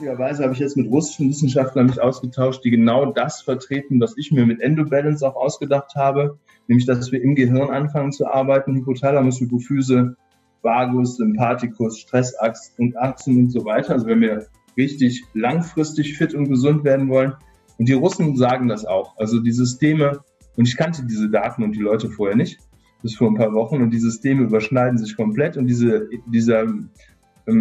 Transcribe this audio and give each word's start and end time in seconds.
Lustigerweise 0.00 0.44
habe 0.44 0.54
ich 0.54 0.60
jetzt 0.60 0.78
mit 0.78 0.90
russischen 0.90 1.28
Wissenschaftlern 1.28 1.84
mich 1.84 2.00
ausgetauscht, 2.00 2.64
die 2.64 2.70
genau 2.70 3.12
das 3.12 3.42
vertreten, 3.42 4.00
was 4.00 4.16
ich 4.16 4.32
mir 4.32 4.46
mit 4.46 4.58
Endobalance 4.62 5.22
auch 5.28 5.36
ausgedacht 5.36 5.94
habe, 5.94 6.38
nämlich 6.68 6.86
dass 6.86 7.12
wir 7.12 7.22
im 7.22 7.34
Gehirn 7.34 7.68
anfangen 7.68 8.10
zu 8.10 8.26
arbeiten, 8.26 8.74
Hypothalamus, 8.76 9.40
Hypophyse, 9.40 10.16
Vagus, 10.62 11.18
Sympathikus, 11.18 11.98
Stressachsen 11.98 12.76
und 12.78 12.96
Achsen 12.96 13.36
und 13.40 13.50
so 13.50 13.62
weiter. 13.66 13.92
Also 13.92 14.06
wenn 14.06 14.22
wir 14.22 14.46
richtig 14.78 15.22
langfristig 15.34 16.16
fit 16.16 16.32
und 16.32 16.48
gesund 16.48 16.82
werden 16.82 17.10
wollen. 17.10 17.34
Und 17.78 17.86
die 17.86 17.92
Russen 17.92 18.38
sagen 18.38 18.68
das 18.68 18.86
auch. 18.86 19.18
Also 19.18 19.38
die 19.40 19.52
Systeme, 19.52 20.20
und 20.56 20.66
ich 20.66 20.78
kannte 20.78 21.04
diese 21.04 21.28
Daten 21.28 21.62
und 21.62 21.72
die 21.72 21.80
Leute 21.80 22.08
vorher 22.08 22.36
nicht, 22.36 22.58
bis 23.02 23.16
vor 23.16 23.28
ein 23.28 23.36
paar 23.36 23.52
Wochen, 23.52 23.82
und 23.82 23.90
die 23.90 24.00
Systeme 24.00 24.44
überschneiden 24.44 24.96
sich 24.96 25.14
komplett 25.14 25.58
und 25.58 25.66
diese, 25.66 26.08
dieser, 26.24 26.62
ähm, 26.62 26.88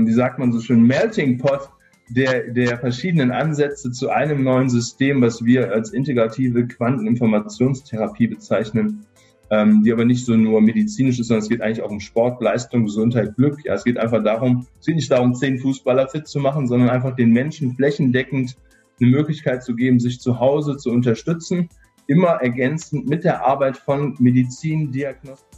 wie 0.08 0.14
sagt 0.14 0.40
man 0.40 0.54
so 0.54 0.62
schön, 0.62 0.84
Melting 0.84 1.38
Pot 1.38 1.70
der, 2.10 2.52
der 2.52 2.78
verschiedenen 2.80 3.32
Ansätze 3.32 3.92
zu 3.92 4.10
einem 4.10 4.44
neuen 4.44 4.70
System, 4.70 5.22
was 5.22 5.44
wir 5.44 5.72
als 5.72 5.92
integrative 5.92 6.68
Quanteninformationstherapie 6.68 8.28
bezeichnen, 8.28 9.06
ähm, 9.52 9.84
die 9.84 9.92
aber 9.92 10.06
nicht 10.06 10.26
so 10.26 10.36
nur 10.36 10.62
medizinisch 10.62 11.20
ist, 11.20 11.28
sondern 11.28 11.44
es 11.44 11.50
geht 11.50 11.62
eigentlich 11.62 11.82
auch 11.82 11.92
um 11.92 12.00
Sport, 12.00 12.42
Leistung, 12.42 12.86
Gesundheit, 12.86 13.36
Glück. 13.36 13.64
Ja, 13.66 13.74
es 13.74 13.84
geht 13.84 13.98
einfach 13.98 14.24
darum, 14.24 14.68
es 14.80 14.86
geht 14.86 14.96
nicht 14.96 15.12
darum, 15.12 15.34
zehn 15.34 15.60
Fußballer 15.60 16.08
fit 16.08 16.28
zu 16.28 16.40
machen, 16.40 16.68
sondern 16.68 16.90
einfach 16.90 17.16
den 17.16 17.32
Menschen 17.32 17.76
flächendeckend 17.76 18.58
eine 19.00 19.10
Möglichkeit 19.10 19.64
zu 19.64 19.76
geben, 19.76 20.00
sich 20.00 20.20
zu 20.20 20.40
Hause 20.40 20.78
zu 20.78 20.92
unterstützen, 20.92 21.70
immer 22.08 22.42
ergänzend 22.42 23.08
mit 23.08 23.24
der 23.24 23.46
Arbeit 23.46 23.78
von 23.78 24.16
Medizin, 24.20 24.92
Diagnostik. 24.92 25.49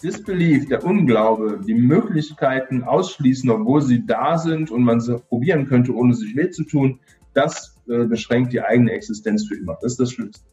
Disbelief, 0.00 0.68
der 0.68 0.84
Unglaube, 0.84 1.60
die 1.66 1.74
Möglichkeiten 1.74 2.82
ausschließen, 2.84 3.50
obwohl 3.50 3.82
sie 3.82 4.06
da 4.06 4.38
sind 4.38 4.70
und 4.70 4.82
man 4.82 5.00
sie 5.00 5.18
probieren 5.18 5.66
könnte, 5.66 5.94
ohne 5.94 6.14
sich 6.14 6.34
weh 6.36 6.50
zu 6.50 6.64
tun, 6.64 7.00
das 7.34 7.76
äh, 7.88 8.04
beschränkt 8.04 8.52
die 8.52 8.60
eigene 8.60 8.92
Existenz 8.92 9.46
für 9.46 9.56
immer. 9.56 9.78
Das 9.80 9.92
ist 9.92 10.00
das 10.00 10.12
Schlimmste. 10.12 10.44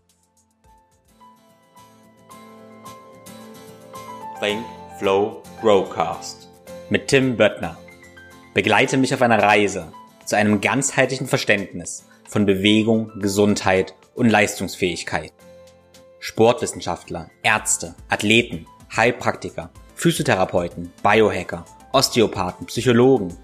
Think, 4.40 4.64
Flow, 5.00 5.42
Growcast 5.62 6.48
mit 6.90 7.08
Tim 7.08 7.38
Böttner. 7.38 7.78
Begleite 8.54 8.98
mich 8.98 9.14
auf 9.14 9.22
einer 9.22 9.42
Reise 9.42 9.92
zu 10.26 10.36
einem 10.36 10.62
ganzheitlichen 10.62 11.28
Verständnis 11.28 12.06
von 12.28 12.46
Bewegung, 12.46 13.12
Gesundheit 13.20 13.94
und 14.16 14.30
Leistungsfähigkeit. 14.30 15.32
Sportwissenschaftler, 16.20 17.30
Ärzte, 17.44 17.96
Athleten, 18.10 18.68
Heilpraktiker, 18.98 19.70
Physiotherapeuten, 19.94 20.92
Biohacker, 21.04 21.66
Osteopathen, 21.94 22.66
Psychologen. 22.66 23.38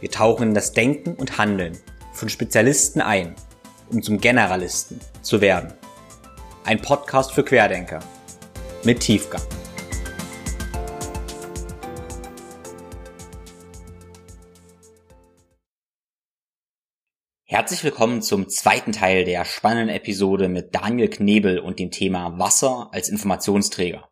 Wir 0.00 0.10
tauchen 0.10 0.48
in 0.48 0.54
das 0.54 0.72
Denken 0.72 1.14
und 1.14 1.38
Handeln 1.38 1.78
von 2.12 2.28
Spezialisten 2.28 3.00
ein, 3.00 3.34
um 3.88 4.02
zum 4.02 4.20
Generalisten 4.20 5.00
zu 5.22 5.40
werden. 5.40 5.72
Ein 6.64 6.82
Podcast 6.82 7.32
für 7.32 7.44
Querdenker 7.44 8.00
mit 8.84 9.00
Tiefgang. 9.00 9.40
Herzlich 17.46 17.82
willkommen 17.84 18.20
zum 18.20 18.50
zweiten 18.50 18.92
Teil 18.92 19.24
der 19.24 19.46
spannenden 19.46 19.96
Episode 19.96 20.50
mit 20.50 20.74
Daniel 20.74 21.08
Knebel 21.08 21.58
und 21.58 21.78
dem 21.78 21.90
Thema 21.90 22.38
Wasser 22.38 22.90
als 22.92 23.08
Informationsträger. 23.08 24.06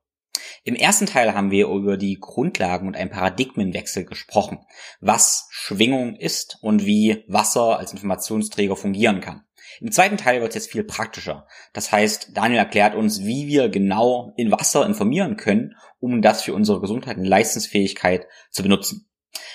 Im 0.66 0.74
ersten 0.74 1.06
Teil 1.06 1.32
haben 1.32 1.52
wir 1.52 1.68
über 1.68 1.96
die 1.96 2.18
Grundlagen 2.18 2.88
und 2.88 2.96
einen 2.96 3.08
Paradigmenwechsel 3.08 4.04
gesprochen, 4.04 4.58
was 5.00 5.46
Schwingung 5.52 6.16
ist 6.16 6.58
und 6.60 6.84
wie 6.84 7.22
Wasser 7.28 7.78
als 7.78 7.92
Informationsträger 7.92 8.74
fungieren 8.74 9.20
kann. 9.20 9.44
Im 9.80 9.92
zweiten 9.92 10.16
Teil 10.16 10.40
wird 10.40 10.48
es 10.48 10.54
jetzt 10.56 10.72
viel 10.72 10.82
praktischer. 10.82 11.46
Das 11.72 11.92
heißt, 11.92 12.30
Daniel 12.34 12.58
erklärt 12.58 12.96
uns, 12.96 13.22
wie 13.22 13.46
wir 13.46 13.68
genau 13.68 14.32
in 14.36 14.50
Wasser 14.50 14.84
informieren 14.84 15.36
können, 15.36 15.76
um 16.00 16.20
das 16.20 16.42
für 16.42 16.52
unsere 16.52 16.80
Gesundheit 16.80 17.16
und 17.16 17.26
Leistungsfähigkeit 17.26 18.26
zu 18.50 18.64
benutzen. 18.64 19.08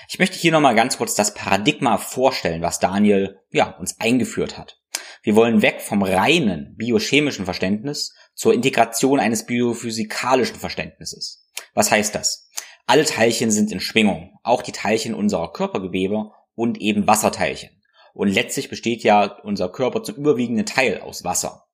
Ich 0.07 0.17
möchte 0.17 0.39
hier 0.39 0.53
nochmal 0.53 0.75
ganz 0.75 0.97
kurz 0.97 1.13
das 1.13 1.33
Paradigma 1.33 1.97
vorstellen, 1.97 2.61
was 2.61 2.79
Daniel 2.79 3.37
ja, 3.49 3.71
uns 3.71 3.99
eingeführt 3.99 4.57
hat. 4.57 4.81
Wir 5.23 5.35
wollen 5.35 5.61
weg 5.61 5.81
vom 5.81 6.01
reinen 6.03 6.75
biochemischen 6.77 7.45
Verständnis 7.45 8.15
zur 8.41 8.55
Integration 8.55 9.19
eines 9.19 9.45
biophysikalischen 9.45 10.55
Verständnisses. 10.55 11.45
Was 11.75 11.91
heißt 11.91 12.15
das? 12.15 12.49
Alle 12.87 13.05
Teilchen 13.05 13.51
sind 13.51 13.71
in 13.71 13.79
Schwingung, 13.79 14.39
auch 14.41 14.63
die 14.63 14.71
Teilchen 14.71 15.13
unserer 15.13 15.53
Körpergewebe 15.53 16.31
und 16.55 16.81
eben 16.81 17.05
Wasserteilchen. 17.05 17.69
Und 18.15 18.29
letztlich 18.29 18.67
besteht 18.67 19.03
ja 19.03 19.37
unser 19.43 19.69
Körper 19.69 20.01
zum 20.01 20.15
überwiegenden 20.15 20.65
Teil 20.65 21.01
aus 21.01 21.23
Wasser. 21.23 21.67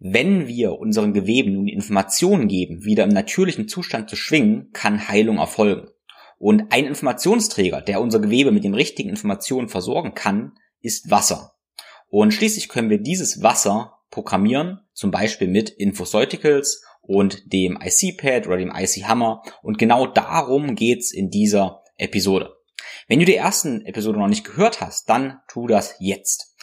Wenn 0.00 0.46
wir 0.46 0.78
unseren 0.78 1.12
Geweben 1.12 1.52
nun 1.52 1.68
Informationen 1.68 2.48
geben, 2.48 2.84
wieder 2.84 3.04
im 3.04 3.10
natürlichen 3.10 3.68
Zustand 3.68 4.08
zu 4.08 4.16
schwingen, 4.16 4.70
kann 4.72 5.08
Heilung 5.08 5.36
erfolgen. 5.36 5.90
Und 6.38 6.72
ein 6.72 6.86
Informationsträger, 6.86 7.82
der 7.82 8.00
unser 8.00 8.20
Gewebe 8.20 8.52
mit 8.52 8.64
den 8.64 8.74
richtigen 8.74 9.10
Informationen 9.10 9.68
versorgen 9.68 10.14
kann, 10.14 10.52
ist 10.80 11.10
Wasser. 11.10 11.56
Und 12.08 12.32
schließlich 12.32 12.70
können 12.70 12.88
wir 12.88 13.02
dieses 13.02 13.42
Wasser 13.42 13.93
programmieren, 14.10 14.80
zum 14.92 15.10
Beispiel 15.10 15.48
mit 15.48 15.70
Infoceuticals 15.70 16.82
und 17.02 17.52
dem 17.52 17.78
IC-Pad 17.82 18.46
oder 18.46 18.56
dem 18.56 18.72
IC-Hammer. 18.74 19.42
Und 19.62 19.78
genau 19.78 20.06
darum 20.06 20.74
geht's 20.74 21.12
in 21.12 21.30
dieser 21.30 21.82
Episode. 21.96 22.54
Wenn 23.08 23.18
du 23.18 23.24
die 23.24 23.36
ersten 23.36 23.84
Episode 23.84 24.18
noch 24.18 24.28
nicht 24.28 24.44
gehört 24.44 24.80
hast, 24.80 25.08
dann 25.08 25.40
tu 25.48 25.66
das 25.66 25.96
jetzt. 25.98 26.54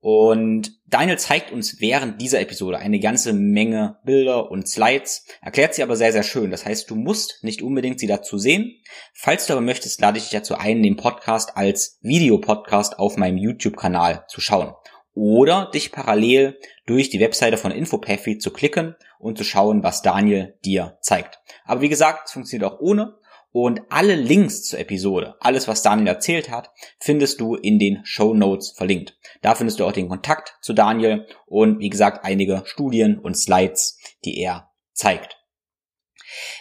Und 0.00 0.78
Daniel 0.86 1.18
zeigt 1.18 1.50
uns 1.50 1.80
während 1.80 2.20
dieser 2.20 2.38
Episode 2.40 2.78
eine 2.78 3.00
ganze 3.00 3.32
Menge 3.32 3.98
Bilder 4.04 4.50
und 4.50 4.68
Slides, 4.68 5.24
erklärt 5.40 5.74
sie 5.74 5.82
aber 5.82 5.96
sehr, 5.96 6.12
sehr 6.12 6.22
schön. 6.22 6.50
Das 6.50 6.66
heißt, 6.66 6.90
du 6.90 6.94
musst 6.94 7.42
nicht 7.42 7.62
unbedingt 7.62 7.98
sie 7.98 8.06
dazu 8.06 8.36
sehen. 8.36 8.82
Falls 9.14 9.46
du 9.46 9.54
aber 9.54 9.62
möchtest, 9.62 10.02
lade 10.02 10.18
ich 10.18 10.24
dich 10.24 10.32
dazu 10.32 10.56
ein, 10.56 10.82
den 10.82 10.96
Podcast 10.96 11.56
als 11.56 11.98
Videopodcast 12.02 12.98
auf 12.98 13.16
meinem 13.16 13.38
YouTube-Kanal 13.38 14.26
zu 14.28 14.42
schauen 14.42 14.74
oder 15.14 15.70
dich 15.72 15.92
parallel 15.92 16.58
durch 16.86 17.08
die 17.08 17.20
Webseite 17.20 17.56
von 17.56 17.70
Infopathy 17.70 18.38
zu 18.38 18.52
klicken 18.52 18.96
und 19.18 19.38
zu 19.38 19.44
schauen, 19.44 19.82
was 19.82 20.02
Daniel 20.02 20.58
dir 20.64 20.98
zeigt. 21.00 21.38
Aber 21.64 21.80
wie 21.80 21.88
gesagt, 21.88 22.26
es 22.26 22.32
funktioniert 22.32 22.70
auch 22.70 22.80
ohne. 22.80 23.16
Und 23.52 23.82
alle 23.88 24.16
Links 24.16 24.64
zur 24.64 24.80
Episode, 24.80 25.36
alles 25.38 25.68
was 25.68 25.80
Daniel 25.80 26.08
erzählt 26.08 26.50
hat, 26.50 26.72
findest 26.98 27.40
du 27.40 27.54
in 27.54 27.78
den 27.78 28.00
Show 28.02 28.34
Notes 28.34 28.72
verlinkt. 28.76 29.16
Da 29.42 29.54
findest 29.54 29.78
du 29.78 29.84
auch 29.84 29.92
den 29.92 30.08
Kontakt 30.08 30.56
zu 30.60 30.72
Daniel 30.72 31.28
und 31.46 31.78
wie 31.78 31.88
gesagt 31.88 32.24
einige 32.24 32.62
Studien 32.66 33.16
und 33.16 33.36
Slides, 33.36 33.96
die 34.24 34.40
er 34.40 34.72
zeigt. 34.92 35.38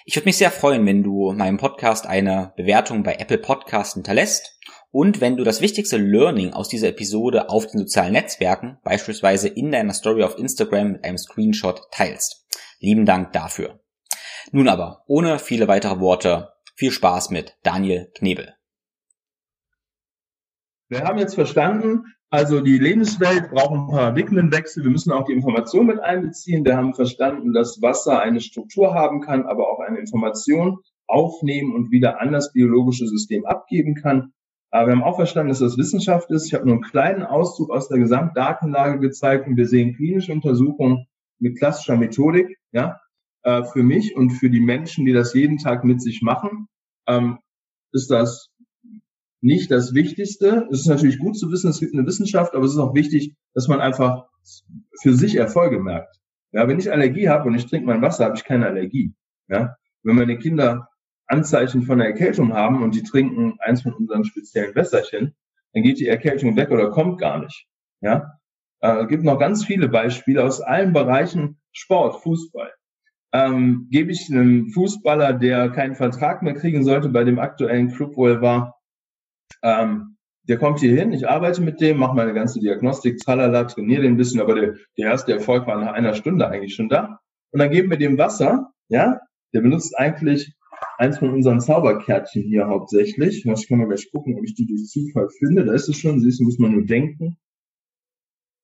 Ich 0.06 0.16
würde 0.16 0.26
mich 0.26 0.38
sehr 0.38 0.52
freuen, 0.52 0.86
wenn 0.86 1.02
du 1.02 1.32
meinem 1.32 1.58
Podcast 1.58 2.06
eine 2.06 2.54
Bewertung 2.58 3.02
bei 3.02 3.16
Apple 3.16 3.40
Podcast 3.40 3.96
hinterlässt 3.96 4.60
und 4.94 5.22
wenn 5.22 5.38
du 5.38 5.44
das 5.44 5.60
wichtigste 5.60 5.98
Learning 5.98 6.54
aus 6.54 6.70
dieser 6.70 6.90
Episode 6.90 7.50
auf 7.50 7.66
den 7.66 7.80
sozialen 7.80 8.14
Netzwerken, 8.14 8.78
beispielsweise 8.84 9.48
in 9.48 9.72
deiner 9.72 9.94
Story 9.94 10.22
auf 10.22 10.38
Instagram 10.38 10.92
mit 10.92 11.04
einem 11.04 11.18
Screenshot 11.18 11.82
teilst. 11.92 12.46
Lieben 12.80 13.04
Dank 13.04 13.34
dafür. 13.34 13.80
Nun 14.52 14.68
aber, 14.68 15.04
ohne 15.08 15.40
viele 15.40 15.68
weitere 15.68 16.00
Worte, 16.00 16.54
viel 16.76 16.92
Spaß 16.92 17.32
mit 17.32 17.58
Daniel 17.64 18.12
Knebel. 18.14 18.54
Wir 20.90 21.06
haben 21.06 21.18
jetzt 21.18 21.34
verstanden, 21.34 22.14
also 22.30 22.62
die 22.62 22.78
Lebenswelt 22.78 23.50
braucht 23.50 23.72
einen 23.72 23.88
Paradigmenwechsel. 23.88 24.84
Wir 24.84 24.92
müssen 24.92 25.12
auch 25.12 25.26
die 25.26 25.34
Information 25.34 25.88
mit 25.88 26.02
einbeziehen. 26.02 26.66
Wir 26.66 26.78
haben 26.78 26.94
verstanden, 26.94 27.52
dass 27.54 27.82
Wasser 27.82 28.22
eine 28.22 28.42
Struktur 28.42 28.94
haben 28.94 29.22
kann, 29.22 29.48
aber 29.48 29.72
auch 29.72 29.80
eine 29.80 29.98
Information 29.98 30.78
aufnehmen 31.08 31.74
und 31.74 31.90
wieder 31.90 32.22
an 32.22 32.32
das 32.32 32.54
biologische 32.54 33.08
System 33.08 33.44
abgeben 33.48 33.96
kann. 33.96 34.34
Aber 34.74 34.88
wir 34.88 34.96
haben 34.96 35.04
auch 35.04 35.18
verstanden, 35.18 35.50
dass 35.50 35.60
das 35.60 35.78
Wissenschaft 35.78 36.32
ist. 36.32 36.48
Ich 36.48 36.56
habe 36.56 36.66
nur 36.66 36.74
einen 36.74 36.84
kleinen 36.84 37.22
Auszug 37.22 37.70
aus 37.70 37.90
der 37.90 38.00
Gesamtdatenlage 38.00 39.00
gezeigt 39.00 39.48
und 39.48 39.56
wir 39.56 39.68
sehen 39.68 39.96
klinische 39.96 40.32
Untersuchungen 40.32 41.06
mit 41.38 41.60
klassischer 41.60 41.96
Methodik, 41.96 42.58
ja, 42.72 43.00
äh, 43.44 43.64
für 43.66 43.84
mich 43.84 44.16
und 44.16 44.32
für 44.32 44.50
die 44.50 44.60
Menschen, 44.60 45.06
die 45.06 45.14
das 45.14 45.36
jeden 45.36 45.60
Tag 45.60 45.84
mit 45.84 46.02
sich 46.02 46.24
machen, 46.24 46.70
ähm, 47.08 47.38
ist 47.92 48.10
das 48.10 48.50
nicht 49.42 49.70
das 49.70 49.94
Wichtigste. 49.94 50.68
Es 50.72 50.80
ist 50.80 50.88
natürlich 50.88 51.20
gut 51.20 51.38
zu 51.38 51.52
wissen, 51.52 51.70
es 51.70 51.80
gibt 51.80 51.94
eine 51.94 52.08
Wissenschaft, 52.08 52.56
aber 52.56 52.66
es 52.66 52.72
ist 52.72 52.80
auch 52.80 52.96
wichtig, 52.96 53.36
dass 53.54 53.68
man 53.68 53.80
einfach 53.80 54.26
für 55.04 55.14
sich 55.14 55.36
Erfolge 55.36 55.80
merkt. 55.80 56.20
Ja, 56.52 56.68
wenn 56.68 56.80
ich 56.80 56.92
Allergie 56.92 57.30
habe 57.30 57.48
und 57.48 57.54
ich 57.54 57.68
trinke 57.68 57.86
mein 57.86 58.02
Wasser, 58.02 58.26
habe 58.26 58.38
ich 58.38 58.44
keine 58.44 58.66
Allergie. 58.66 59.14
Ja, 59.50 59.76
wenn 60.02 60.16
meine 60.16 60.40
Kinder 60.40 60.90
Anzeichen 61.34 61.82
von 61.84 62.00
einer 62.00 62.10
Erkältung 62.12 62.54
haben 62.54 62.84
und 62.84 62.94
die 62.96 63.04
trinken 63.04 63.58
eins 63.60 63.82
von 63.82 63.94
unseren 63.94 64.24
speziellen 64.24 64.76
Wässerchen, 64.76 65.34
dann 65.74 65.84
geht 65.84 66.00
die 66.00 66.08
Erkältung 66.08 66.56
weg 66.56 66.70
oder 66.70 66.92
kommt 66.92 67.20
gar 67.20 67.40
nicht. 67.40 67.66
Ja, 68.02 68.40
äh, 68.82 69.08
gibt 69.08 69.24
noch 69.24 69.40
ganz 69.40 69.66
viele 69.66 69.90
Beispiele 69.90 70.44
aus 70.44 70.62
allen 70.62 70.94
Bereichen 70.94 71.58
Sport, 71.72 72.22
Fußball. 72.22 72.72
ähm, 73.34 73.88
gebe 73.90 74.12
ich 74.12 74.30
einem 74.30 74.68
Fußballer, 74.70 75.34
der 75.34 75.70
keinen 75.72 75.96
Vertrag 75.96 76.44
mehr 76.44 76.54
kriegen 76.54 76.84
sollte 76.84 77.10
bei 77.10 77.24
dem 77.24 77.40
aktuellen 77.40 77.92
Club, 77.92 78.16
wo 78.16 78.28
er 78.28 78.42
war, 78.42 78.76
ähm, 79.64 80.18
der 80.48 80.58
kommt 80.58 80.82
hier 80.82 80.96
hin, 80.96 81.14
ich 81.14 81.28
arbeite 81.28 81.62
mit 81.62 81.82
dem, 81.82 81.98
mache 81.98 82.16
meine 82.16 82.34
ganze 82.34 82.60
Diagnostik, 82.60 83.18
tralala, 83.20 83.64
trainiere 83.64 84.04
den 84.04 84.14
ein 84.14 84.18
bisschen, 84.18 84.42
aber 84.42 84.54
der, 84.56 84.76
der 84.98 85.12
erste 85.12 85.34
Erfolg 85.34 85.66
war 85.66 85.80
nach 85.80 85.94
einer 85.94 86.14
Stunde 86.14 86.48
eigentlich 86.48 86.76
schon 86.76 86.90
da. 86.90 87.20
Und 87.52 87.60
dann 87.60 87.72
geben 87.72 87.90
wir 87.90 87.98
dem 87.98 88.18
Wasser, 88.18 88.72
ja, 88.90 89.20
der 89.54 89.62
benutzt 89.62 89.98
eigentlich 89.98 90.54
eins 91.04 91.18
von 91.18 91.32
unseren 91.32 91.60
Zauberkärtchen 91.60 92.44
hier 92.44 92.68
hauptsächlich. 92.68 93.46
Ich 93.46 93.68
kann 93.68 93.78
mal 93.78 93.88
gleich 93.88 94.10
gucken, 94.12 94.36
ob 94.38 94.44
ich 94.46 94.56
die 94.56 94.66
durch 94.66 94.86
Zufall 94.86 95.30
finde. 95.30 95.66
Da 95.66 95.74
ist 95.74 95.90
es 95.90 95.98
schon, 95.98 96.22
siehst 96.22 96.40
du, 96.40 96.46
muss 96.46 96.60
man 96.60 96.72
nur 96.72 96.86
denken. 96.86 97.38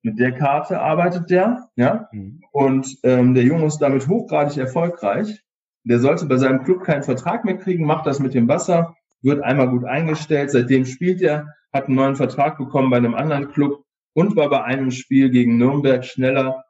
Mit 0.02 0.18
der 0.18 0.32
Karte 0.32 0.80
arbeitet 0.80 1.30
der, 1.30 1.70
ja. 1.76 2.08
Mhm. 2.14 2.42
Und 2.54 2.98
ähm, 3.04 3.34
der 3.34 3.44
Junge 3.44 3.66
ist 3.66 3.80
damit 3.80 4.08
hochgradig 4.08 4.58
erfolgreich. 4.58 5.44
Der 5.84 6.00
sollte 6.00 6.26
bei 6.28 6.38
seinem 6.38 6.64
Club 6.64 6.84
keinen 6.84 7.04
Vertrag 7.04 7.44
mehr 7.44 7.58
kriegen, 7.58 7.86
macht 7.86 8.06
das 8.06 8.20
mit 8.20 8.34
dem 8.34 8.48
Wasser, 8.48 8.96
wird 9.22 9.44
einmal 9.44 9.70
gut 9.70 9.84
eingestellt. 9.84 10.52
Seitdem 10.52 10.86
spielt 10.86 11.22
er, 11.22 11.54
hat 11.74 11.88
einen 11.88 11.96
neuen 11.96 12.16
Vertrag 12.16 12.58
bekommen 12.58 12.90
bei 12.90 12.98
einem 12.98 13.16
anderen 13.16 13.50
Club 13.52 13.84
und 14.14 14.38
war 14.38 14.50
bei 14.50 14.64
einem 14.64 14.92
Spiel 14.92 15.30
gegen 15.30 15.58
Nürnberg 15.58 16.06
schneller, 16.06 16.64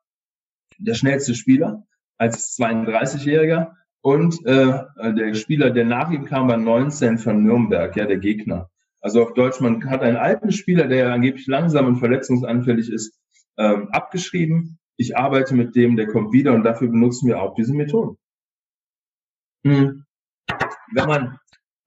der 0.79 0.95
schnellste 0.95 1.35
Spieler 1.35 1.85
als 2.17 2.57
32-Jähriger. 2.57 3.73
Und 4.01 4.45
äh, 4.45 4.83
der 5.13 5.33
Spieler, 5.33 5.71
der 5.71 5.85
nach 5.85 6.09
ihm 6.11 6.25
kam, 6.25 6.47
war 6.47 6.57
19 6.57 7.17
von 7.17 7.43
Nürnberg, 7.43 7.95
ja, 7.95 8.05
der 8.05 8.17
Gegner. 8.17 8.69
Also 9.01 9.23
auf 9.23 9.33
Deutsch, 9.33 9.59
man 9.59 9.89
hat 9.89 10.01
einen 10.01 10.17
alten 10.17 10.51
Spieler, 10.51 10.87
der 10.87 11.13
angeblich 11.13 11.47
langsam 11.47 11.87
und 11.87 11.97
verletzungsanfällig 11.97 12.91
ist, 12.91 13.17
ähm, 13.57 13.89
abgeschrieben. 13.91 14.79
Ich 14.97 15.17
arbeite 15.17 15.55
mit 15.55 15.75
dem, 15.75 15.95
der 15.95 16.07
kommt 16.07 16.33
wieder 16.33 16.53
und 16.53 16.63
dafür 16.63 16.89
benutzen 16.89 17.27
wir 17.27 17.41
auch 17.41 17.55
diese 17.55 17.73
Methoden. 17.73 18.17
Hm. 19.65 20.05
Wenn 20.93 21.07
man 21.07 21.39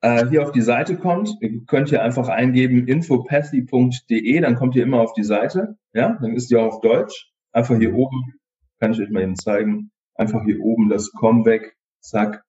äh, 0.02 0.26
hier 0.28 0.42
auf 0.42 0.52
die 0.52 0.62
Seite 0.62 0.96
kommt, 0.96 1.30
könnt 1.66 1.92
ihr 1.92 2.02
einfach 2.02 2.28
eingeben 2.28 2.86
infopathy.de, 2.86 4.40
dann 4.40 4.56
kommt 4.56 4.76
ihr 4.76 4.82
immer 4.82 5.00
auf 5.00 5.12
die 5.14 5.24
Seite, 5.24 5.76
ja, 5.92 6.18
dann 6.20 6.34
ist 6.34 6.50
die 6.50 6.56
auch 6.56 6.74
auf 6.74 6.80
Deutsch. 6.80 7.30
Einfach 7.52 7.76
hier 7.76 7.94
oben, 7.94 8.34
kann 8.80 8.92
ich 8.92 9.00
euch 9.00 9.10
mal 9.10 9.22
eben 9.22 9.36
zeigen, 9.36 9.90
einfach 10.14 10.42
hier 10.44 10.60
oben 10.60 10.88
das 10.88 11.12
Com 11.12 11.44
weg, 11.44 11.76
zack, 12.02 12.44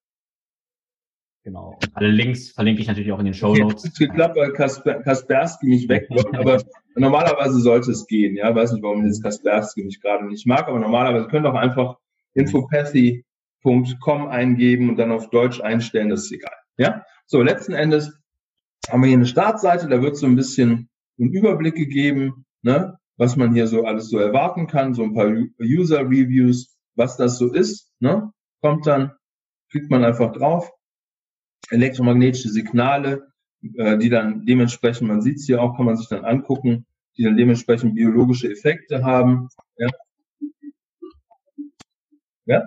Genau. 1.43 1.77
Und 1.81 1.95
alle 1.95 2.07
Links 2.07 2.51
verlinke 2.51 2.81
ich 2.81 2.87
natürlich 2.87 3.11
auch 3.11 3.19
in 3.19 3.25
den 3.25 3.33
Show 3.33 3.53
Notes. 3.53 3.83
Jetzt 3.83 3.99
geklappt, 3.99 4.37
weil 4.37 4.53
Kasper, 4.53 5.01
Kaspersky 5.01 5.67
mich 5.67 5.89
weg 5.89 6.07
aber 6.33 6.63
normalerweise 6.95 7.59
sollte 7.59 7.91
es 7.91 8.07
gehen. 8.07 8.37
Ja, 8.37 8.55
weiß 8.55 8.71
nicht, 8.71 8.83
warum 8.83 9.05
jetzt 9.05 9.21
Kaspersky 9.21 9.83
mich 9.83 10.01
gerade 10.01 10.25
nicht 10.25 10.47
mag, 10.47 10.67
aber 10.67 10.79
normalerweise 10.79 11.27
könnt 11.27 11.45
ihr 11.45 11.51
auch 11.51 11.59
einfach 11.59 11.97
infopathy.com 12.33 14.27
eingeben 14.27 14.89
und 14.89 14.95
dann 14.95 15.11
auf 15.11 15.29
Deutsch 15.31 15.59
einstellen, 15.59 16.09
das 16.09 16.25
ist 16.25 16.31
egal. 16.31 16.55
Ja, 16.77 17.03
so 17.25 17.41
letzten 17.41 17.73
Endes 17.73 18.17
haben 18.89 19.01
wir 19.01 19.07
hier 19.07 19.17
eine 19.17 19.25
Startseite, 19.25 19.89
da 19.89 20.01
wird 20.01 20.15
so 20.15 20.25
ein 20.25 20.37
bisschen 20.37 20.89
ein 21.19 21.31
Überblick 21.31 21.75
gegeben, 21.75 22.45
ne, 22.61 22.97
was 23.17 23.35
man 23.35 23.53
hier 23.53 23.67
so 23.67 23.83
alles 23.83 24.09
so 24.09 24.17
erwarten 24.17 24.67
kann, 24.67 24.93
so 24.93 25.03
ein 25.03 25.13
paar 25.13 25.31
User 25.61 26.01
Reviews, 26.01 26.77
was 26.95 27.17
das 27.17 27.37
so 27.37 27.51
ist, 27.53 27.91
ne, 27.99 28.31
kommt 28.61 28.87
dann, 28.87 29.11
klickt 29.73 29.89
man 29.89 30.05
einfach 30.05 30.31
drauf, 30.31 30.71
elektromagnetische 31.71 32.49
Signale, 32.49 33.27
äh, 33.75 33.97
die 33.97 34.09
dann 34.09 34.45
dementsprechend, 34.45 35.07
man 35.07 35.23
sieht 35.23 35.37
es 35.37 35.47
hier 35.47 35.63
auch, 35.63 35.75
kann 35.75 35.87
man 35.87 35.97
sich 35.97 36.07
dann 36.07 36.25
angucken, 36.25 36.85
die 37.17 37.23
dann 37.23 37.35
dementsprechend 37.35 37.95
biologische 37.95 38.51
Effekte 38.51 39.03
haben. 39.03 39.49
Ja. 39.77 39.89
Ja. 42.45 42.63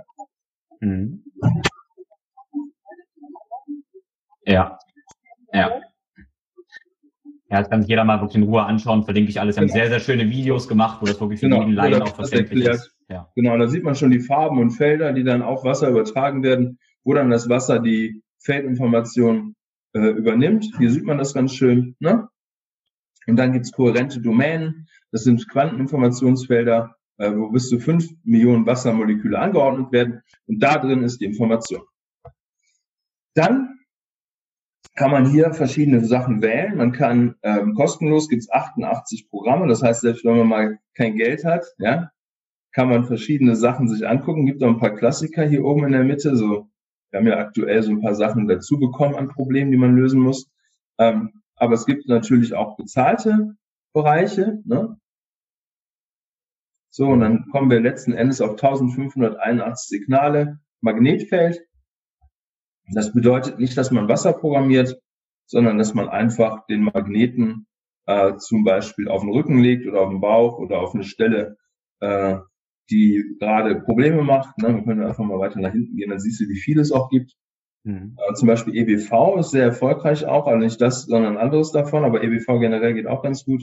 Mhm. 0.81 1.23
Ja. 4.44 4.79
Ja. 5.52 5.81
Ja, 7.49 7.61
das 7.61 7.70
kann 7.70 7.82
sich 7.82 7.88
jeder 7.88 8.02
mal 8.02 8.20
wirklich 8.20 8.43
in 8.43 8.49
Ruhe 8.49 8.64
anschauen, 8.64 9.05
verlinke 9.05 9.31
ich 9.31 9.38
alles. 9.38 9.55
Wir 9.55 9.61
haben 9.61 9.69
genau. 9.69 9.79
sehr, 9.79 9.88
sehr 9.91 10.00
schöne 10.00 10.29
Videos 10.29 10.67
gemacht, 10.67 11.00
wo 11.00 11.06
das 11.06 11.20
wirklich 11.20 11.38
für 11.38 11.47
genau, 11.47 11.61
jeden 11.61 11.75
Laien 11.75 12.02
auch 12.02 12.17
verständlich 12.17 12.67
ist. 12.67 12.97
Ja. 13.09 13.31
Genau, 13.37 13.56
da 13.56 13.69
sieht 13.69 13.85
man 13.85 13.94
schon 13.94 14.11
die 14.11 14.19
Farben 14.19 14.59
und 14.59 14.70
Felder, 14.70 15.12
die 15.12 15.23
dann 15.23 15.43
auf 15.43 15.62
Wasser 15.62 15.88
übertragen 15.88 16.43
werden, 16.43 16.81
wo 17.06 17.14
dann 17.14 17.31
das 17.31 17.49
Wasser 17.49 17.79
die 17.79 18.20
Feldinformation 18.41 19.55
äh, 19.94 20.11
übernimmt. 20.11 20.67
Hier 20.76 20.91
sieht 20.91 21.05
man 21.05 21.19
das 21.19 21.35
ganz 21.35 21.55
schön. 21.55 21.94
Ne? 22.00 22.29
Und 23.29 23.37
dann 23.37 23.53
gibt's 23.53 23.73
kohärente 23.73 24.20
Domänen. 24.20 24.88
Das 25.12 25.23
sind 25.23 25.49
Quanteninformationsfelder, 25.49 26.97
äh, 27.19 27.31
wo 27.32 27.50
bis 27.50 27.69
zu 27.69 27.79
fünf 27.79 28.08
Millionen 28.25 28.67
Wassermoleküle 28.67 29.38
angeordnet 29.38 29.93
werden. 29.93 30.23
Und 30.47 30.61
da 30.61 30.79
drin 30.79 31.05
ist 31.05 31.20
die 31.20 31.26
Information. 31.26 31.82
Dann 33.35 33.79
kann 34.97 35.12
man 35.12 35.31
hier 35.31 35.55
verschiedene 35.55 36.05
Sachen 36.05 36.43
wählen. 36.43 36.76
Man 36.76 36.91
kann 36.91 37.37
ähm, 37.43 37.75
kostenlos 37.75 38.29
gibt's 38.29 38.50
88 38.50 39.31
Programme. 39.31 39.69
Das 39.69 39.81
heißt, 39.81 40.00
selbst 40.00 40.25
wenn 40.25 40.38
man 40.38 40.49
mal 40.49 40.79
kein 40.94 41.14
Geld 41.17 41.44
hat, 41.44 41.67
ja, 41.79 42.11
kann 42.73 42.88
man 42.88 43.05
verschiedene 43.05 43.55
Sachen 43.55 43.88
sich 43.88 44.09
angucken. 44.09 44.47
Gibt 44.47 44.62
auch 44.64 44.69
ein 44.69 44.79
paar 44.79 44.94
Klassiker 44.94 45.47
hier 45.47 45.64
oben 45.64 45.85
in 45.85 45.93
der 45.93 46.02
Mitte, 46.02 46.37
so 46.37 46.69
wir 47.11 47.20
haben 47.20 47.26
ja 47.26 47.38
aktuell 47.38 47.82
so 47.82 47.91
ein 47.91 48.00
paar 48.00 48.14
Sachen 48.14 48.49
dazu 48.49 48.79
bekommen 48.79 49.14
an 49.14 49.29
Problemen, 49.29 49.70
die 49.70 49.76
man 49.76 49.97
lösen 49.97 50.20
muss. 50.20 50.50
Ähm, 50.99 51.43
aber 51.56 51.75
es 51.75 51.87
gibt 51.87 52.08
natürlich 52.08 52.55
auch 52.55 52.76
bezahlte 52.76 53.56
Bereiche. 53.93 54.61
Ne? 54.64 54.99
So, 56.91 57.06
und 57.08 57.20
dann 57.20 57.49
kommen 57.50 57.70
wir 57.70 57.81
letzten 57.81 58.12
Endes 58.12 58.41
auf 58.41 58.53
1581 58.53 59.88
Signale 59.88 60.61
Magnetfeld. 60.81 61.61
Das 62.93 63.12
bedeutet 63.12 63.59
nicht, 63.59 63.76
dass 63.76 63.91
man 63.91 64.09
Wasser 64.09 64.32
programmiert, 64.32 65.00
sondern 65.47 65.79
dass 65.79 65.94
man 65.94 66.09
einfach 66.09 66.67
den 66.67 66.82
Magneten 66.82 67.67
äh, 68.06 68.37
zum 68.37 68.64
Beispiel 68.64 69.09
auf 69.09 69.23
den 69.23 69.31
Rücken 69.31 69.59
legt 69.59 69.87
oder 69.87 70.02
auf 70.02 70.11
den 70.11 70.20
Bauch 70.20 70.59
oder 70.59 70.81
auf 70.81 70.94
eine 70.94 71.05
Stelle, 71.05 71.56
äh, 72.00 72.38
die 72.91 73.37
gerade 73.38 73.81
Probleme 73.81 74.23
macht. 74.23 74.59
Ne? 74.59 74.75
Wir 74.75 74.85
können 74.85 75.05
einfach 75.05 75.25
mal 75.25 75.38
weiter 75.38 75.61
nach 75.61 75.73
hinten 75.73 75.97
gehen, 75.97 76.11
dann 76.11 76.21
siehst 76.21 76.41
du, 76.41 76.49
wie 76.49 76.59
viel 76.59 76.79
es 76.79 76.93
auch 76.93 77.11
gibt. 77.11 77.33
Mhm. 77.85 78.17
Äh, 78.19 78.35
zum 78.35 78.49
Beispiel 78.49 78.77
EBV 78.77 79.38
ist 79.38 79.50
sehr 79.50 79.65
erfolgreich 79.65 80.27
auch, 80.27 80.47
also 80.47 80.59
nicht 80.59 80.81
das, 80.81 81.06
sondern 81.06 81.37
anderes 81.37 81.73
davon, 81.73 82.05
aber 82.05 82.23
EBV 82.23 82.59
generell 82.61 82.94
geht 82.94 83.06
auch 83.06 83.23
ganz 83.23 83.44
gut. 83.44 83.62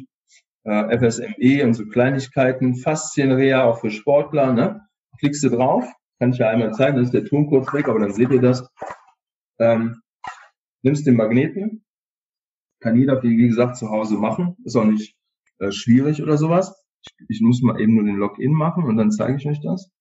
Äh, 0.66 0.98
FSME 0.98 1.66
und 1.66 1.74
so 1.74 1.86
Kleinigkeiten, 1.86 2.76
Faszienrea 2.76 3.66
auch 3.66 3.82
für 3.82 3.92
Sportler, 3.92 4.54
ne? 4.54 4.82
Klickst 5.20 5.44
du 5.44 5.50
drauf, 5.50 5.86
kann 6.20 6.32
ich 6.32 6.38
ja 6.38 6.50
einmal 6.50 6.74
zeigen, 6.74 6.98
das 6.98 7.08
ist 7.08 7.14
der 7.14 7.26
Ton 7.26 7.48
kurz 7.48 7.74
weg, 7.74 7.90
aber 7.90 8.00
dann 8.00 8.14
seht 8.14 8.32
ihr 8.32 8.42
das. 8.42 8.66
Ähm, 9.60 10.02
nimmst 10.84 11.06
den 11.06 11.18
Magneten, 11.18 11.84
kann 12.80 12.98
jeder, 12.98 13.22
wie 13.24 13.48
gesagt, 13.48 13.78
zu 13.78 13.90
Hause 13.90 14.16
machen, 14.16 14.56
ist 14.64 14.76
auch 14.76 14.86
nicht 14.86 15.16
äh, 15.60 15.72
schwierig 15.72 16.22
oder 16.24 16.38
sowas. 16.38 16.83
Ich 17.28 17.42
muss 17.42 17.62
mal 17.62 17.80
eben 17.80 17.96
nur 17.96 18.06
den 18.06 18.16
Login 18.16 18.54
machen 18.54 18.84
und 18.86 18.98
dann 18.98 19.12
zeige 19.12 19.38
ich 19.38 19.48
euch 19.48 19.62
das. 19.62 19.92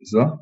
So. 0.00 0.38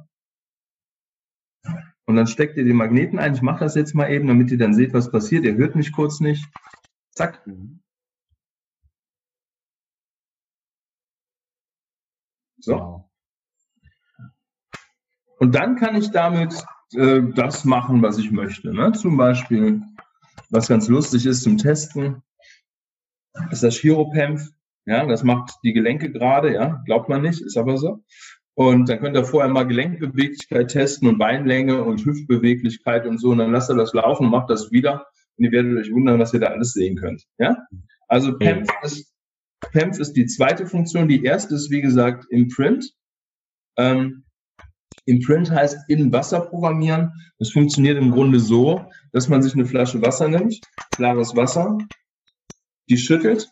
Und 2.06 2.16
dann 2.16 2.26
steckt 2.26 2.56
ihr 2.56 2.64
den 2.64 2.76
Magneten 2.76 3.18
ein. 3.18 3.34
Ich 3.34 3.42
mache 3.42 3.60
das 3.60 3.74
jetzt 3.74 3.94
mal 3.94 4.10
eben, 4.10 4.28
damit 4.28 4.50
ihr 4.50 4.58
dann 4.58 4.74
seht, 4.74 4.94
was 4.94 5.10
passiert. 5.10 5.44
Ihr 5.44 5.56
hört 5.56 5.76
mich 5.76 5.92
kurz 5.92 6.20
nicht. 6.20 6.48
Zack. 7.12 7.44
So. 12.58 13.08
Und 15.38 15.54
dann 15.54 15.76
kann 15.76 15.96
ich 15.96 16.10
damit 16.10 16.54
äh, 16.94 17.22
das 17.34 17.64
machen, 17.64 18.02
was 18.02 18.18
ich 18.18 18.30
möchte. 18.30 18.72
Ne? 18.72 18.92
Zum 18.92 19.16
Beispiel, 19.16 19.82
was 20.50 20.68
ganz 20.68 20.88
lustig 20.88 21.26
ist 21.26 21.42
zum 21.42 21.58
Testen, 21.58 22.22
ist 23.50 23.62
das 23.62 23.76
Chiropemph. 23.76 24.50
Ja, 24.86 25.04
das 25.04 25.22
macht 25.22 25.52
die 25.62 25.74
Gelenke 25.74 26.10
gerade, 26.10 26.54
ja, 26.54 26.82
glaubt 26.86 27.08
man 27.10 27.22
nicht, 27.22 27.42
ist 27.42 27.58
aber 27.58 27.76
so. 27.76 28.02
Und 28.54 28.88
dann 28.88 28.98
könnt 28.98 29.16
ihr 29.16 29.24
vorher 29.24 29.50
mal 29.50 29.66
Gelenkbeweglichkeit 29.66 30.68
testen 30.68 31.08
und 31.08 31.18
Beinlänge 31.18 31.84
und 31.84 32.04
Hüftbeweglichkeit 32.04 33.06
und 33.06 33.18
so. 33.18 33.30
Und 33.30 33.38
dann 33.38 33.52
lasst 33.52 33.70
ihr 33.70 33.76
das 33.76 33.92
laufen 33.92 34.24
und 34.24 34.32
macht 34.32 34.50
das 34.50 34.72
wieder. 34.72 35.06
Und 35.36 35.44
ihr 35.44 35.52
werdet 35.52 35.78
euch 35.78 35.92
wundern, 35.92 36.18
was 36.18 36.34
ihr 36.34 36.40
da 36.40 36.48
alles 36.48 36.72
sehen 36.72 36.96
könnt. 36.96 37.22
Ja? 37.38 37.56
Also 38.08 38.36
PEMF 38.36 38.68
ist, 38.82 39.14
PEMF 39.70 40.00
ist 40.00 40.14
die 40.14 40.26
zweite 40.26 40.66
Funktion. 40.66 41.06
Die 41.06 41.22
erste 41.22 41.54
ist, 41.54 41.70
wie 41.70 41.82
gesagt, 41.82 42.26
Imprint. 42.30 42.92
Ähm, 43.76 44.24
Imprint 45.04 45.50
heißt 45.50 45.88
in 45.88 46.12
Wasser 46.12 46.40
programmieren. 46.40 47.12
Das 47.38 47.52
funktioniert 47.52 47.96
im 47.96 48.10
Grunde 48.10 48.40
so, 48.40 48.84
dass 49.12 49.28
man 49.28 49.40
sich 49.40 49.54
eine 49.54 49.66
Flasche 49.66 50.02
Wasser 50.02 50.28
nimmt, 50.28 50.60
klares 50.96 51.36
Wasser, 51.36 51.78
die 52.88 52.98
schüttelt, 52.98 53.50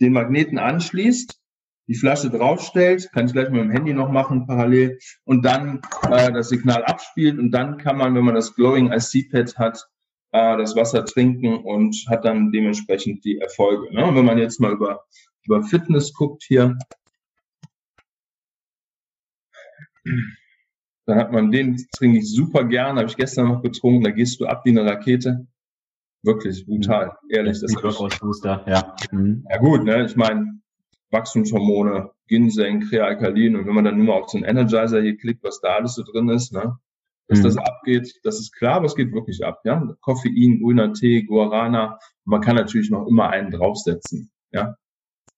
den 0.00 0.12
Magneten 0.12 0.58
anschließt, 0.58 1.40
die 1.86 1.94
Flasche 1.94 2.30
draufstellt, 2.30 3.10
kann 3.12 3.26
ich 3.26 3.32
gleich 3.32 3.50
mit 3.50 3.60
dem 3.60 3.70
Handy 3.70 3.92
noch 3.92 4.10
machen 4.10 4.46
parallel 4.46 4.98
und 5.24 5.44
dann 5.44 5.82
äh, 6.10 6.32
das 6.32 6.48
Signal 6.48 6.84
abspielt 6.84 7.38
und 7.38 7.50
dann 7.50 7.78
kann 7.78 7.98
man, 7.98 8.14
wenn 8.14 8.24
man 8.24 8.34
das 8.34 8.54
Glowing 8.54 8.90
IC 8.90 9.30
Pad 9.30 9.56
hat, 9.58 9.86
äh, 10.32 10.56
das 10.56 10.74
Wasser 10.76 11.04
trinken 11.04 11.56
und 11.58 12.06
hat 12.08 12.24
dann 12.24 12.52
dementsprechend 12.52 13.24
die 13.24 13.38
Erfolge. 13.38 13.94
Ne? 13.94 14.04
Und 14.04 14.16
wenn 14.16 14.24
man 14.24 14.38
jetzt 14.38 14.60
mal 14.60 14.72
über, 14.72 15.04
über 15.44 15.62
Fitness 15.62 16.14
guckt 16.14 16.42
hier, 16.42 16.78
Dann 21.06 21.18
hat 21.18 21.32
man 21.32 21.50
den, 21.50 21.76
trinke 21.96 22.18
ich 22.18 22.30
super 22.30 22.64
gern, 22.64 22.96
habe 22.96 23.08
ich 23.08 23.16
gestern 23.16 23.48
noch 23.48 23.62
getrunken, 23.62 24.04
da 24.04 24.10
gehst 24.10 24.40
du 24.40 24.46
ab 24.46 24.62
wie 24.64 24.70
eine 24.70 24.84
Rakete. 24.84 25.46
Wirklich 26.24 26.66
brutal, 26.66 27.06
mhm. 27.06 27.30
ehrlich. 27.30 27.60
Das 27.60 27.72
ist 27.72 28.20
Booster, 28.20 28.64
ja. 28.66 28.96
Mhm. 29.12 29.46
Ja 29.50 29.58
gut, 29.58 29.84
ne, 29.84 30.06
ich 30.06 30.16
meine, 30.16 30.60
Wachstumshormone, 31.10 32.10
Ginseng, 32.26 32.80
Krealkalin 32.80 33.56
und 33.56 33.66
wenn 33.66 33.74
man 33.74 33.84
dann 33.84 33.96
nur 33.96 34.06
mal 34.06 34.22
auf 34.22 34.30
so 34.30 34.38
einen 34.38 34.46
Energizer 34.46 35.00
hier 35.00 35.16
klickt, 35.16 35.44
was 35.44 35.60
da 35.60 35.76
alles 35.76 35.94
so 35.94 36.02
drin 36.02 36.28
ist, 36.30 36.52
ne, 36.52 36.78
dass 37.28 37.40
mhm. 37.40 37.44
das 37.44 37.56
abgeht, 37.58 38.20
das 38.24 38.40
ist 38.40 38.52
klar, 38.52 38.76
aber 38.76 38.86
es 38.86 38.96
geht 38.96 39.12
wirklich 39.12 39.44
ab, 39.44 39.60
ja. 39.64 39.96
Koffein, 40.00 40.60
grüner 40.60 40.92
Tee, 40.92 41.22
Guarana, 41.22 41.98
man 42.24 42.40
kann 42.40 42.56
natürlich 42.56 42.90
noch 42.90 43.06
immer 43.06 43.28
einen 43.28 43.50
draufsetzen, 43.50 44.30
ja. 44.50 44.76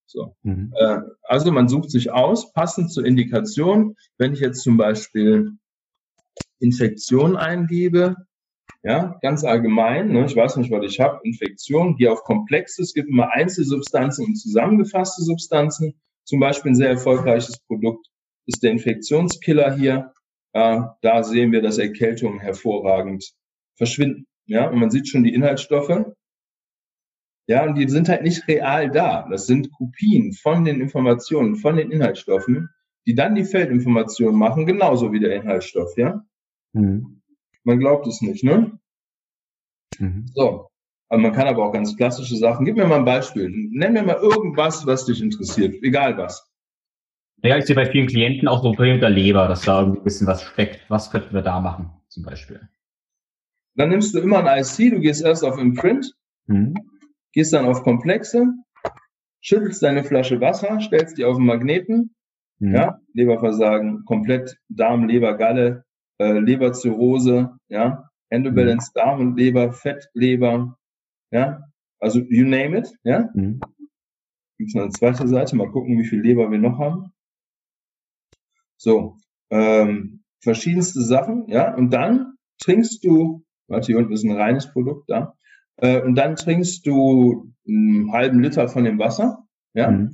So. 0.06 0.36
Mhm. 0.42 0.72
Äh, 0.76 1.00
also 1.24 1.50
man 1.50 1.68
sucht 1.68 1.90
sich 1.90 2.12
aus, 2.12 2.52
passend 2.52 2.92
zur 2.92 3.04
Indikation. 3.04 3.96
Wenn 4.18 4.32
ich 4.32 4.40
jetzt 4.40 4.62
zum 4.62 4.76
Beispiel 4.76 5.52
Infektion 6.60 7.36
eingebe, 7.36 8.14
ja, 8.86 9.18
ganz 9.20 9.42
allgemein, 9.42 10.12
ne, 10.12 10.26
ich 10.26 10.36
weiß 10.36 10.58
nicht, 10.58 10.70
was 10.70 10.84
ich 10.84 11.00
habe, 11.00 11.18
Infektion, 11.24 11.96
gehe 11.96 12.12
auf 12.12 12.22
Komplexe, 12.22 12.82
es 12.82 12.94
gibt 12.94 13.08
immer 13.08 13.32
Einzelsubstanzen 13.32 14.24
und 14.24 14.36
zusammengefasste 14.36 15.22
Substanzen. 15.22 15.94
Zum 16.22 16.38
Beispiel 16.38 16.70
ein 16.70 16.76
sehr 16.76 16.90
erfolgreiches 16.90 17.58
Produkt 17.66 18.06
ist 18.46 18.62
der 18.62 18.70
Infektionskiller 18.70 19.74
hier. 19.74 20.12
Äh, 20.52 20.82
da 21.02 21.24
sehen 21.24 21.50
wir, 21.50 21.62
dass 21.62 21.78
Erkältungen 21.78 22.38
hervorragend 22.38 23.32
verschwinden. 23.74 24.28
Ja, 24.44 24.70
und 24.70 24.78
man 24.78 24.90
sieht 24.90 25.08
schon 25.08 25.24
die 25.24 25.34
Inhaltsstoffe. 25.34 26.04
Ja, 27.48 27.64
und 27.64 27.74
die 27.74 27.88
sind 27.88 28.08
halt 28.08 28.22
nicht 28.22 28.46
real 28.46 28.88
da. 28.88 29.26
Das 29.28 29.48
sind 29.48 29.72
Kopien 29.72 30.32
von 30.32 30.64
den 30.64 30.80
Informationen, 30.80 31.56
von 31.56 31.76
den 31.76 31.90
Inhaltsstoffen, 31.90 32.70
die 33.04 33.16
dann 33.16 33.34
die 33.34 33.44
Feldinformationen 33.44 34.38
machen, 34.38 34.64
genauso 34.64 35.12
wie 35.12 35.20
der 35.20 35.34
Inhaltsstoff, 35.34 35.96
ja? 35.96 36.24
Mhm. 36.72 37.15
Man 37.66 37.78
glaubt 37.78 38.06
es 38.06 38.22
nicht, 38.22 38.44
ne? 38.44 38.78
Mhm. 39.98 40.26
So. 40.34 40.68
Aber 41.08 41.20
man 41.20 41.32
kann 41.32 41.46
aber 41.46 41.64
auch 41.64 41.72
ganz 41.72 41.96
klassische 41.96 42.36
Sachen. 42.36 42.64
Gib 42.64 42.76
mir 42.76 42.86
mal 42.86 42.98
ein 42.98 43.04
Beispiel. 43.04 43.48
Nenn 43.48 43.92
mir 43.92 44.02
mal 44.02 44.16
irgendwas, 44.16 44.86
was 44.86 45.06
dich 45.06 45.22
interessiert. 45.22 45.76
Egal 45.82 46.16
was. 46.16 46.50
Ja, 47.42 47.58
ich 47.58 47.66
sehe 47.66 47.76
bei 47.76 47.86
vielen 47.86 48.08
Klienten 48.08 48.48
auch 48.48 48.62
so 48.62 48.72
Problem 48.72 48.98
der 48.98 49.10
Leber, 49.10 49.46
dass 49.46 49.62
da 49.62 49.80
irgendwie 49.80 50.00
ein 50.00 50.04
bisschen 50.04 50.26
was 50.26 50.42
steckt. 50.42 50.88
Was 50.88 51.10
könnten 51.10 51.34
wir 51.34 51.42
da 51.42 51.60
machen, 51.60 51.90
zum 52.08 52.24
Beispiel? 52.24 52.68
Dann 53.74 53.90
nimmst 53.90 54.14
du 54.14 54.20
immer 54.20 54.44
ein 54.44 54.58
IC, 54.58 54.90
du 54.90 55.00
gehst 55.00 55.22
erst 55.22 55.44
auf 55.44 55.58
Imprint, 55.58 56.12
mhm 56.46 56.74
gehst 57.36 57.52
dann 57.52 57.66
auf 57.66 57.82
Komplexe, 57.82 58.46
schüttelst 59.42 59.82
deine 59.82 60.04
Flasche 60.04 60.40
Wasser, 60.40 60.80
stellst 60.80 61.18
die 61.18 61.24
auf 61.26 61.36
den 61.36 61.44
Magneten, 61.44 62.14
mhm. 62.58 62.74
ja, 62.74 62.98
Leberversagen, 63.12 64.06
komplett 64.06 64.56
Darm, 64.70 65.06
Leber, 65.06 65.36
Galle, 65.36 65.84
äh, 66.18 66.38
Leberzirrhose, 66.38 67.56
ja, 67.68 68.10
Endobalance, 68.30 68.90
mhm. 68.94 68.98
Darm 68.98 69.20
und 69.20 69.36
Leber, 69.36 69.72
Fettleber, 69.72 70.78
ja, 71.30 71.62
also 72.00 72.20
you 72.20 72.44
name 72.44 72.78
it, 72.78 72.94
ja. 73.04 73.30
Mhm. 73.34 73.60
Gibt 74.58 74.74
noch 74.74 74.82
eine 74.82 74.92
zweite 74.92 75.28
Seite, 75.28 75.56
mal 75.56 75.70
gucken, 75.70 75.98
wie 75.98 76.06
viel 76.06 76.20
Leber 76.20 76.50
wir 76.50 76.58
noch 76.58 76.78
haben. 76.78 77.12
So, 78.78 79.18
ähm, 79.50 80.22
verschiedenste 80.40 81.02
Sachen, 81.02 81.48
ja, 81.48 81.74
und 81.74 81.90
dann 81.90 82.36
trinkst 82.58 83.04
du, 83.04 83.44
warte, 83.68 83.86
hier 83.86 83.98
unten 83.98 84.12
ist 84.12 84.24
ein 84.24 84.36
reines 84.36 84.72
Produkt 84.72 85.08
da, 85.08 85.34
äh, 85.76 86.00
und 86.00 86.14
dann 86.14 86.36
trinkst 86.36 86.86
du 86.86 87.52
einen 87.66 88.12
halben 88.12 88.40
Liter 88.42 88.68
von 88.68 88.84
dem 88.84 88.98
Wasser. 88.98 89.46
Ja? 89.74 89.90
Mhm. 89.90 90.12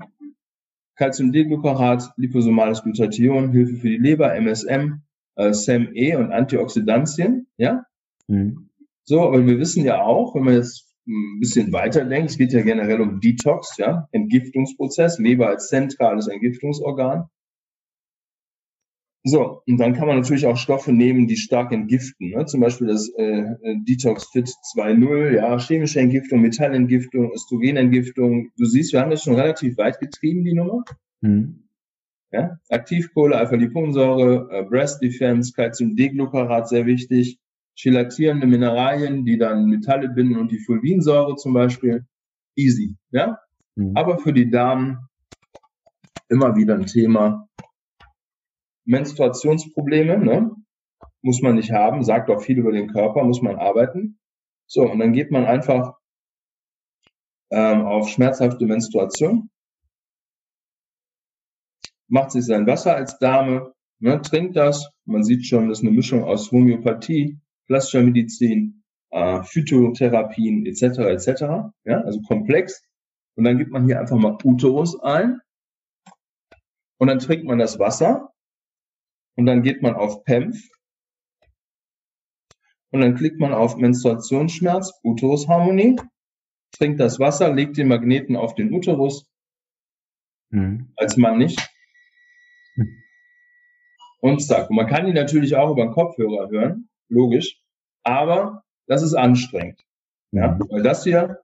Calciumdeglucarat, 0.96 2.12
liposomales 2.16 2.82
Glutathion, 2.82 3.52
Hilfe 3.52 3.76
für 3.76 3.88
die 3.88 3.96
Leber, 3.96 4.34
MSM, 4.34 5.02
äh, 5.36 5.52
SAM-E 5.52 6.16
und 6.16 6.32
Antioxidantien. 6.32 7.46
Ja? 7.56 7.84
Mhm. 8.28 8.70
So, 9.04 9.20
aber 9.22 9.44
wir 9.46 9.58
wissen 9.58 9.84
ja 9.84 10.02
auch, 10.02 10.34
wenn 10.34 10.44
man 10.44 10.54
jetzt 10.54 10.88
ein 11.06 11.40
bisschen 11.40 11.72
weiter 11.72 12.04
denkt, 12.04 12.30
es 12.30 12.38
geht 12.38 12.52
ja 12.52 12.62
generell 12.62 13.00
um 13.00 13.20
Detox, 13.20 13.76
ja, 13.76 14.08
Entgiftungsprozess, 14.12 15.18
Leber 15.18 15.48
als 15.48 15.68
zentrales 15.68 16.28
Entgiftungsorgan. 16.28 17.28
So, 19.24 19.62
und 19.68 19.78
dann 19.78 19.94
kann 19.94 20.08
man 20.08 20.16
natürlich 20.16 20.46
auch 20.46 20.56
Stoffe 20.56 20.92
nehmen, 20.92 21.28
die 21.28 21.36
stark 21.36 21.70
entgiften. 21.70 22.30
Ne? 22.30 22.44
Zum 22.46 22.60
Beispiel 22.60 22.88
das 22.88 23.08
äh, 23.16 23.54
Detox 23.88 24.28
Fit 24.32 24.48
2.0, 24.48 25.36
ja, 25.36 25.58
chemische 25.60 26.00
Entgiftung, 26.00 26.40
Metallentgiftung, 26.40 27.32
Östrogenentgiftung. 27.32 28.50
Du 28.56 28.64
siehst, 28.64 28.92
wir 28.92 29.00
haben 29.00 29.12
das 29.12 29.22
schon 29.22 29.36
relativ 29.36 29.78
weit 29.78 30.00
getrieben, 30.00 30.44
die 30.44 30.54
Nummer. 30.54 30.84
Mhm. 31.20 31.61
Ja? 32.32 32.58
Aktivkohle, 32.70 33.36
Alpha-Liponsäure, 33.36 34.48
äh, 34.50 34.62
Breast 34.64 35.02
Defense, 35.02 35.52
Calcium-Deglucarat, 35.54 36.68
sehr 36.68 36.86
wichtig. 36.86 37.38
Chelatierende 37.74 38.46
Mineralien, 38.46 39.24
die 39.24 39.38
dann 39.38 39.66
Metalle 39.66 40.08
binden 40.08 40.36
und 40.36 40.50
die 40.52 40.58
Fulvinsäure 40.58 41.36
zum 41.36 41.54
Beispiel. 41.54 42.06
Easy, 42.56 42.96
ja. 43.10 43.38
Mhm. 43.76 43.92
Aber 43.96 44.18
für 44.18 44.32
die 44.32 44.50
Damen 44.50 44.98
immer 46.28 46.56
wieder 46.56 46.74
ein 46.74 46.86
Thema 46.86 47.48
Menstruationsprobleme, 48.84 50.18
ne? 50.18 50.50
muss 51.22 51.40
man 51.40 51.54
nicht 51.54 51.70
haben, 51.70 52.02
sagt 52.02 52.30
auch 52.30 52.42
viel 52.42 52.58
über 52.58 52.72
den 52.72 52.88
Körper, 52.88 53.24
muss 53.24 53.42
man 53.42 53.56
arbeiten. 53.56 54.18
So, 54.66 54.82
und 54.90 54.98
dann 54.98 55.12
geht 55.12 55.30
man 55.30 55.44
einfach 55.44 55.94
ähm, 57.50 57.82
auf 57.82 58.08
schmerzhafte 58.08 58.66
Menstruation, 58.66 59.50
macht 62.12 62.30
sich 62.30 62.44
sein 62.44 62.66
Wasser 62.66 62.94
als 62.94 63.18
Dame, 63.18 63.72
ne, 63.98 64.20
trinkt 64.20 64.54
das. 64.54 64.90
Man 65.06 65.24
sieht 65.24 65.46
schon, 65.46 65.68
das 65.68 65.78
ist 65.78 65.84
eine 65.84 65.96
Mischung 65.96 66.24
aus 66.24 66.52
Homöopathie, 66.52 67.38
klassischer 67.66 68.02
Medizin, 68.02 68.84
äh, 69.10 69.42
Phytotherapien 69.42 70.66
etc. 70.66 70.82
etc. 70.98 71.42
Ja, 71.84 72.02
also 72.02 72.20
komplex. 72.22 72.84
Und 73.34 73.44
dann 73.44 73.56
gibt 73.56 73.70
man 73.70 73.86
hier 73.86 73.98
einfach 73.98 74.18
mal 74.18 74.36
Uterus 74.44 75.00
ein 75.00 75.40
und 76.98 77.08
dann 77.08 77.18
trinkt 77.18 77.46
man 77.46 77.58
das 77.58 77.78
Wasser 77.78 78.30
und 79.36 79.46
dann 79.46 79.62
geht 79.62 79.80
man 79.80 79.94
auf 79.94 80.22
PEMF 80.24 80.68
und 82.90 83.00
dann 83.00 83.14
klickt 83.14 83.40
man 83.40 83.54
auf 83.54 83.76
Menstruationsschmerz, 83.76 84.92
Uterusharmonie, 85.02 85.96
trinkt 86.72 87.00
das 87.00 87.18
Wasser, 87.18 87.54
legt 87.54 87.78
den 87.78 87.88
Magneten 87.88 88.36
auf 88.36 88.54
den 88.54 88.70
Uterus, 88.70 89.26
mhm. 90.50 90.92
als 90.96 91.16
Mann 91.16 91.38
nicht. 91.38 91.71
Und 94.22 94.40
zack. 94.40 94.70
Und 94.70 94.76
man 94.76 94.86
kann 94.86 95.06
ihn 95.06 95.14
natürlich 95.14 95.56
auch 95.56 95.72
über 95.72 95.82
den 95.82 95.92
Kopfhörer 95.92 96.48
hören, 96.48 96.88
logisch, 97.08 97.60
aber 98.04 98.62
das 98.86 99.02
ist 99.02 99.14
anstrengend. 99.14 99.80
Ja, 100.30 100.52
mhm. 100.52 100.66
weil 100.70 100.82
das 100.82 101.04
hier 101.04 101.42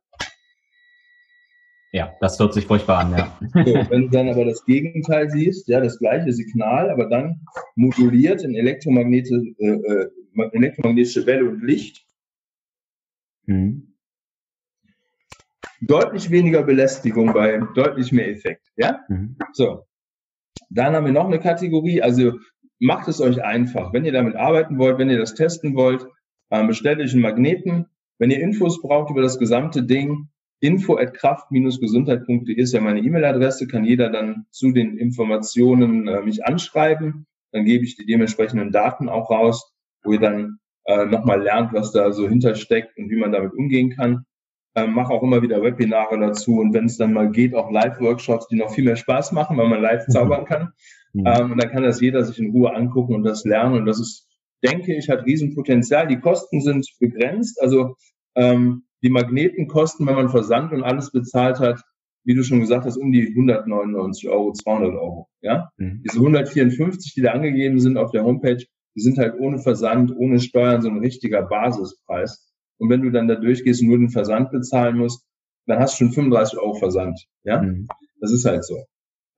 ja, 1.90 2.14
das 2.20 2.38
hört 2.38 2.52
sich 2.52 2.66
furchtbar 2.66 2.98
an, 2.98 3.12
ja. 3.16 3.38
So, 3.40 3.74
wenn 3.90 4.02
du 4.02 4.08
dann 4.10 4.28
aber 4.28 4.44
das 4.44 4.64
Gegenteil 4.66 5.30
siehst, 5.30 5.68
ja, 5.68 5.80
das 5.80 5.98
gleiche 5.98 6.32
Signal, 6.32 6.90
aber 6.90 7.06
dann 7.06 7.40
moduliert 7.76 8.42
in 8.42 8.54
Elektromagnete, 8.54 9.34
äh, 9.58 9.66
äh, 9.66 10.10
elektromagnetische 10.52 11.24
Welle 11.24 11.48
und 11.48 11.64
Licht. 11.64 12.04
Mhm. 13.46 13.94
Deutlich 15.80 16.30
weniger 16.30 16.62
Belästigung 16.62 17.32
bei 17.32 17.58
deutlich 17.74 18.12
mehr 18.12 18.28
Effekt, 18.28 18.66
ja? 18.76 19.00
Mhm. 19.08 19.36
So. 19.52 19.86
Dann 20.70 20.94
haben 20.94 21.06
wir 21.06 21.12
noch 21.12 21.26
eine 21.26 21.38
Kategorie, 21.38 22.02
also 22.02 22.32
macht 22.80 23.08
es 23.08 23.20
euch 23.20 23.42
einfach. 23.42 23.92
Wenn 23.92 24.04
ihr 24.04 24.12
damit 24.12 24.36
arbeiten 24.36 24.78
wollt, 24.78 24.98
wenn 24.98 25.10
ihr 25.10 25.18
das 25.18 25.34
testen 25.34 25.74
wollt, 25.74 26.06
ähm, 26.50 26.66
bestellt 26.66 27.00
euch 27.00 27.12
einen 27.12 27.22
Magneten. 27.22 27.86
Wenn 28.18 28.30
ihr 28.30 28.40
Infos 28.40 28.80
braucht 28.80 29.10
über 29.10 29.22
das 29.22 29.38
gesamte 29.38 29.82
Ding, 29.82 30.28
info 30.60 30.96
at 30.96 31.14
kraft-gesundheit.de 31.14 32.54
ist 32.54 32.72
ja 32.72 32.80
meine 32.80 33.00
E-Mail-Adresse, 33.00 33.66
kann 33.68 33.84
jeder 33.84 34.10
dann 34.10 34.46
zu 34.50 34.72
den 34.72 34.96
Informationen 34.96 36.08
äh, 36.08 36.22
mich 36.22 36.44
anschreiben. 36.44 37.26
Dann 37.52 37.64
gebe 37.64 37.84
ich 37.84 37.96
die 37.96 38.06
dementsprechenden 38.06 38.72
Daten 38.72 39.08
auch 39.08 39.30
raus, 39.30 39.72
wo 40.02 40.12
ihr 40.12 40.20
dann 40.20 40.58
äh, 40.84 41.06
nochmal 41.06 41.42
lernt, 41.42 41.72
was 41.72 41.92
da 41.92 42.12
so 42.12 42.28
hintersteckt 42.28 42.96
und 42.98 43.10
wie 43.10 43.16
man 43.16 43.32
damit 43.32 43.52
umgehen 43.52 43.90
kann. 43.90 44.24
Ähm, 44.74 44.92
mache 44.92 45.12
auch 45.12 45.22
immer 45.22 45.42
wieder 45.42 45.62
Webinare 45.62 46.18
dazu 46.18 46.58
und 46.58 46.74
wenn 46.74 46.86
es 46.86 46.98
dann 46.98 47.12
mal 47.12 47.30
geht, 47.30 47.54
auch 47.54 47.70
Live-Workshops, 47.70 48.48
die 48.48 48.56
noch 48.56 48.72
viel 48.72 48.84
mehr 48.84 48.96
Spaß 48.96 49.32
machen, 49.32 49.56
weil 49.56 49.68
man 49.68 49.80
live 49.80 50.06
zaubern 50.08 50.44
kann. 50.44 50.72
Mhm. 51.12 51.24
Ähm, 51.26 51.52
und 51.52 51.62
dann 51.62 51.70
kann 51.70 51.82
das 51.82 52.00
jeder 52.00 52.24
sich 52.24 52.38
in 52.38 52.50
Ruhe 52.50 52.74
angucken 52.74 53.14
und 53.14 53.24
das 53.24 53.44
lernen. 53.44 53.74
Und 53.74 53.86
das 53.86 54.00
ist, 54.00 54.26
denke 54.64 54.94
ich, 54.96 55.08
hat 55.08 55.24
Riesenpotenzial. 55.24 56.06
Die 56.08 56.20
Kosten 56.20 56.60
sind 56.60 56.86
begrenzt. 57.00 57.60
Also 57.60 57.96
ähm, 58.34 58.84
die 59.02 59.10
Magneten 59.10 59.68
kosten, 59.68 60.06
wenn 60.06 60.16
man 60.16 60.28
Versand 60.28 60.72
und 60.72 60.82
alles 60.82 61.12
bezahlt 61.12 61.60
hat, 61.60 61.80
wie 62.24 62.34
du 62.34 62.42
schon 62.42 62.60
gesagt 62.60 62.84
hast, 62.84 62.96
um 62.96 63.12
die 63.12 63.28
199 63.28 64.28
Euro, 64.28 64.52
200 64.52 64.94
Euro. 64.94 65.28
Ja, 65.40 65.70
mhm. 65.76 66.02
diese 66.04 66.18
154, 66.18 67.14
die 67.14 67.22
da 67.22 67.32
angegeben 67.32 67.80
sind 67.80 67.96
auf 67.96 68.10
der 68.10 68.24
Homepage, 68.24 68.62
die 68.94 69.00
sind 69.00 69.18
halt 69.18 69.38
ohne 69.38 69.58
Versand, 69.58 70.12
ohne 70.16 70.40
Steuern 70.40 70.82
so 70.82 70.88
ein 70.88 70.98
richtiger 70.98 71.42
Basispreis. 71.42 72.52
Und 72.78 72.90
wenn 72.90 73.02
du 73.02 73.10
dann 73.10 73.28
da 73.28 73.36
durchgehst 73.36 73.80
und 73.80 73.88
nur 73.88 73.98
den 73.98 74.10
Versand 74.10 74.50
bezahlen 74.50 74.98
musst, 74.98 75.24
dann 75.66 75.78
hast 75.78 75.94
du 75.94 76.04
schon 76.04 76.12
35 76.12 76.58
Euro 76.58 76.74
Versand. 76.74 77.18
Ja, 77.44 77.62
mhm. 77.62 77.86
das 78.20 78.32
ist 78.32 78.44
halt 78.44 78.64
so. 78.64 78.76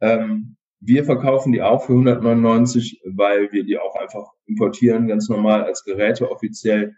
Ähm, 0.00 0.56
Wir 0.80 1.04
verkaufen 1.04 1.52
die 1.52 1.62
auch 1.62 1.84
für 1.84 1.92
199, 1.92 3.02
weil 3.04 3.52
wir 3.52 3.64
die 3.64 3.78
auch 3.78 3.94
einfach 3.96 4.32
importieren, 4.46 5.08
ganz 5.08 5.28
normal 5.28 5.64
als 5.64 5.84
Geräte 5.84 6.30
offiziell 6.30 6.94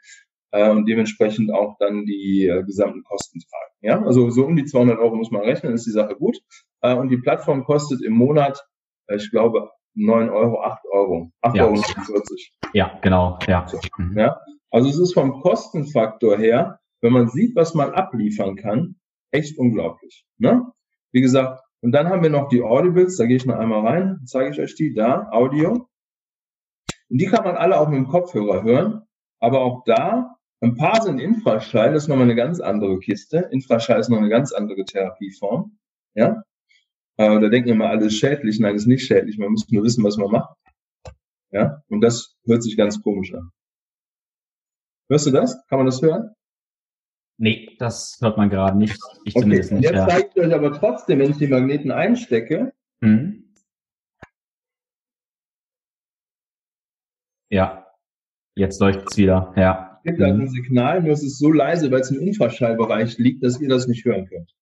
äh, 0.53 0.71
und 0.71 0.87
dementsprechend 0.87 1.53
auch 1.53 1.77
dann 1.79 2.05
die 2.07 2.47
äh, 2.47 2.62
gesamten 2.62 3.03
Kosten 3.03 3.41
tragen. 3.41 3.73
Ja, 3.81 4.07
also 4.07 4.31
so 4.31 4.47
um 4.47 4.55
die 4.55 4.65
200 4.65 4.99
Euro 4.99 5.17
muss 5.17 5.31
man 5.33 5.43
rechnen, 5.43 5.73
ist 5.75 5.87
die 5.87 5.91
Sache 5.91 6.15
gut. 6.15 6.39
Äh, 6.81 6.95
und 6.95 7.09
die 7.09 7.17
Plattform 7.17 7.65
kostet 7.65 8.03
im 8.03 8.12
Monat, 8.12 8.65
äh, 9.09 9.17
ich 9.17 9.31
glaube, 9.31 9.71
9 9.95 10.31
Euro, 10.31 10.62
8 10.62 10.85
Euro, 10.93 11.33
8,49 11.43 11.57
Ja. 11.57 11.65
Euro. 11.67 12.23
Ja, 12.73 12.99
genau, 13.03 13.39
ja. 13.47 13.67
So. 13.67 13.79
Mhm. 13.99 14.19
Ja, 14.19 14.41
also 14.71 14.89
es 14.89 14.99
ist 14.99 15.15
vom 15.15 15.41
Kostenfaktor 15.41 16.39
her, 16.39 16.79
wenn 17.01 17.12
man 17.12 17.29
sieht, 17.29 17.57
was 17.57 17.75
man 17.75 17.93
abliefern 17.93 18.57
kann, 18.57 18.97
echt 19.33 19.59
unglaublich. 19.59 20.25
Ne? 20.39 20.67
Wie 21.11 21.21
gesagt, 21.21 21.61
und 21.83 21.93
dann 21.93 22.09
haben 22.09 22.23
wir 22.23 22.31
noch 22.31 22.49
die 22.49 22.62
Audibles, 22.62 23.17
da 23.17 23.27
gehe 23.27 23.37
ich 23.37 23.45
noch 23.45 23.57
einmal 23.57 23.85
rein, 23.87 24.21
zeige 24.25 24.51
ich 24.51 24.61
euch 24.61 24.75
die, 24.77 24.95
da, 24.95 25.29
Audio. 25.33 25.89
Und 27.09 27.21
die 27.21 27.27
kann 27.27 27.45
man 27.45 27.57
alle 27.57 27.79
auch 27.79 27.89
mit 27.89 27.99
dem 27.99 28.07
Kopfhörer 28.07 28.62
hören, 28.62 29.03
aber 29.41 29.61
auch 29.61 29.83
da, 29.85 30.37
ein 30.61 30.77
paar 30.77 31.03
sind 31.03 31.19
Infraschall, 31.19 31.93
das 31.93 32.05
ist 32.05 32.09
nochmal 32.09 32.27
eine 32.27 32.37
ganz 32.37 32.61
andere 32.61 33.01
Kiste. 33.01 33.49
Infraschall 33.51 33.99
ist 33.99 34.09
noch 34.09 34.19
eine 34.19 34.29
ganz 34.29 34.53
andere 34.53 34.85
Therapieform. 34.85 35.77
Ja, 36.15 36.45
äh, 37.17 37.41
da 37.41 37.49
denken 37.49 37.71
immer 37.71 37.89
alles 37.89 38.15
schädlich, 38.15 38.61
nein, 38.61 38.77
ist 38.77 38.87
nicht 38.87 39.05
schädlich, 39.05 39.39
man 39.39 39.51
muss 39.51 39.69
nur 39.69 39.83
wissen, 39.83 40.05
was 40.05 40.17
man 40.17 40.31
macht. 40.31 40.57
Ja, 41.51 41.83
und 41.89 42.01
das 42.01 42.37
hört 42.47 42.62
sich 42.62 42.77
ganz 42.77 43.03
komisch 43.03 43.35
an. 43.35 43.51
Hörst 45.11 45.27
du 45.27 45.33
das? 45.33 45.67
Kann 45.67 45.79
man 45.79 45.87
das 45.87 46.01
hören? 46.01 46.31
Nee, 47.43 47.75
das 47.81 48.19
hört 48.21 48.37
man 48.37 48.51
gerade 48.51 48.79
nicht. 48.79 48.97
Ich 49.25 49.35
Okay, 49.35 49.43
zumindest 49.43 49.73
nicht. 49.73 49.83
jetzt 49.83 49.95
Ja. 49.95 50.07
zeige 50.09 50.29
ich 50.33 50.41
euch 50.41 50.55
aber 50.55 50.73
trotzdem, 50.73 51.19
wenn 51.19 51.33
ich 51.33 51.39
die 51.39 51.49
Magneten 51.49 51.91
einstecke, 51.91 52.73
Mhm. 53.01 53.53
ja, 57.51 57.87
jetzt 58.55 58.81
leuchtet's 58.81 59.17
wieder. 59.17 59.53
Ja. 59.57 59.89
gibt 60.05 60.21
das 60.21 60.35
Mhm. 60.35 60.41
ein 60.43 60.49
Signal, 60.51 61.01
nur 61.03 61.13
es 61.13 61.23
ist 61.23 61.39
so 61.39 61.53
leise, 61.53 61.91
weil 61.93 62.01
es 62.01 62.11
im 62.11 62.19
Infraschallbereich 62.21 63.19
liegt, 63.19 63.45
dass 63.45 63.61
ihr 63.61 63.69
das 63.69 63.87
nicht 63.87 64.05
hören 64.05 64.27
könnt. 64.27 64.53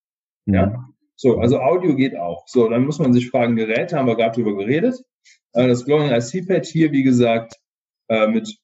Ja. 0.46 0.86
So, 1.16 1.38
also 1.38 1.60
Audio 1.60 1.96
geht 1.96 2.14
auch. 2.14 2.46
So, 2.46 2.68
dann 2.68 2.84
muss 2.84 2.98
man 2.98 3.14
sich 3.14 3.30
fragen, 3.30 3.56
Geräte 3.56 3.96
haben 3.96 4.06
wir 4.06 4.16
gerade 4.16 4.34
drüber 4.34 4.54
geredet. 4.56 5.02
Äh, 5.54 5.66
Das 5.68 5.86
Glowing 5.86 6.10
IC 6.10 6.46
Pad 6.46 6.66
hier, 6.66 6.92
wie 6.92 7.02
gesagt, 7.02 7.54
äh, 8.08 8.26
mit 8.26 8.54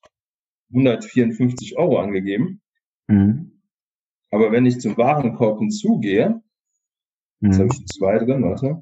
154 0.71 1.79
Euro 1.79 1.99
angegeben. 1.99 2.61
Mhm. 3.09 3.56
Aber 4.31 4.53
wenn 4.53 4.67
ich 4.67 4.81
zum 4.81 4.97
Warenkorb 4.97 5.59
hinzugehe, 5.61 6.41
Jetzt 7.41 7.57
habe 7.59 7.65
Mhm. 7.67 7.71
ich 7.73 7.87
zwei 7.89 8.19
drin, 8.19 8.43
warte. 8.43 8.81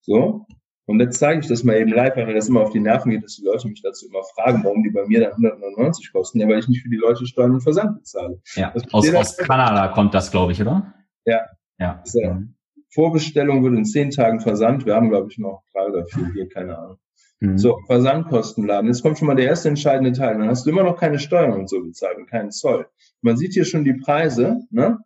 So. 0.00 0.46
Und 0.86 1.00
jetzt 1.00 1.18
zeige 1.18 1.40
ich 1.40 1.46
das 1.48 1.62
mal 1.64 1.76
eben 1.76 1.92
live, 1.92 2.16
weil 2.16 2.24
mir 2.26 2.34
das 2.34 2.48
immer 2.48 2.62
auf 2.62 2.70
die 2.70 2.80
Nerven 2.80 3.10
geht, 3.10 3.22
dass 3.22 3.36
die 3.36 3.44
Leute 3.44 3.68
mich 3.68 3.82
dazu 3.82 4.06
immer 4.08 4.22
fragen, 4.34 4.64
warum 4.64 4.82
die 4.82 4.90
bei 4.90 5.04
mir 5.06 5.20
dann 5.20 5.32
199 5.32 6.10
kosten. 6.10 6.40
Ja, 6.40 6.48
weil 6.48 6.58
ich 6.60 6.66
nicht 6.66 6.82
für 6.82 6.88
die 6.88 6.96
Leute 6.96 7.26
Steuern 7.26 7.52
und 7.52 7.60
Versand 7.60 7.98
bezahle. 7.98 8.40
Ja. 8.54 8.72
Aus, 8.92 9.14
aus 9.14 9.36
Kanada 9.36 9.88
kommt 9.88 10.14
das, 10.14 10.30
glaube 10.30 10.52
ich, 10.52 10.62
oder? 10.62 10.94
Ja. 11.26 11.42
Ja. 11.78 12.00
So. 12.04 12.20
Mhm. 12.24 12.54
Vorbestellung 12.88 13.62
wird 13.62 13.74
in 13.74 13.84
zehn 13.84 14.10
Tagen 14.10 14.40
Versand. 14.40 14.86
Wir 14.86 14.94
haben, 14.96 15.10
glaube 15.10 15.28
ich, 15.30 15.36
noch 15.38 15.62
drei 15.74 15.86
oder 15.86 16.06
vier 16.06 16.32
hier, 16.32 16.48
keine 16.48 16.76
Ahnung. 16.78 16.96
Mhm. 17.40 17.58
So, 17.58 17.78
Versandkostenladen. 17.86 18.88
Jetzt 18.88 19.02
kommt 19.02 19.18
schon 19.18 19.28
mal 19.28 19.36
der 19.36 19.46
erste 19.46 19.68
entscheidende 19.68 20.12
Teil. 20.12 20.38
Dann 20.38 20.48
hast 20.48 20.64
du 20.66 20.70
immer 20.70 20.82
noch 20.82 20.98
keine 20.98 21.18
Steuern 21.18 21.52
und 21.52 21.68
so 21.68 21.80
bezahlt 21.82 22.16
und 22.16 22.26
keinen 22.28 22.50
Zoll. 22.50 22.88
Man 23.22 23.36
sieht 23.36 23.52
hier 23.54 23.64
schon 23.64 23.84
die 23.84 23.94
Preise, 23.94 24.60
ne? 24.70 24.98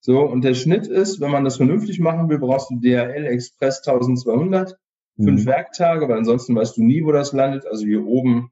So, 0.00 0.20
und 0.20 0.42
der 0.42 0.54
Schnitt 0.54 0.86
ist, 0.88 1.20
wenn 1.20 1.30
man 1.30 1.44
das 1.44 1.56
vernünftig 1.58 2.00
machen 2.00 2.28
will, 2.28 2.38
brauchst 2.38 2.70
du 2.70 2.80
DHL 2.80 3.26
Express 3.26 3.82
1200. 3.86 4.76
fünf 5.16 5.42
Mhm. 5.42 5.46
Werktage, 5.46 6.08
weil 6.08 6.16
ansonsten 6.18 6.54
weißt 6.56 6.76
du 6.78 6.82
nie, 6.82 7.04
wo 7.04 7.12
das 7.12 7.32
landet. 7.34 7.66
Also 7.66 7.84
hier 7.84 8.04
oben 8.06 8.50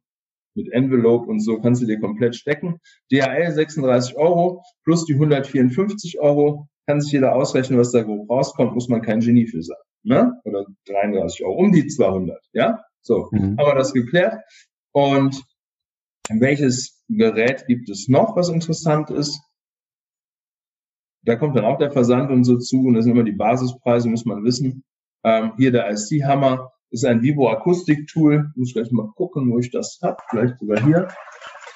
mit 0.55 0.71
Envelope 0.73 1.27
und 1.29 1.41
so 1.41 1.59
kannst 1.59 1.81
du 1.83 1.87
dir 1.87 1.99
komplett 1.99 2.37
stecken. 2.37 2.79
DHL 3.11 3.51
36 3.51 4.17
Euro 4.17 4.63
plus 4.85 5.07
die 5.07 5.15
154 5.15 6.21
Euro. 6.21 6.69
Kann 6.87 7.01
sich 7.01 7.13
jeder 7.13 7.35
ausrechnen, 7.35 7.79
was 7.79 7.93
da 7.93 8.03
grob 8.03 8.29
rauskommt, 8.29 8.75
muss 8.75 8.89
man 8.89 9.01
kein 9.01 9.21
Genie 9.21 9.47
für 9.47 9.63
sein. 9.63 9.77
Ne? 10.03 10.35
Oder 10.45 10.67
33 10.87 11.45
Euro, 11.45 11.55
um 11.55 11.73
die 11.73 11.87
200. 11.87 12.39
Ja, 12.53 12.85
so 13.01 13.29
Mhm. 13.33 13.57
haben 13.59 13.67
wir 13.67 13.75
das 13.75 13.93
geklärt. 13.95 14.35
Und 14.93 15.43
welches 16.29 17.00
Gerät 17.17 17.67
gibt 17.67 17.89
es 17.89 18.09
noch, 18.09 18.37
was 18.37 18.49
interessant 18.49 19.11
ist? 19.11 19.41
Da 21.23 21.37
kommt 21.37 21.57
dann 21.57 21.65
auch 21.65 21.79
der 21.79 21.91
Versand 21.91 22.31
und 22.31 22.45
so 22.45 22.57
zu 22.59 22.79
und 22.81 22.95
das 22.95 23.05
sind 23.05 23.15
immer 23.15 23.25
die 23.25 23.33
Basispreise, 23.33 24.09
muss 24.09 24.25
man 24.25 24.43
wissen. 24.45 24.85
Ähm, 25.23 25.53
hier 25.57 25.71
der 25.71 25.91
IC-Hammer 25.91 26.73
ist 26.91 27.05
ein 27.05 27.23
Vivo-Akustik-Tool. 27.23 28.53
Muss 28.57 28.73
gleich 28.73 28.91
mal 28.91 29.11
gucken, 29.17 29.51
wo 29.51 29.59
ich 29.59 29.71
das 29.71 29.99
hab. 30.03 30.23
Vielleicht 30.31 30.59
sogar 30.59 30.83
hier. 30.83 31.09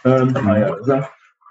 Ähm, 0.04 0.34
ah 0.36 0.58
ja, 0.58 0.76
da 0.86 1.08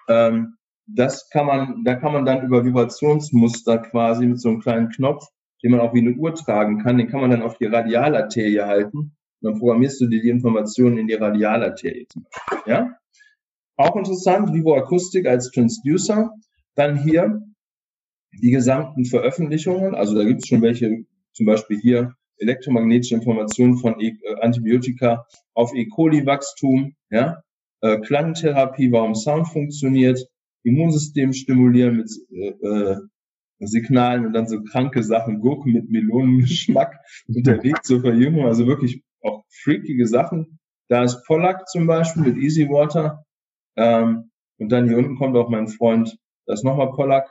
ähm, 0.07 0.57
das 0.85 1.29
kann 1.29 1.45
man, 1.45 1.83
da 1.83 1.95
kann 1.95 2.13
man 2.13 2.25
dann 2.25 2.45
über 2.45 2.63
Vibrationsmuster 2.63 3.77
quasi 3.79 4.25
mit 4.25 4.39
so 4.39 4.49
einem 4.49 4.59
kleinen 4.59 4.89
Knopf, 4.89 5.25
den 5.63 5.71
man 5.71 5.79
auch 5.79 5.93
wie 5.93 6.01
eine 6.01 6.15
Uhr 6.15 6.35
tragen 6.35 6.83
kann, 6.83 6.97
den 6.97 7.07
kann 7.07 7.21
man 7.21 7.31
dann 7.31 7.41
auf 7.41 7.57
die 7.57 7.65
Radialarterie 7.65 8.61
halten. 8.61 8.97
Und 8.97 9.13
dann 9.41 9.59
programmierst 9.59 10.01
du 10.01 10.07
dir 10.07 10.21
die 10.21 10.29
Informationen 10.29 10.97
in 10.97 11.07
die 11.07 11.13
Radialarterie. 11.13 12.07
Ja? 12.65 12.97
Auch 13.75 13.95
interessant, 13.95 14.53
Vivo 14.53 14.75
Akustik 14.75 15.25
als 15.25 15.51
Transducer. 15.51 16.31
Dann 16.75 17.01
hier 17.03 17.41
die 18.41 18.51
gesamten 18.51 19.05
Veröffentlichungen, 19.05 19.95
also 19.95 20.15
da 20.15 20.23
gibt 20.23 20.41
es 20.41 20.47
schon 20.47 20.61
welche, 20.61 21.05
zum 21.33 21.45
Beispiel 21.45 21.79
hier 21.79 22.13
elektromagnetische 22.37 23.15
Informationen 23.15 23.77
von 23.77 23.99
e 23.99 24.15
äh, 24.23 24.41
Antibiotika 24.41 25.25
auf 25.53 25.73
E. 25.75 25.87
coli-Wachstum, 25.87 26.95
ja, 27.09 27.43
äh, 27.81 27.99
Klangtherapie, 27.99 28.91
warum 28.91 29.15
Sound 29.15 29.47
funktioniert, 29.47 30.19
Immunsystem 30.63 31.33
stimulieren 31.33 31.97
mit 31.97 32.09
äh, 32.31 32.49
äh, 32.67 32.97
Signalen 33.59 34.25
und 34.25 34.33
dann 34.33 34.47
so 34.47 34.61
kranke 34.63 35.03
Sachen, 35.03 35.39
Gurken 35.39 35.73
mit 35.73 35.89
Melonengeschmack 35.89 36.99
Weg 37.27 37.83
zur 37.83 38.01
Verjüngung, 38.01 38.45
also 38.45 38.67
wirklich 38.67 39.03
auch 39.21 39.43
freakige 39.49 40.07
Sachen. 40.07 40.59
Da 40.89 41.03
ist 41.03 41.23
Pollack 41.25 41.67
zum 41.69 41.87
Beispiel 41.87 42.23
mit 42.23 42.37
Easy 42.37 42.67
Water. 42.67 43.25
Ähm, 43.75 44.31
und 44.57 44.71
dann 44.71 44.87
hier 44.87 44.97
unten 44.97 45.17
kommt 45.17 45.35
auch 45.35 45.49
mein 45.49 45.67
Freund, 45.67 46.17
da 46.45 46.53
ist 46.53 46.63
nochmal 46.63 46.91
Pollack. 46.91 47.29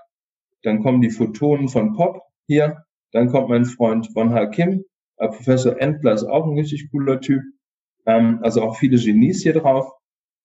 Dann 0.62 0.83
kommen 0.83 1.00
die 1.00 1.11
Photonen 1.11 1.68
von 1.68 1.94
Pop 1.94 2.22
hier. 2.46 2.85
Dann 3.12 3.28
kommt 3.28 3.48
mein 3.48 3.64
Freund 3.64 4.09
Von 4.12 4.33
Ha 4.33 4.46
Kim. 4.46 4.85
Äh, 5.16 5.28
Professor 5.28 5.81
Endler 5.81 6.14
ist 6.14 6.24
auch 6.24 6.46
ein 6.46 6.57
richtig 6.57 6.90
cooler 6.90 7.20
Typ. 7.20 7.42
Ähm, 8.07 8.40
also 8.42 8.62
auch 8.62 8.76
viele 8.76 8.96
Genies 8.98 9.42
hier 9.42 9.55
drauf. 9.55 9.92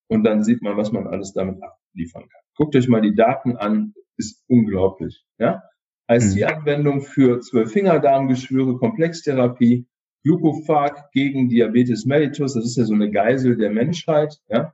Und 0.07 0.23
dann 0.23 0.43
sieht 0.43 0.61
man, 0.61 0.77
was 0.77 0.91
man 0.91 1.07
alles 1.07 1.33
damit 1.33 1.61
abliefern 1.61 2.23
kann. 2.23 2.41
Guckt 2.55 2.75
euch 2.75 2.87
mal 2.87 3.01
die 3.01 3.15
Daten 3.15 3.57
an. 3.57 3.93
Ist 4.17 4.43
unglaublich. 4.47 5.23
Ja? 5.37 5.63
IC-Anwendung 6.09 7.01
für 7.01 7.41
Zwölffingerdarmgeschwüre, 7.41 8.77
Komplextherapie, 8.77 9.87
Glucophag 10.23 11.11
gegen 11.11 11.49
Diabetes 11.49 12.05
mellitus. 12.05 12.53
Das 12.53 12.65
ist 12.65 12.77
ja 12.77 12.85
so 12.85 12.93
eine 12.93 13.11
Geisel 13.11 13.57
der 13.57 13.69
Menschheit. 13.69 14.39
Ja? 14.49 14.73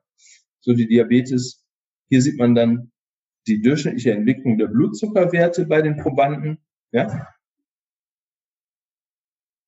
So 0.64 0.74
die 0.74 0.88
Diabetes. 0.88 1.64
Hier 2.10 2.22
sieht 2.22 2.40
man 2.40 2.56
dann 2.56 2.92
die 3.48 3.62
durchschnittliche 3.62 4.14
Entwicklung 4.14 4.58
der 4.58 4.68
Blutzuckerwerte 4.68 5.66
bei 5.66 5.82
den 5.82 5.98
Probanden, 5.98 6.60
ja, 6.92 7.28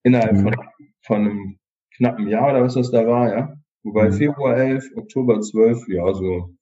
innerhalb 0.03 0.37
von, 0.39 0.55
von 1.01 1.21
einem 1.21 1.59
knappen 1.97 2.27
Jahr 2.27 2.51
oder 2.51 2.63
was 2.63 2.75
das 2.75 2.91
da 2.91 3.05
war, 3.05 3.35
ja, 3.35 3.55
wobei 3.83 4.09
Mhm. 4.09 4.13
Februar 4.13 4.55
11, 4.57 4.91
Oktober 4.95 5.41
12, 5.41 5.87
ja, 5.89 6.13
so 6.13 6.55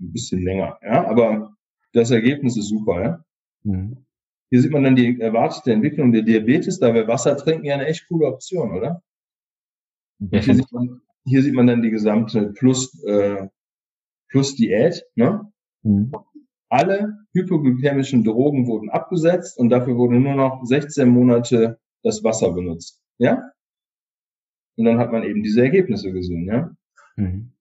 ein 0.00 0.12
bisschen 0.12 0.42
länger, 0.42 0.78
ja, 0.82 1.06
aber 1.06 1.54
das 1.92 2.10
Ergebnis 2.10 2.56
ist 2.56 2.68
super, 2.68 3.02
ja. 3.02 3.24
Mhm. 3.62 4.04
Hier 4.50 4.60
sieht 4.60 4.72
man 4.72 4.84
dann 4.84 4.96
die 4.96 5.20
erwartete 5.20 5.72
Entwicklung 5.72 6.12
der 6.12 6.22
Diabetes, 6.22 6.80
da 6.80 6.92
wäre 6.92 7.06
Wasser 7.06 7.36
trinken 7.36 7.66
ja 7.66 7.74
eine 7.74 7.86
echt 7.86 8.08
coole 8.08 8.26
Option, 8.26 8.72
oder? 8.72 9.02
Und 10.18 10.34
hier, 10.44 10.54
sieht 10.54 10.72
man, 10.72 11.00
hier 11.24 11.42
sieht 11.42 11.54
man 11.54 11.66
dann 11.66 11.82
die 11.82 11.90
gesamte 11.90 12.52
Plus, 12.52 13.02
äh, 13.04 13.48
Plus 14.28 14.54
Diät, 14.56 15.04
ne? 15.14 15.52
Mhm. 15.82 16.12
alle 16.68 17.18
hypoglykämischen 17.34 18.24
Drogen 18.24 18.66
wurden 18.66 18.88
abgesetzt 18.88 19.58
und 19.58 19.68
dafür 19.70 19.96
wurde 19.96 20.20
nur 20.20 20.34
noch 20.34 20.64
16 20.64 21.08
Monate 21.08 21.78
das 22.02 22.22
Wasser 22.22 22.52
benutzt. 22.52 23.00
Ja? 23.18 23.50
Und 24.76 24.84
dann 24.84 24.98
hat 24.98 25.12
man 25.12 25.24
eben 25.24 25.42
diese 25.42 25.62
Ergebnisse 25.62 26.12
gesehen, 26.12 26.46
ja? 26.46 26.70
Mhm. 27.16 27.52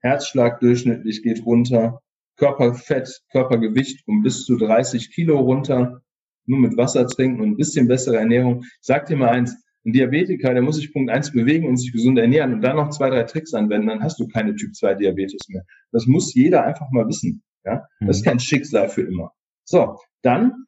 Herzschlag 0.00 0.60
durchschnittlich 0.60 1.22
geht 1.22 1.44
runter, 1.44 2.00
Körperfett, 2.36 3.22
Körpergewicht 3.30 4.06
um 4.06 4.22
bis 4.22 4.44
zu 4.44 4.56
30 4.56 5.12
Kilo 5.12 5.38
runter, 5.38 6.02
nur 6.46 6.58
mit 6.58 6.76
Wasser 6.76 7.06
trinken 7.06 7.40
und 7.40 7.50
ein 7.50 7.56
bisschen 7.56 7.86
bessere 7.86 8.16
Ernährung. 8.16 8.62
Ich 8.64 8.78
sag 8.80 9.06
dir 9.06 9.16
mal 9.16 9.28
eins, 9.28 9.54
ein 9.84 9.92
Diabetiker, 9.92 10.52
der 10.52 10.62
muss 10.62 10.76
sich 10.76 10.92
Punkt 10.92 11.10
eins 11.10 11.32
bewegen 11.32 11.66
und 11.66 11.76
sich 11.76 11.92
gesund 11.92 12.18
ernähren 12.18 12.54
und 12.54 12.60
dann 12.62 12.76
noch 12.76 12.90
zwei, 12.90 13.10
drei 13.10 13.24
Tricks 13.24 13.52
anwenden, 13.54 13.88
dann 13.88 14.02
hast 14.02 14.18
du 14.20 14.28
keine 14.28 14.54
Typ 14.54 14.74
2 14.76 14.94
Diabetes 14.94 15.48
mehr. 15.48 15.64
Das 15.90 16.06
muss 16.06 16.34
jeder 16.34 16.64
einfach 16.64 16.90
mal 16.90 17.06
wissen. 17.08 17.42
Ja? 17.64 17.86
Das 18.00 18.18
ist 18.18 18.22
Mhm. 18.24 18.28
kein 18.30 18.38
Schicksal 18.40 18.88
für 18.88 19.02
immer. 19.02 19.32
So, 19.64 19.98
dann 20.22 20.64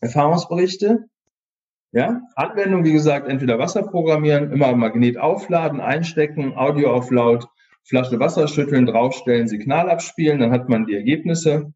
Erfahrungsberichte. 0.00 1.06
Ja, 1.92 2.22
Anwendung, 2.36 2.84
wie 2.84 2.92
gesagt, 2.92 3.28
entweder 3.28 3.58
Wasser 3.58 3.82
programmieren, 3.82 4.52
immer 4.52 4.74
Magnet 4.76 5.18
aufladen, 5.18 5.80
einstecken, 5.80 6.54
Audio 6.56 6.92
auf 6.92 7.10
laut, 7.10 7.48
Flasche 7.82 8.20
Wasser 8.20 8.46
schütteln, 8.46 8.86
draufstellen, 8.86 9.48
Signal 9.48 9.90
abspielen, 9.90 10.38
dann 10.38 10.52
hat 10.52 10.68
man 10.68 10.86
die 10.86 10.94
Ergebnisse. 10.94 11.72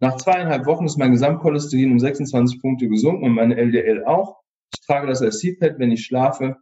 Nach 0.00 0.16
zweieinhalb 0.16 0.66
Wochen 0.66 0.86
ist 0.86 0.98
mein 0.98 1.12
Gesamtcholesterin 1.12 1.92
um 1.92 1.98
26 2.00 2.60
Punkte 2.60 2.88
gesunken 2.88 3.24
und 3.24 3.32
meine 3.34 3.56
LDL 3.56 4.04
auch. 4.04 4.40
Ich 4.76 4.86
trage 4.86 5.06
das 5.06 5.22
als 5.22 5.40
CPAP, 5.40 5.78
wenn 5.78 5.90
ich 5.90 6.04
schlafe, 6.04 6.56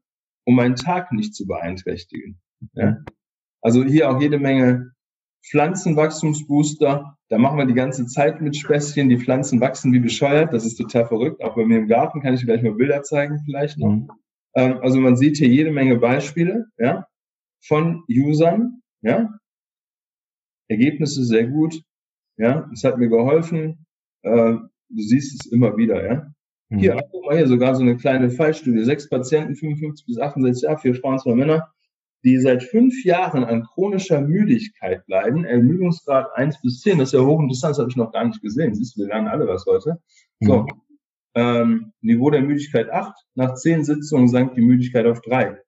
um 0.45 0.55
meinen 0.55 0.77
Tag 0.77 1.13
nicht 1.13 1.35
zu 1.35 1.47
beeinträchtigen. 1.47 2.41
Ja? 2.75 2.99
Also 3.61 3.83
hier 3.83 4.11
auch 4.11 4.21
jede 4.21 4.39
Menge 4.39 4.93
Pflanzenwachstumsbooster. 5.51 7.19
Da 7.29 7.39
machen 7.39 7.59
wir 7.59 7.67
die 7.67 7.75
ganze 7.75 8.07
Zeit 8.07 8.41
mit 8.41 8.57
Späßchen. 8.57 9.09
Die 9.09 9.19
Pflanzen 9.19 9.61
wachsen 9.61 9.93
wie 9.93 9.99
bescheuert. 9.99 10.53
Das 10.53 10.65
ist 10.65 10.77
total 10.77 11.07
verrückt. 11.07 11.43
Auch 11.43 11.57
bei 11.57 11.65
mir 11.65 11.79
im 11.79 11.89
Garten 11.89 12.23
kann 12.23 12.35
ich 12.35 12.45
gleich 12.45 12.63
mal 12.63 12.75
Bilder 12.75 13.03
zeigen 13.03 13.41
vielleicht 13.45 13.79
noch. 13.79 13.91
Mhm. 13.91 14.11
Ähm, 14.55 14.79
also 14.81 15.01
man 15.01 15.17
sieht 15.17 15.39
hier 15.39 15.49
jede 15.49 15.73
Menge 15.73 15.97
Beispiele, 15.97 16.67
ja, 16.79 17.07
von 17.63 18.05
Usern, 18.09 18.83
ja. 19.03 19.39
Ergebnisse 20.69 21.25
sehr 21.25 21.49
gut, 21.49 21.83
ja. 22.37 22.71
Es 22.73 22.85
hat 22.85 22.99
mir 22.99 23.09
geholfen. 23.09 23.87
Äh, 24.23 24.55
du 24.89 25.03
siehst 25.03 25.41
es 25.41 25.53
immer 25.53 25.77
wieder, 25.77 26.07
ja. 26.07 26.34
Mhm. 26.75 26.79
Hier, 26.79 27.05
guck 27.11 27.25
mal 27.27 27.37
hier, 27.37 27.47
sogar 27.47 27.75
so 27.75 27.83
eine 27.83 27.97
kleine 27.97 28.31
Fallstudie. 28.31 28.85
Sechs 28.85 29.09
Patienten, 29.09 29.55
55 29.55 30.07
bis 30.07 30.19
68 30.19 30.63
Jahre, 30.63 30.79
vier 30.79 30.95
zwei 30.95 31.35
Männer 31.35 31.75
die 32.25 32.39
seit 32.39 32.63
fünf 32.63 33.05
Jahren 33.05 33.45
an 33.45 33.65
chronischer 33.65 34.21
Müdigkeit 34.23 35.03
leiden, 35.07 35.45
Ermüdungsgrad 35.45 36.35
1 36.35 36.63
bis 36.63 36.81
10, 36.81 36.99
das 36.99 37.11
ist 37.11 37.13
ja 37.13 37.25
hochinteressant, 37.25 37.73
das 37.73 37.79
habe 37.79 37.91
ich 37.91 37.97
noch 37.97 38.13
gar 38.13 38.25
nicht 38.25 38.41
gesehen. 38.41 38.75
Siehst 38.75 38.97
du, 38.97 39.03
wir 39.03 39.09
lernen 39.09 39.29
alle 39.29 39.47
was 39.47 39.67
heute. 39.67 40.01
So, 40.41 40.63
mhm. 40.63 40.69
ähm, 41.35 41.93
Niveau 42.01 42.31
der 42.31 42.41
Müdigkeit 42.41 42.91
8, 42.91 43.15
nach 43.35 43.55
10 43.55 43.85
Sitzungen 43.85 44.29
sank 44.29 44.55
die 44.55 44.63
Müdigkeit 44.63 45.05
auf 45.05 45.21
3. 45.21 45.61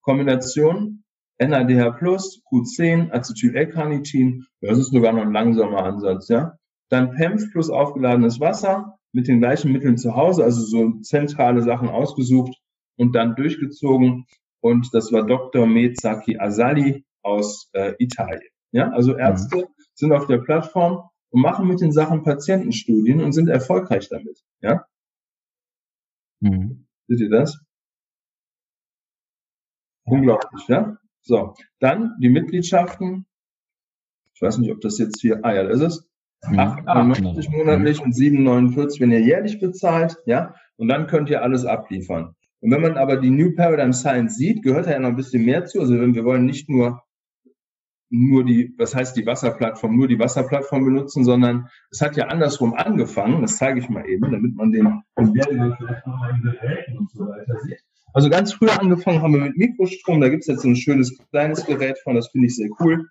Kombination 0.00 1.04
NADH+, 1.38 1.98
Q10, 2.00 3.12
Acetyl-L-Carnitin, 3.12 4.46
das 4.62 4.78
ist 4.78 4.90
sogar 4.90 5.12
noch 5.12 5.22
ein 5.22 5.32
langsamer 5.32 5.84
Ansatz, 5.84 6.28
ja. 6.28 6.56
Dann 6.88 7.10
PEMF 7.10 7.52
plus 7.52 7.68
aufgeladenes 7.68 8.40
Wasser 8.40 8.97
mit 9.12 9.28
den 9.28 9.40
gleichen 9.40 9.72
Mitteln 9.72 9.96
zu 9.96 10.14
Hause, 10.14 10.44
also 10.44 10.62
so 10.62 11.00
zentrale 11.00 11.62
Sachen 11.62 11.88
ausgesucht 11.88 12.56
und 12.96 13.14
dann 13.14 13.36
durchgezogen 13.36 14.26
und 14.60 14.88
das 14.92 15.12
war 15.12 15.24
Dr. 15.24 15.66
Mezaki 15.66 16.38
Asali 16.38 17.04
aus 17.22 17.70
äh, 17.72 17.94
Italien. 17.98 18.50
Ja, 18.72 18.90
also 18.90 19.12
mhm. 19.12 19.20
Ärzte 19.20 19.56
mhm. 19.56 19.74
sind 19.94 20.12
auf 20.12 20.26
der 20.26 20.38
Plattform 20.38 21.08
und 21.30 21.42
machen 21.42 21.68
mit 21.68 21.80
den 21.80 21.92
Sachen 21.92 22.22
Patientenstudien 22.22 23.22
und 23.22 23.32
sind 23.32 23.48
erfolgreich 23.48 24.08
damit. 24.08 24.42
Ja, 24.60 24.84
mhm. 26.40 26.86
seht 27.06 27.20
ihr 27.20 27.30
das? 27.30 27.58
Unglaublich, 30.04 30.66
ja? 30.68 30.96
So, 31.22 31.54
dann 31.80 32.16
die 32.20 32.30
Mitgliedschaften. 32.30 33.26
Ich 34.34 34.40
weiß 34.40 34.58
nicht, 34.58 34.72
ob 34.72 34.80
das 34.80 34.98
jetzt 34.98 35.20
hier, 35.20 35.44
ah 35.44 35.52
ja, 35.52 35.64
das 35.64 35.80
ist 35.80 35.82
es. 35.82 36.07
98 36.42 37.50
mhm. 37.50 37.56
monatlich 37.56 38.00
und 38.00 38.14
7,49, 38.14 39.00
wenn 39.00 39.10
ihr 39.10 39.20
jährlich 39.20 39.60
bezahlt, 39.60 40.16
ja, 40.26 40.54
und 40.76 40.88
dann 40.88 41.06
könnt 41.06 41.30
ihr 41.30 41.42
alles 41.42 41.64
abliefern. 41.64 42.34
Und 42.60 42.70
wenn 42.70 42.80
man 42.80 42.96
aber 42.96 43.16
die 43.16 43.30
New 43.30 43.54
Paradigm 43.54 43.92
Science 43.92 44.36
sieht, 44.36 44.62
gehört 44.62 44.86
da 44.86 44.92
ja 44.92 44.98
noch 44.98 45.10
ein 45.10 45.16
bisschen 45.16 45.44
mehr 45.44 45.64
zu. 45.64 45.80
Also 45.80 45.94
wir 45.94 46.24
wollen 46.24 46.44
nicht 46.44 46.68
nur 46.68 47.02
nur 48.10 48.44
die, 48.44 48.74
was 48.78 48.94
heißt 48.94 49.16
die 49.16 49.26
Wasserplattform, 49.26 49.96
nur 49.96 50.08
die 50.08 50.18
Wasserplattform 50.18 50.84
benutzen, 50.84 51.24
sondern 51.24 51.68
es 51.90 52.00
hat 52.00 52.16
ja 52.16 52.26
andersrum 52.28 52.74
angefangen. 52.74 53.42
Das 53.42 53.58
zeige 53.58 53.80
ich 53.80 53.88
mal 53.88 54.08
eben, 54.08 54.30
damit 54.32 54.54
man 54.54 54.72
den, 54.72 55.02
den 55.18 55.34
Werdegang 55.34 55.76
vielleicht 55.76 56.06
nochmal 56.06 56.30
in 56.30 56.42
Geräten 56.42 56.98
und 56.98 57.10
so 57.10 57.28
weiter 57.28 57.60
sieht. 57.60 57.82
Also 58.14 58.30
ganz 58.30 58.54
früher 58.54 58.80
angefangen 58.80 59.20
haben 59.20 59.34
wir 59.34 59.42
mit 59.42 59.56
Mikrostrom. 59.56 60.20
Da 60.20 60.30
gibt 60.30 60.42
es 60.42 60.46
jetzt 60.46 60.62
so 60.62 60.68
ein 60.68 60.76
schönes 60.76 61.18
kleines 61.30 61.66
Gerät 61.66 61.98
von, 61.98 62.14
das 62.14 62.28
finde 62.28 62.46
ich 62.46 62.56
sehr 62.56 62.70
cool, 62.80 63.06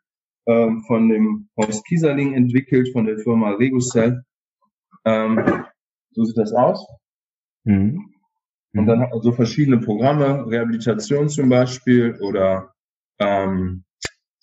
ähm, 0.48 0.84
von 0.88 1.10
dem 1.10 1.50
Horst 1.58 1.86
Kieserling 1.86 2.34
entwickelt, 2.34 2.90
von 2.92 3.06
der 3.06 3.20
Firma 3.20 3.52
Regocell. 3.52 4.24
Ähm, 5.06 5.64
so 6.12 6.24
sieht 6.24 6.38
das 6.38 6.54
aus. 6.54 6.86
Mhm. 7.64 8.14
Und 8.74 8.86
dann 8.86 9.00
hat 9.00 9.12
man 9.12 9.22
so 9.22 9.32
verschiedene 9.32 9.80
Programme, 9.80 10.46
Rehabilitation 10.48 11.30
zum 11.30 11.50
Beispiel 11.50 12.18
oder 12.22 12.74
ähm, 13.20 13.84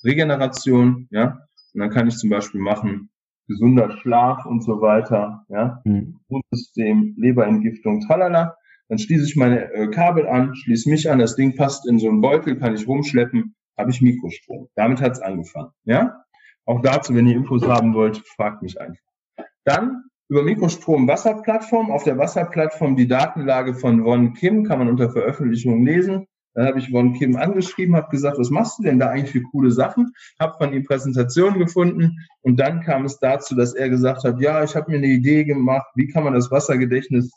Regeneration, 0.03 1.09
ja. 1.11 1.39
Und 1.73 1.81
dann 1.81 1.91
kann 1.91 2.09
ich 2.09 2.17
zum 2.17 2.31
Beispiel 2.31 2.61
machen, 2.61 3.11
gesunder 3.49 3.91
Schlaf 3.99 4.45
und 4.47 4.63
so 4.63 4.81
weiter, 4.81 5.45
ja. 5.49 5.81
Mhm. 5.85 6.21
Immunsystem, 6.29 7.15
Leberentgiftung, 7.17 8.01
tralala. 8.01 8.57
Dann 8.89 8.99
schließe 8.99 9.25
ich 9.25 9.37
meine 9.37 9.73
äh, 9.73 9.89
Kabel 9.89 10.27
an, 10.27 10.55
schließe 10.55 10.91
mich 10.91 11.11
an, 11.11 11.19
das 11.19 11.37
Ding 11.37 11.57
passt 11.57 11.89
in 11.89 11.99
so 11.99 12.09
einen 12.09 12.21
Beutel, 12.21 12.59
kann 12.59 12.75
ich 12.75 12.87
rumschleppen, 12.87 13.55
habe 13.77 13.91
ich 13.91 14.01
Mikrostrom. 14.01 14.69
Damit 14.75 15.01
hat's 15.01 15.21
angefangen, 15.21 15.71
ja. 15.85 16.25
Auch 16.67 16.81
dazu, 16.81 17.15
wenn 17.15 17.27
ihr 17.27 17.37
Infos 17.37 17.67
haben 17.67 17.95
wollt, 17.95 18.19
fragt 18.19 18.63
mich 18.63 18.81
einfach. 18.81 19.01
Dann 19.65 20.05
über 20.29 20.43
Mikrostrom 20.43 21.07
Wasserplattform. 21.07 21.91
Auf 21.91 22.05
der 22.05 22.19
Wasserplattform 22.19 22.97
die 22.97 23.09
Datenlage 23.09 23.75
von 23.75 24.05
Von 24.05 24.33
Kim 24.35 24.65
kann 24.65 24.79
man 24.79 24.89
unter 24.89 25.11
Veröffentlichung 25.11 25.85
lesen. 25.85 26.27
Dann 26.55 26.67
habe 26.67 26.79
ich 26.79 26.91
Von 26.91 27.15
Kim 27.15 27.37
angeschrieben, 27.37 27.97
habe 27.97 28.11
gesagt, 28.11 28.39
was 28.39 28.51
machst 28.51 28.79
du 28.79 28.85
denn 28.85 28.99
da 28.99 29.11
eigentlich 29.11 29.33
für 29.33 29.43
coole 29.43 29.71
Sachen? 29.71 30.13
Habe 30.39 30.55
von 30.57 30.73
ihm 30.73 30.85
Präsentationen 30.85 31.59
gefunden 31.59 32.17
und 32.43 32.59
dann 32.59 32.81
kam 32.81 33.05
es 33.05 33.19
dazu, 33.19 33.57
dass 33.57 33.75
er 33.75 33.89
gesagt 33.89 34.25
hat, 34.25 34.41
ja, 34.41 34.63
ich 34.63 34.77
habe 34.77 34.91
mir 34.91 34.99
eine 34.99 35.09
Idee 35.09 35.45
gemacht, 35.45 35.87
wie 35.97 36.07
kann 36.07 36.25
man 36.25 36.35
das 36.35 36.51
Wassergedächtnis 36.51 37.31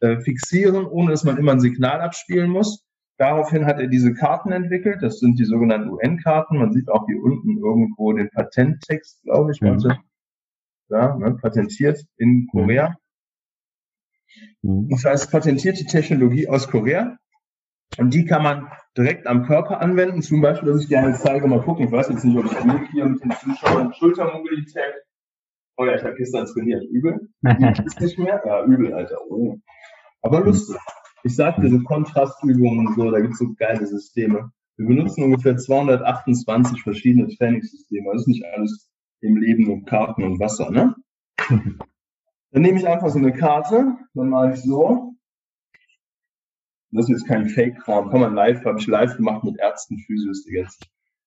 äh, 0.00 0.20
fixieren, 0.20 0.86
ohne 0.86 1.12
dass 1.12 1.24
man 1.24 1.36
immer 1.36 1.52
ein 1.52 1.60
Signal 1.60 2.00
abspielen 2.00 2.50
muss. 2.50 2.84
Daraufhin 3.24 3.66
hat 3.66 3.80
er 3.80 3.86
diese 3.86 4.12
Karten 4.12 4.52
entwickelt. 4.52 5.02
Das 5.02 5.18
sind 5.18 5.38
die 5.38 5.44
sogenannten 5.44 5.90
UN-Karten. 5.90 6.58
Man 6.58 6.72
sieht 6.72 6.88
auch 6.90 7.06
hier 7.06 7.22
unten 7.22 7.58
irgendwo 7.58 8.12
den 8.12 8.28
Patenttext, 8.30 9.22
glaube 9.22 9.52
ich. 9.52 9.60
Mhm 9.60 9.94
ja, 10.88 11.16
ne, 11.16 11.34
patentiert 11.40 12.04
in 12.16 12.48
Korea. 12.50 12.96
Mhm. 14.62 14.88
Das 14.90 15.04
heißt, 15.04 15.30
patentierte 15.30 15.84
Technologie 15.84 16.48
aus 16.48 16.68
Korea. 16.68 17.16
Und 17.98 18.12
die 18.12 18.24
kann 18.24 18.42
man 18.42 18.70
direkt 18.96 19.26
am 19.26 19.44
Körper 19.44 19.80
anwenden. 19.80 20.22
Zum 20.22 20.40
Beispiel, 20.40 20.72
dass 20.72 20.82
ich 20.82 20.88
gerne 20.88 21.14
zeige, 21.14 21.46
mal 21.46 21.62
gucken. 21.62 21.86
Ich 21.86 21.92
weiß 21.92 22.08
jetzt 22.08 22.24
nicht, 22.24 22.36
ob 22.36 22.46
ich 22.46 22.58
genug 22.58 22.88
hier 22.90 23.06
mit 23.06 23.22
den 23.22 23.30
Zuschauern 23.32 23.92
Schultermobilität. 23.94 24.94
Oh 25.76 25.84
ja, 25.84 25.94
ich 25.96 26.02
habe 26.02 26.14
gestern 26.16 26.46
trainiert. 26.46 26.82
Übel. 26.90 27.28
ist 27.86 28.00
nicht 28.00 28.18
mehr? 28.18 28.42
Ja, 28.44 28.64
übel, 28.64 28.92
Alter. 28.94 29.18
Oh. 29.28 29.58
Aber 30.22 30.40
lustig. 30.40 30.76
Ich 31.24 31.36
sagte, 31.36 31.68
so 31.68 31.80
Kontrastübungen 31.80 32.86
und 32.86 32.94
so, 32.96 33.10
da 33.10 33.18
gibt's 33.20 33.38
so 33.38 33.52
geile 33.54 33.86
Systeme. 33.86 34.52
Wir 34.76 34.86
benutzen 34.86 35.24
ungefähr 35.24 35.56
228 35.56 36.82
verschiedene 36.82 37.28
Trainingssysteme. 37.28 38.10
Das 38.12 38.22
ist 38.22 38.28
nicht 38.28 38.44
alles 38.44 38.90
im 39.20 39.36
Leben 39.36 39.70
um 39.70 39.84
Karten 39.84 40.22
und 40.22 40.38
Wasser, 40.38 40.70
ne? 40.70 40.94
Dann 42.54 42.62
nehme 42.62 42.78
ich 42.78 42.86
einfach 42.86 43.08
so 43.08 43.18
eine 43.18 43.32
Karte, 43.32 43.96
dann 44.14 44.28
mache 44.28 44.52
ich 44.52 44.62
so. 44.62 45.14
Das 46.92 47.06
ist 47.06 47.10
jetzt 47.10 47.26
kein 47.26 47.48
Fake-Kram, 47.48 48.10
kann 48.10 48.20
man 48.20 48.34
live, 48.34 48.64
habe 48.64 48.78
ich 48.78 48.86
live 48.86 49.16
gemacht 49.16 49.42
mit 49.42 49.58
Ärzten, 49.58 49.98
Physios, 49.98 50.44
die 50.44 50.52
jetzt. 50.52 50.86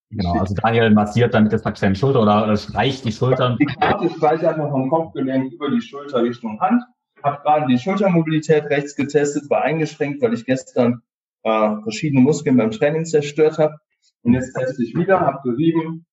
Genau, 0.09 0.39
also 0.39 0.55
Daniel 0.55 0.91
massiert 0.91 1.33
dann 1.33 1.49
jetzt 1.49 1.63
praktisch 1.63 1.81
seine 1.81 1.95
Schulter 1.95 2.21
oder, 2.21 2.45
oder 2.45 2.55
streicht 2.55 3.03
die 3.03 3.11
Schultern. 3.11 3.57
Die 3.59 3.65
Karte 3.65 4.09
streiche 4.09 4.47
einfach 4.47 4.69
vom 4.69 4.89
Kopfgelenk 4.89 5.51
über 5.51 5.69
die 5.69 5.81
Schulter 5.81 6.23
Richtung 6.23 6.61
Hand. 6.61 6.81
Habe 7.23 7.41
gerade 7.41 7.67
die 7.67 7.79
Schultermobilität 7.79 8.65
rechts 8.65 8.95
getestet, 8.95 9.49
war 9.49 9.63
eingeschränkt, 9.63 10.21
weil 10.21 10.33
ich 10.33 10.45
gestern 10.45 11.01
äh, 11.43 11.75
verschiedene 11.83 12.21
Muskeln 12.21 12.57
beim 12.57 12.71
Training 12.71 13.05
zerstört 13.05 13.57
habe. 13.57 13.77
Und 14.23 14.33
jetzt 14.33 14.53
teste 14.53 14.83
ich 14.83 14.95
wieder, 14.95 15.19
habe 15.21 15.49
gerieben, 15.49 16.05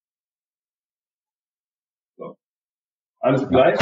Alles 3.25 3.49
gleich, 3.49 3.79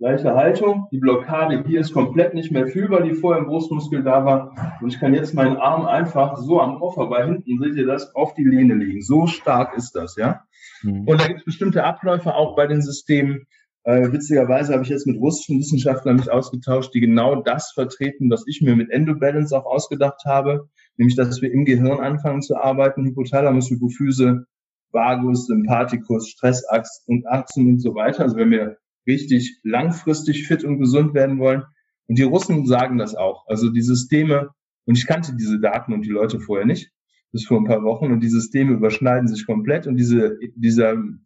gleiche 0.00 0.34
Haltung. 0.34 0.88
Die 0.90 0.98
Blockade 0.98 1.62
hier 1.64 1.78
ist 1.78 1.92
komplett 1.92 2.34
nicht 2.34 2.50
mehr 2.50 2.66
fühlbar, 2.66 3.02
die 3.02 3.14
vorher 3.14 3.40
im 3.40 3.46
Brustmuskel 3.46 4.02
da 4.02 4.24
war. 4.24 4.76
Und 4.80 4.88
ich 4.88 4.98
kann 4.98 5.14
jetzt 5.14 5.32
meinen 5.32 5.58
Arm 5.58 5.86
einfach 5.86 6.36
so 6.38 6.60
am 6.60 6.80
Koffer 6.80 7.06
bei 7.06 7.24
hinten, 7.24 7.60
seht 7.60 7.76
ihr 7.76 7.86
das, 7.86 8.16
auf 8.16 8.34
die 8.34 8.42
Lehne 8.42 8.74
legen. 8.74 9.00
So 9.00 9.28
stark 9.28 9.76
ist 9.76 9.92
das, 9.92 10.16
ja. 10.16 10.42
Mhm. 10.82 11.06
Und 11.06 11.20
da 11.20 11.28
gibt 11.28 11.38
es 11.38 11.44
bestimmte 11.44 11.84
Abläufe 11.84 12.34
auch 12.34 12.56
bei 12.56 12.66
den 12.66 12.82
Systemen. 12.82 13.46
Äh, 13.84 14.12
witzigerweise 14.12 14.72
habe 14.72 14.82
ich 14.82 14.88
jetzt 14.88 15.06
mit 15.06 15.18
russischen 15.18 15.58
Wissenschaftlern 15.58 16.16
mich 16.16 16.30
ausgetauscht, 16.30 16.94
die 16.94 17.00
genau 17.00 17.42
das 17.42 17.72
vertreten, 17.72 18.30
was 18.30 18.44
ich 18.46 18.62
mir 18.62 18.76
mit 18.76 18.90
Endobalance 18.90 19.56
auch 19.56 19.66
ausgedacht 19.66 20.22
habe, 20.24 20.68
nämlich 20.96 21.16
dass 21.16 21.42
wir 21.42 21.52
im 21.52 21.64
Gehirn 21.64 22.00
anfangen 22.00 22.40
zu 22.40 22.56
arbeiten, 22.56 23.04
Hypothalamus, 23.04 23.70
Hypophyse, 23.70 24.46
Vagus, 24.90 25.46
Sympathikus, 25.46 26.28
Stressachsen 26.28 27.16
und 27.16 27.26
Achsen 27.26 27.68
und 27.68 27.80
so 27.80 27.94
weiter. 27.94 28.22
Also 28.22 28.36
wenn 28.36 28.50
wir 28.50 28.78
richtig 29.06 29.58
langfristig 29.62 30.46
fit 30.46 30.64
und 30.64 30.78
gesund 30.78 31.14
werden 31.14 31.38
wollen. 31.38 31.64
Und 32.06 32.18
die 32.18 32.22
Russen 32.22 32.66
sagen 32.66 32.98
das 32.98 33.14
auch. 33.14 33.46
Also 33.48 33.70
die 33.70 33.82
Systeme, 33.82 34.50
und 34.86 34.96
ich 34.96 35.06
kannte 35.06 35.34
diese 35.36 35.60
Daten 35.60 35.92
und 35.92 36.02
die 36.02 36.10
Leute 36.10 36.40
vorher 36.40 36.66
nicht, 36.66 36.90
bis 37.32 37.46
vor 37.46 37.58
ein 37.58 37.64
paar 37.64 37.82
Wochen, 37.82 38.12
und 38.12 38.20
die 38.20 38.28
Systeme 38.28 38.72
überschneiden 38.72 39.28
sich 39.28 39.46
komplett 39.46 39.86
und 39.86 39.96
diese, 39.96 40.38
dieser, 40.54 40.92
ähm, 40.92 41.18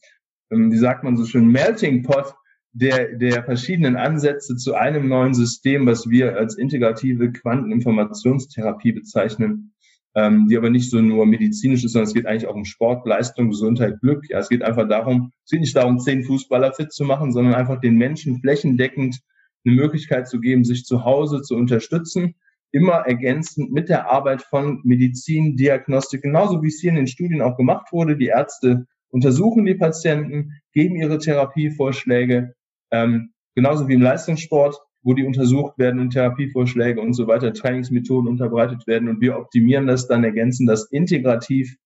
wie 0.51 0.79
sagt 0.79 1.05
man 1.05 1.17
so 1.17 1.25
schön, 1.25 1.47
Melting 1.49 2.03
Pot, 2.03 2.35
der, 2.79 3.17
der 3.17 3.43
verschiedenen 3.45 3.97
Ansätze 3.97 4.57
zu 4.57 4.75
einem 4.75 5.09
neuen 5.09 5.35
System, 5.35 5.87
was 5.87 6.09
wir 6.09 6.37
als 6.37 6.57
integrative 6.57 7.33
Quanteninformationstherapie 7.33 8.93
bezeichnen, 8.93 9.73
ähm, 10.15 10.47
die 10.49 10.57
aber 10.57 10.71
nicht 10.71 10.91
so 10.91 11.01
nur 11.01 11.27
medizinisch 11.27 11.85
ist, 11.85 11.93
sondern 11.93 12.07
es 12.07 12.15
geht 12.15 12.27
eigentlich 12.27 12.47
auch 12.47 12.55
um 12.55 12.65
Sport, 12.65 13.07
Leistung, 13.07 13.51
Gesundheit, 13.51 14.01
Glück. 14.01 14.29
Ja, 14.29 14.39
es 14.39 14.49
geht 14.49 14.63
einfach 14.63 14.89
darum, 14.89 15.33
es 15.45 15.51
geht 15.51 15.61
nicht 15.61 15.77
darum, 15.77 15.99
zehn 15.99 16.23
Fußballer 16.23 16.73
fit 16.73 16.93
zu 16.93 17.05
machen, 17.05 17.33
sondern 17.33 17.55
einfach 17.55 17.81
den 17.81 17.97
Menschen 17.97 18.41
flächendeckend 18.41 19.19
eine 19.65 19.75
Möglichkeit 19.75 20.29
zu 20.29 20.39
geben, 20.41 20.65
sich 20.65 20.85
zu 20.85 21.05
Hause 21.05 21.43
zu 21.43 21.57
unterstützen, 21.57 22.37
immer 22.71 23.07
ergänzend 23.07 23.73
mit 23.73 23.89
der 23.89 24.09
Arbeit 24.11 24.43
von 24.43 24.81
Medizin, 24.85 25.57
Diagnostik, 25.57 26.23
genauso 26.23 26.63
wie 26.63 26.69
es 26.69 26.81
hier 26.81 26.91
in 26.91 26.97
den 26.97 27.07
Studien 27.09 27.43
auch 27.43 27.57
gemacht 27.57 27.89
wurde. 27.93 28.17
Die 28.17 28.27
Ärzte 28.27 28.87
untersuchen 29.11 29.65
die 29.65 29.75
Patienten, 29.75 30.53
geben 30.73 30.97
ihre 30.97 31.19
Therapievorschläge, 31.19 32.55
ähm, 32.91 33.33
genauso 33.55 33.89
wie 33.89 33.95
im 33.95 34.03
Leistungssport, 34.03 34.77
wo 35.03 35.15
die 35.15 35.25
untersucht 35.25 35.79
werden 35.79 36.01
und 36.01 36.11
Therapievorschläge 36.11 37.01
und 37.01 37.15
so 37.15 37.27
weiter, 37.27 37.53
Trainingsmethoden 37.53 38.29
unterbreitet 38.29 38.87
werden 38.87 39.09
und 39.09 39.21
wir 39.21 39.39
optimieren 39.39 39.87
das 39.87 40.09
dann, 40.09 40.25
ergänzen 40.25 40.67
das 40.67 40.91
integrativ 40.91 41.77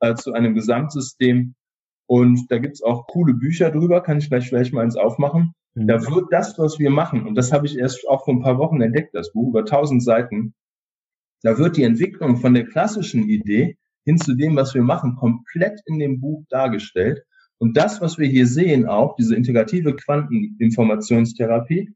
äh, 0.00 0.14
zu 0.14 0.32
einem 0.32 0.54
Gesamtsystem. 0.54 1.54
Und 2.08 2.46
da 2.50 2.58
gibt's 2.58 2.82
auch 2.82 3.06
coole 3.06 3.34
Bücher 3.34 3.70
drüber, 3.70 4.00
kann 4.02 4.18
ich 4.18 4.28
gleich 4.28 4.48
vielleicht 4.48 4.72
mal 4.72 4.82
eins 4.82 4.96
aufmachen. 4.96 5.54
Da 5.74 5.98
mhm. 5.98 6.14
wird 6.14 6.26
das, 6.30 6.58
was 6.58 6.78
wir 6.78 6.90
machen, 6.90 7.26
und 7.26 7.34
das 7.34 7.52
habe 7.52 7.66
ich 7.66 7.78
erst 7.78 8.08
auch 8.08 8.24
vor 8.24 8.34
ein 8.34 8.42
paar 8.42 8.58
Wochen 8.58 8.80
entdeckt, 8.80 9.14
das 9.14 9.32
Buch, 9.32 9.50
über 9.50 9.64
tausend 9.64 10.02
Seiten, 10.02 10.54
da 11.42 11.58
wird 11.58 11.76
die 11.76 11.82
Entwicklung 11.82 12.38
von 12.38 12.54
der 12.54 12.66
klassischen 12.66 13.28
Idee 13.28 13.76
hin 14.04 14.18
zu 14.18 14.34
dem, 14.34 14.56
was 14.56 14.74
wir 14.74 14.82
machen, 14.82 15.16
komplett 15.16 15.80
in 15.84 15.98
dem 15.98 16.20
Buch 16.20 16.44
dargestellt. 16.48 17.24
Und 17.58 17.76
das, 17.76 18.00
was 18.00 18.18
wir 18.18 18.28
hier 18.28 18.46
sehen, 18.46 18.86
auch 18.86 19.16
diese 19.16 19.34
integrative 19.34 19.96
Quanteninformationstherapie, 19.96 21.94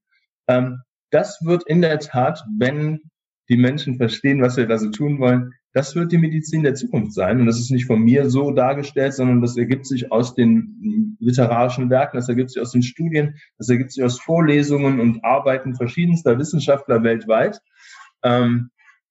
ähm, 0.49 0.81
das 1.11 1.41
wird 1.45 1.65
in 1.67 1.83
der 1.83 1.99
Tat, 1.99 2.45
wenn 2.59 3.01
die 3.49 3.57
Menschen 3.57 3.97
verstehen, 3.97 4.41
was 4.41 4.57
wir 4.57 4.67
da 4.67 4.79
so 4.79 4.91
tun 4.91 5.19
wollen, 5.19 5.53
das 5.73 5.95
wird 5.95 6.13
die 6.13 6.19
Medizin 6.19 6.63
der 6.63 6.75
Zukunft 6.75 7.13
sein. 7.13 7.41
Und 7.41 7.47
das 7.47 7.59
ist 7.59 7.71
nicht 7.71 7.87
von 7.87 8.01
mir 8.01 8.29
so 8.29 8.51
dargestellt, 8.53 9.15
sondern 9.15 9.41
das 9.41 9.57
ergibt 9.57 9.87
sich 9.87 10.11
aus 10.11 10.35
den 10.35 11.17
literarischen 11.21 11.91
Werken, 11.91 12.17
das 12.17 12.29
ergibt 12.29 12.51
sich 12.51 12.61
aus 12.61 12.73
den 12.73 12.83
Studien, 12.83 13.37
das 13.59 13.69
ergibt 13.69 13.93
sich 13.93 14.03
aus 14.03 14.21
Vorlesungen 14.21 15.01
und 15.01 15.25
Arbeiten 15.25 15.77
verschiedenster 15.77 16.39
Wissenschaftler 16.39 17.03
weltweit. 17.03 17.61
Ähm, 18.23 18.71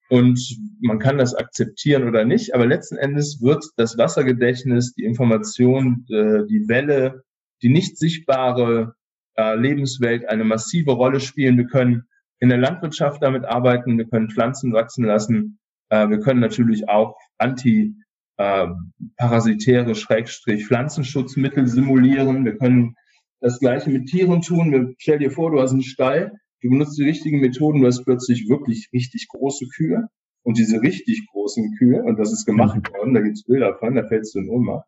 und 0.10 0.60
man 0.82 1.00
kann 1.00 1.18
das 1.18 1.36
akzeptieren 1.36 2.08
oder 2.08 2.24
nicht, 2.26 2.56
aber 2.56 2.66
letzten 2.66 2.98
Endes 2.98 3.42
wird 3.42 3.64
das 3.78 3.98
Wassergedächtnis, 3.98 4.94
die 4.94 5.04
Information, 5.04 6.06
äh, 6.10 6.46
die 6.48 6.68
Welle, 6.68 7.24
die 7.62 7.70
nicht 7.70 7.98
sichtbare 7.98 8.96
äh, 9.38 9.56
Lebenswelt 9.56 10.28
eine 10.28 10.44
massive 10.44 10.92
Rolle 10.92 11.20
spielen. 11.20 11.58
Wir 11.58 11.68
können 11.68 12.06
in 12.40 12.50
der 12.50 12.58
Landwirtschaft 12.58 13.22
damit 13.22 13.46
arbeiten, 13.46 13.96
wir 13.98 14.06
können 14.06 14.32
Pflanzen 14.32 14.74
wachsen 14.74 15.06
lassen, 15.06 15.60
äh, 15.90 16.10
wir 16.10 16.20
können 16.20 16.40
natürlich 16.40 16.90
auch 16.90 17.16
anti-parasitäre 17.38 19.94
Schrägstrich 19.94 20.66
Pflanzenschutzmittel 20.66 21.68
simulieren. 21.68 22.46
Wir 22.46 22.58
können 22.58 22.96
das 23.42 23.60
Gleiche 23.60 23.92
mit 23.92 24.08
Tieren 24.08 24.42
tun. 24.42 24.96
Stell 24.98 25.20
dir 25.20 25.32
vor, 25.32 25.52
du 25.52 25.62
hast 25.62 25.72
einen 25.72 25.84
Stall, 25.84 26.32
du 26.62 26.70
benutzt 26.70 26.98
die 26.98 27.04
richtigen 27.04 27.40
Methoden, 27.40 27.82
du 27.82 27.88
hast 27.88 28.04
plötzlich 28.04 28.48
wirklich 28.50 28.90
richtig 28.94 29.28
große 29.30 29.68
Kühe. 29.76 30.08
Und 30.44 30.58
diese 30.58 30.82
richtig 30.82 31.28
großen 31.32 31.76
Kühe, 31.78 32.02
und 32.02 32.18
das 32.18 32.32
ist 32.32 32.46
gemacht 32.46 32.78
mhm. 32.78 32.98
worden, 32.98 33.14
da 33.14 33.22
gibt's 33.22 33.44
Bilder 33.44 33.76
von, 33.78 33.96
da 33.96 34.08
fällst 34.08 34.34
du 34.34 34.40
in 34.40 34.50
Ohnmacht, 34.50 34.88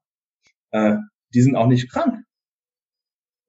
äh, 0.71 0.95
die 1.33 1.41
sind 1.41 1.55
auch 1.55 1.67
nicht 1.67 1.91
krank. 1.91 2.23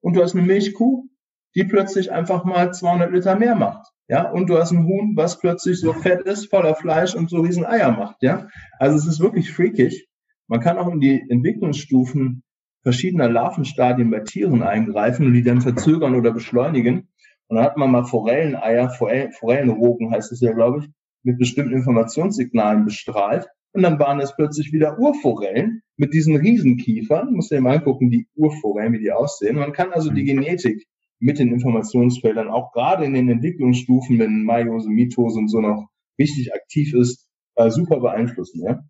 Und 0.01 0.15
du 0.15 0.21
hast 0.21 0.35
eine 0.35 0.45
Milchkuh, 0.45 1.07
die 1.55 1.63
plötzlich 1.63 2.11
einfach 2.11 2.43
mal 2.43 2.73
200 2.73 3.11
Liter 3.11 3.37
mehr 3.37 3.55
macht. 3.55 3.87
Ja, 4.09 4.29
und 4.29 4.49
du 4.49 4.57
hast 4.57 4.71
ein 4.71 4.85
Huhn, 4.85 5.13
was 5.15 5.39
plötzlich 5.39 5.79
so 5.79 5.93
fett 5.93 6.21
ist, 6.21 6.49
voller 6.49 6.75
Fleisch 6.75 7.15
und 7.15 7.29
so 7.29 7.39
riesen 7.39 7.65
Eier 7.65 7.91
macht. 7.91 8.17
Ja, 8.21 8.47
also 8.77 8.97
es 8.97 9.07
ist 9.07 9.21
wirklich 9.21 9.51
freakig. 9.51 10.07
Man 10.47 10.59
kann 10.59 10.77
auch 10.77 10.91
in 10.91 10.99
die 10.99 11.23
Entwicklungsstufen 11.29 12.43
verschiedener 12.83 13.29
Larvenstadien 13.29 14.11
bei 14.11 14.19
Tieren 14.19 14.61
eingreifen 14.61 15.25
und 15.25 15.33
die 15.33 15.43
dann 15.43 15.61
verzögern 15.61 16.15
oder 16.15 16.31
beschleunigen. 16.31 17.07
Und 17.53 17.57
dann 17.57 17.65
hat 17.65 17.77
man 17.77 17.91
mal 17.91 18.03
Forelleneier, 18.03 18.89
Forellenrogen 18.89 20.09
heißt 20.09 20.31
es 20.31 20.41
ja, 20.41 20.53
glaube 20.53 20.79
ich, 20.79 20.89
mit 21.21 21.37
bestimmten 21.37 21.75
Informationssignalen 21.75 22.83
bestrahlt. 22.83 23.45
Und 23.73 23.83
dann 23.83 23.99
waren 23.99 24.19
es 24.19 24.35
plötzlich 24.35 24.73
wieder 24.73 24.97
Urforellen 24.97 25.83
mit 25.95 26.15
diesen 26.15 26.35
Riesenkiefern. 26.35 27.31
Muss 27.31 27.51
ja 27.51 27.61
mal 27.61 27.77
angucken, 27.77 28.09
die 28.09 28.25
Urforellen, 28.33 28.93
wie 28.93 29.01
die 29.01 29.11
aussehen. 29.11 29.57
Man 29.57 29.71
kann 29.71 29.91
also 29.91 30.09
die 30.09 30.23
mhm. 30.23 30.41
Genetik 30.41 30.87
mit 31.19 31.37
den 31.37 31.53
Informationsfeldern, 31.53 32.47
auch 32.47 32.71
gerade 32.71 33.05
in 33.05 33.13
den 33.13 33.29
Entwicklungsstufen, 33.29 34.17
wenn 34.17 34.45
Meiose, 34.45 34.89
Mitose 34.89 35.37
und 35.37 35.47
so 35.47 35.61
noch 35.61 35.89
richtig 36.17 36.55
aktiv 36.55 36.95
ist, 36.95 37.29
äh, 37.53 37.69
super 37.69 37.99
beeinflussen. 37.99 38.63
Ja, 38.63 38.83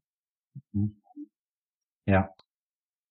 mhm. 0.71 1.01
ja, 2.05 2.29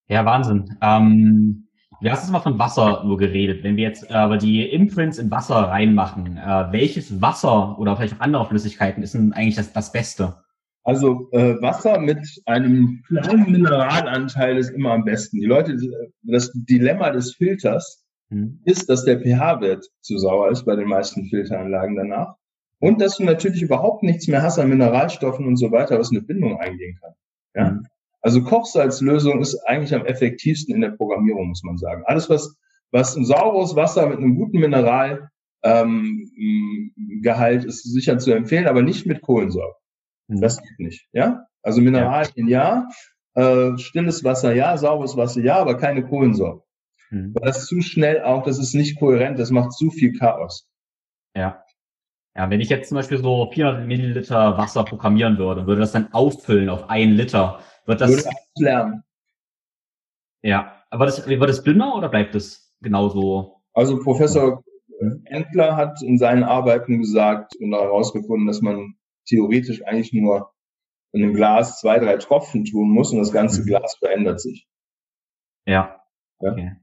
ja 0.09 0.25
Wahnsinn. 0.25 0.79
Ähm, 0.81 1.69
du 2.03 2.11
hast 2.11 2.23
jetzt 2.23 2.33
mal 2.33 2.41
von 2.41 2.59
Wasser 2.59 3.03
nur 3.05 3.17
geredet. 3.17 3.63
Wenn 3.63 3.77
wir 3.77 3.85
jetzt 3.85 4.11
äh, 4.11 4.15
aber 4.15 4.37
die 4.37 4.69
Imprints 4.69 5.19
in 5.19 5.31
Wasser 5.31 5.55
reinmachen, 5.55 6.37
äh, 6.37 6.73
welches 6.73 7.21
Wasser 7.21 7.79
oder 7.79 7.97
vielleicht 7.97 8.15
auch 8.15 8.21
andere 8.21 8.47
Flüssigkeiten 8.47 9.03
ist 9.03 9.15
denn 9.15 9.33
eigentlich 9.33 9.57
das, 9.57 9.73
das 9.73 9.93
Beste? 9.93 10.35
Also 10.85 11.29
äh, 11.31 11.61
Wasser 11.63 12.01
mit 12.01 12.19
einem 12.47 13.03
kleinen 13.07 13.53
Mineralanteil 13.53 14.59
ist 14.59 14.71
immer 14.71 14.93
am 14.93 15.05
besten. 15.05 15.39
Die 15.41 15.47
Leute, 15.47 15.77
das 16.23 16.51
Dilemma 16.55 17.11
des 17.11 17.35
Filters 17.37 18.05
mhm. 18.31 18.61
ist, 18.65 18.89
dass 18.89 19.05
der 19.05 19.21
pH-Wert 19.21 19.85
zu 20.01 20.19
sauer 20.19 20.51
ist 20.51 20.65
bei 20.65 20.75
den 20.75 20.89
meisten 20.89 21.29
Filteranlagen 21.29 21.97
danach. 21.97 22.35
Und 22.81 23.01
dass 23.01 23.19
du 23.19 23.25
natürlich 23.25 23.63
überhaupt 23.63 24.03
nichts 24.03 24.27
mehr 24.27 24.43
hast 24.43 24.59
an 24.59 24.69
Mineralstoffen 24.69 25.47
und 25.47 25.57
so 25.57 25.71
weiter, 25.71 26.01
was 26.01 26.11
eine 26.11 26.21
Bindung 26.21 26.59
eingehen 26.59 26.99
kann. 27.01 27.13
Ja? 27.55 27.71
Mhm. 27.71 27.87
Also 28.23 28.43
Kochsalzlösung 28.43 29.41
ist 29.41 29.57
eigentlich 29.67 29.95
am 29.95 30.07
effektivsten 30.07 30.75
in 30.75 30.81
der 30.81 30.91
Programmierung, 30.91 31.49
muss 31.49 31.65
man 31.65 31.77
sagen. 31.77 32.05
Alles, 32.07 32.31
was, 32.31 32.57
was 32.93 33.17
ein 33.17 33.25
saures 33.25 33.75
Wasser 33.75 34.07
mit 34.09 34.19
einem 34.19 34.37
guten 34.37 34.59
Mineralgehalt 34.61 35.29
ähm, 35.65 36.31
ist 37.67 37.83
sicher 37.93 38.19
zu 38.19 38.33
empfehlen, 38.33 38.69
aber 38.69 38.83
nicht 38.83 39.07
mit 39.07 39.23
Kohlensäure. 39.23 39.75
Mhm. 40.29 40.41
Das 40.41 40.63
geht 40.63 40.79
nicht. 40.79 41.09
Ja? 41.13 41.47
Also 41.63 41.81
Mineralien 41.81 42.49
ja, 42.49 42.89
ja 43.35 43.73
äh, 43.73 43.79
stilles 43.79 44.25
Wasser 44.25 44.55
ja, 44.55 44.77
saures 44.77 45.17
Wasser 45.17 45.41
ja, 45.41 45.57
aber 45.57 45.77
keine 45.77 46.05
Kohlensäure. 46.05 46.63
Mhm. 47.11 47.35
Weil 47.35 47.47
das 47.47 47.67
zu 47.67 47.81
schnell 47.81 48.23
auch, 48.23 48.45
das 48.45 48.59
ist 48.59 48.75
nicht 48.75 48.99
kohärent, 48.99 49.39
das 49.39 49.51
macht 49.51 49.73
zu 49.73 49.91
viel 49.91 50.17
Chaos. 50.17 50.69
Ja. 51.37 51.65
Ja, 52.35 52.49
wenn 52.49 52.63
ich 52.63 52.71
jetzt 52.71 52.89
zum 52.89 52.97
Beispiel 52.97 53.19
so 53.19 53.51
400 53.53 53.87
Milliliter 53.87 54.57
Wasser 54.57 54.85
programmieren 54.85 55.37
würde, 55.37 55.67
würde 55.67 55.83
das 55.83 55.93
dann 55.93 56.13
auffüllen 56.13 56.71
auf 56.71 56.89
einen 56.89 57.13
Liter, 57.13 57.61
wird 57.87 58.01
das... 58.01 58.29
Lernen. 58.57 59.03
Ja, 60.43 60.83
aber 60.91 61.07
das, 61.07 61.27
wird 61.27 61.43
das 61.43 61.63
dünner 61.63 61.95
oder 61.95 62.09
bleibt 62.09 62.35
es 62.35 62.75
genauso? 62.81 63.63
Also 63.73 63.99
Professor 63.99 64.63
Endler 65.25 65.77
hat 65.77 66.03
in 66.03 66.19
seinen 66.19 66.43
Arbeiten 66.43 67.01
gesagt 67.01 67.57
und 67.57 67.73
herausgefunden, 67.73 68.47
dass 68.47 68.61
man 68.61 68.95
theoretisch 69.27 69.85
eigentlich 69.85 70.13
nur 70.13 70.53
in 71.13 71.23
einem 71.23 71.35
Glas 71.35 71.81
zwei, 71.81 71.99
drei 71.99 72.17
Tropfen 72.17 72.65
tun 72.65 72.91
muss 72.91 73.13
und 73.13 73.19
das 73.19 73.33
ganze 73.33 73.63
mhm. 73.63 73.67
Glas 73.67 73.97
verändert 73.97 74.41
sich. 74.41 74.67
Ja. 75.67 76.01
ja. 76.41 76.51
Okay. 76.51 76.77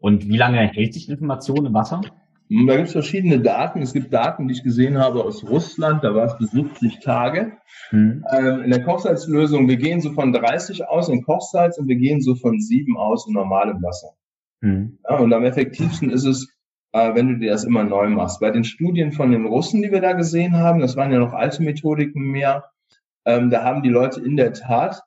Und 0.00 0.28
wie 0.28 0.36
lange 0.36 0.58
hält 0.58 0.94
sich 0.94 1.08
Information 1.08 1.66
im 1.66 1.74
Wasser? 1.74 2.00
Hm, 2.48 2.66
da 2.66 2.76
gibt 2.76 2.88
es 2.88 2.92
verschiedene 2.92 3.40
Daten. 3.40 3.82
Es 3.82 3.92
gibt 3.92 4.12
Daten, 4.12 4.48
die 4.48 4.54
ich 4.54 4.62
gesehen 4.62 4.98
habe 4.98 5.24
aus 5.24 5.44
Russland, 5.48 6.02
da 6.02 6.14
war 6.14 6.26
es 6.26 6.38
bis 6.38 6.50
70 6.50 7.00
Tage. 7.00 7.52
Mhm. 7.90 8.24
Ähm, 8.32 8.62
in 8.62 8.70
der 8.70 8.82
Kochsalzlösung, 8.82 9.68
wir 9.68 9.76
gehen 9.76 10.00
so 10.00 10.12
von 10.12 10.32
30 10.32 10.88
aus 10.88 11.08
in 11.08 11.22
Kochsalz 11.22 11.78
und 11.78 11.88
wir 11.88 11.96
gehen 11.96 12.20
so 12.20 12.34
von 12.34 12.60
7 12.60 12.96
aus 12.96 13.26
in 13.26 13.34
normalem 13.34 13.82
Wasser. 13.82 14.14
Mhm. 14.60 14.98
Ja, 15.08 15.18
und 15.18 15.32
am 15.32 15.44
effektivsten 15.44 16.10
ist 16.10 16.24
es, 16.24 16.48
äh, 16.92 17.14
wenn 17.14 17.28
du 17.28 17.38
dir 17.38 17.52
das 17.52 17.64
immer 17.64 17.84
neu 17.84 18.08
machst. 18.08 18.40
Bei 18.40 18.50
den 18.50 18.64
Studien 18.64 19.12
von 19.12 19.30
den 19.30 19.46
Russen, 19.46 19.82
die 19.82 19.92
wir 19.92 20.00
da 20.00 20.12
gesehen 20.14 20.56
haben, 20.56 20.80
das 20.80 20.96
waren 20.96 21.12
ja 21.12 21.18
noch 21.18 21.34
alte 21.34 21.62
Methodiken 21.62 22.22
mehr, 22.22 22.64
ähm, 23.26 23.50
da 23.50 23.62
haben 23.62 23.82
die 23.82 23.90
Leute 23.90 24.20
in 24.20 24.36
der 24.36 24.54
Tat, 24.54 25.02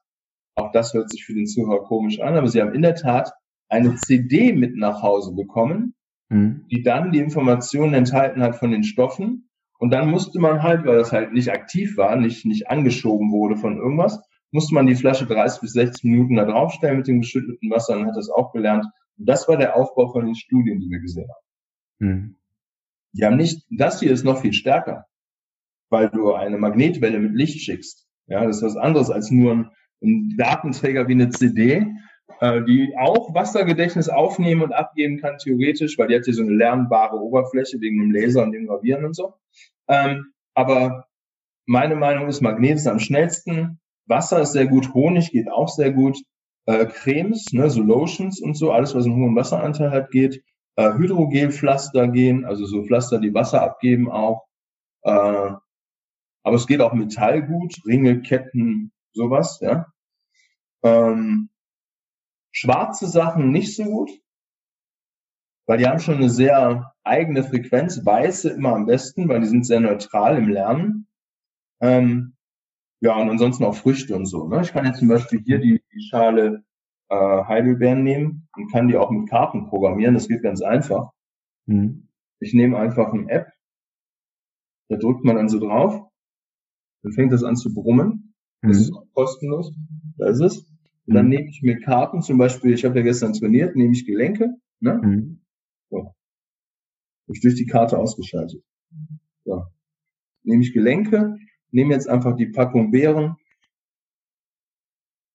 auch 0.56 0.72
das 0.72 0.94
hört 0.94 1.10
sich 1.10 1.26
für 1.26 1.34
den 1.34 1.48
Zuhörer 1.48 1.84
komisch 1.86 2.20
an, 2.20 2.36
aber 2.36 2.48
sie 2.48 2.62
haben 2.62 2.74
in 2.74 2.84
der 2.84 2.96
Tat 2.96 3.32
eine 3.68 3.96
CD 3.96 4.54
mit 4.54 4.76
nach 4.76 5.02
Hause 5.02 5.34
bekommen, 5.34 5.96
mhm. 6.32 6.66
die 6.72 6.82
dann 6.82 7.12
die 7.12 7.20
Informationen 7.20 7.94
enthalten 7.94 8.42
hat 8.42 8.56
von 8.56 8.72
den 8.72 8.84
Stoffen. 8.84 9.50
Und 9.78 9.92
dann 9.92 10.10
musste 10.10 10.40
man 10.40 10.64
halt, 10.64 10.86
weil 10.86 10.98
das 10.98 11.12
halt 11.12 11.34
nicht 11.34 11.52
aktiv 11.52 11.98
war, 11.98 12.16
nicht, 12.16 12.46
nicht 12.46 12.70
angeschoben 12.70 13.32
wurde 13.32 13.58
von 13.58 13.78
irgendwas, 13.78 14.20
musste 14.52 14.74
man 14.74 14.88
die 14.88 14.96
Flasche 14.96 15.26
30 15.26 15.62
bis 15.62 15.74
60 15.74 16.04
Minuten 16.04 16.36
da 16.36 16.46
draufstellen 16.46 16.98
mit 16.98 17.08
dem 17.08 17.22
geschütteten 17.22 17.70
Wasser 17.70 17.98
und 17.98 18.08
hat 18.08 18.18
das 18.18 18.30
auch 18.30 18.52
gelernt. 18.52 18.86
Und 19.18 19.30
das 19.30 19.48
war 19.48 19.58
der 19.58 19.76
Aufbau 19.76 20.12
von 20.12 20.26
den 20.26 20.36
Studien, 20.36 20.80
die 20.80 20.90
wir 20.90 21.00
gesehen 21.00 21.28
haben. 21.30 22.08
Mhm. 22.08 22.36
Die 23.14 23.26
haben 23.26 23.38
nicht, 23.38 23.66
das 23.70 24.00
hier 24.00 24.12
ist 24.12 24.24
noch 24.24 24.42
viel 24.42 24.54
stärker, 24.54 25.06
weil 25.90 26.10
du 26.10 26.34
eine 26.34 26.58
Magnetwelle 26.58 27.20
mit 27.20 27.34
Licht 27.34 27.62
schickst. 27.62 28.08
Ja, 28.28 28.46
das 28.46 28.58
ist 28.58 28.64
was 28.64 28.78
anderes 28.78 29.10
als 29.10 29.32
nur 29.32 29.52
ein, 29.52 29.70
ein 30.02 30.36
Datenträger 30.38 31.08
wie 31.08 31.14
eine 31.14 31.30
CD, 31.30 31.88
äh, 32.42 32.64
die 32.64 32.96
auch 32.98 33.34
Wassergedächtnis 33.36 34.10
aufnehmen 34.10 34.64
und 34.64 34.74
abgeben 34.74 35.20
kann, 35.20 35.38
theoretisch, 35.38 35.98
weil 36.00 36.08
die 36.08 36.16
hat 36.16 36.26
hier 36.26 36.34
so 36.34 36.42
eine 36.42 36.52
lernbare 36.52 37.16
Oberfläche 37.16 37.80
wegen 37.80 38.02
dem 38.02 38.12
Laser 38.12 38.42
und 38.42 38.52
dem 38.52 38.66
Gravieren 38.66 39.06
und 39.06 39.16
so. 39.16 39.36
Ähm, 39.88 40.34
aber 40.56 41.06
meine 41.68 41.96
Meinung 41.96 42.28
ist, 42.28 42.42
Magnet 42.42 42.78
ist 42.78 42.88
am 42.88 42.98
schnellsten. 43.00 43.80
Wasser 44.08 44.42
ist 44.42 44.54
sehr 44.54 44.66
gut, 44.66 44.92
Honig 44.96 45.32
geht 45.32 45.52
auch 45.52 45.70
sehr 45.70 45.92
gut. 45.92 46.18
Äh, 46.66 46.88
Cremes, 46.88 47.54
ne, 47.54 47.70
so 47.70 47.84
Lotions 47.84 48.42
und 48.42 48.56
so, 48.56 48.72
alles, 48.72 48.96
was 48.96 49.06
einen 49.06 49.16
hohen 49.16 49.36
Wasseranteil 49.36 49.92
hat, 49.92 50.10
geht. 50.10 50.44
Äh, 50.78 50.94
Hydrogelpflaster 50.94 52.08
gehen, 52.08 52.46
also 52.46 52.66
so 52.66 52.84
Pflaster, 52.84 53.20
die 53.20 53.36
Wasser 53.36 53.62
abgeben 53.62 54.10
auch. 54.12 54.48
Aber 55.04 55.62
es 56.44 56.68
geht 56.68 56.82
auch 56.82 56.94
Metall 56.94 57.42
gut, 57.42 57.76
Ringe, 57.88 58.22
Ketten, 58.22 58.92
sowas, 59.14 59.60
ja. 59.62 59.88
Ähm, 60.84 61.50
schwarze 62.52 63.08
Sachen 63.08 63.52
nicht 63.52 63.76
so 63.76 63.84
gut, 63.84 64.12
weil 65.68 65.78
die 65.78 65.88
haben 65.88 66.00
schon 66.00 66.16
eine 66.16 66.30
sehr 66.30 66.94
eigene 67.04 67.44
Frequenz. 67.44 68.06
Weiße 68.06 68.50
immer 68.50 68.74
am 68.74 68.86
besten, 68.86 69.30
weil 69.30 69.42
die 69.42 69.48
sind 69.48 69.66
sehr 69.66 69.80
neutral 69.80 70.38
im 70.38 70.50
Lernen. 70.50 71.08
Ähm, 71.82 72.36
ja, 73.02 73.16
und 73.16 73.30
ansonsten 73.30 73.64
auch 73.64 73.76
Früchte 73.76 74.16
und 74.16 74.26
so. 74.26 74.48
Ne? 74.48 74.62
Ich 74.62 74.74
kann 74.74 74.86
jetzt 74.86 75.00
zum 75.00 75.08
Beispiel 75.08 75.42
hier 75.44 75.60
die, 75.60 75.82
die 75.94 76.02
Schale 76.02 76.64
äh, 77.10 77.16
Heidelbeeren 77.16 78.04
nehmen 78.04 78.48
und 78.56 78.72
kann 78.72 78.88
die 78.88 78.98
auch 78.98 79.10
mit 79.10 79.30
Karten 79.30 79.68
programmieren. 79.68 80.14
Das 80.14 80.28
geht 80.28 80.44
ganz 80.44 80.62
einfach. 80.62 81.12
Mhm. 81.66 82.10
Ich 82.40 82.54
nehme 82.54 82.78
einfach 82.78 83.14
eine 83.14 83.30
App, 83.30 83.52
da 84.90 84.98
drückt 84.98 85.24
man 85.24 85.38
dann 85.38 85.48
so 85.48 85.60
drauf, 85.60 86.12
dann 87.04 87.14
fängt 87.14 87.32
das 87.32 87.44
an 87.44 87.56
zu 87.56 87.74
brummen. 87.74 88.36
Das 88.62 88.78
mhm. 88.78 88.82
ist 88.82 88.94
auch 88.94 89.06
kostenlos. 89.14 89.74
Da 90.18 90.28
ist 90.28 90.42
es. 90.42 90.66
Und 91.08 91.16
dann 91.16 91.26
mhm. 91.26 91.32
nehme 91.32 91.50
ich 91.50 91.62
mir 91.62 91.80
Karten, 91.80 92.22
zum 92.22 92.38
Beispiel, 92.38 92.74
ich 92.74 92.86
habe 92.86 93.00
ja 93.00 93.04
gestern 93.04 93.34
trainiert, 93.34 93.76
nehme 93.76 93.94
ich 93.94 94.06
Gelenke. 94.06 94.56
Ne? 94.80 94.94
Mhm. 95.02 95.42
So. 95.90 95.98
Habe 95.98 97.34
ich 97.34 97.42
durch 97.42 97.56
die 97.56 97.66
Karte 97.66 97.98
ausgeschaltet. 97.98 98.64
So. 99.46 99.66
Nehme 100.44 100.64
ich 100.64 100.74
Gelenke, 100.74 101.38
nehme 101.72 101.94
jetzt 101.94 102.08
einfach 102.08 102.36
die 102.36 102.48
Packung 102.48 102.92
Beeren. 102.92 103.38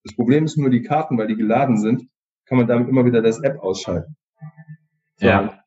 Das 0.03 0.15
Problem 0.15 0.45
ist 0.45 0.57
nur 0.57 0.69
die 0.69 0.83
Karten, 0.83 1.17
weil 1.17 1.27
die 1.27 1.35
geladen 1.35 1.77
sind, 1.77 2.07
kann 2.45 2.57
man 2.57 2.67
damit 2.67 2.87
immer 2.87 3.05
wieder 3.05 3.21
das 3.21 3.41
App 3.43 3.59
ausschalten. 3.59 4.15
So. 5.17 5.27
Ja. 5.27 5.63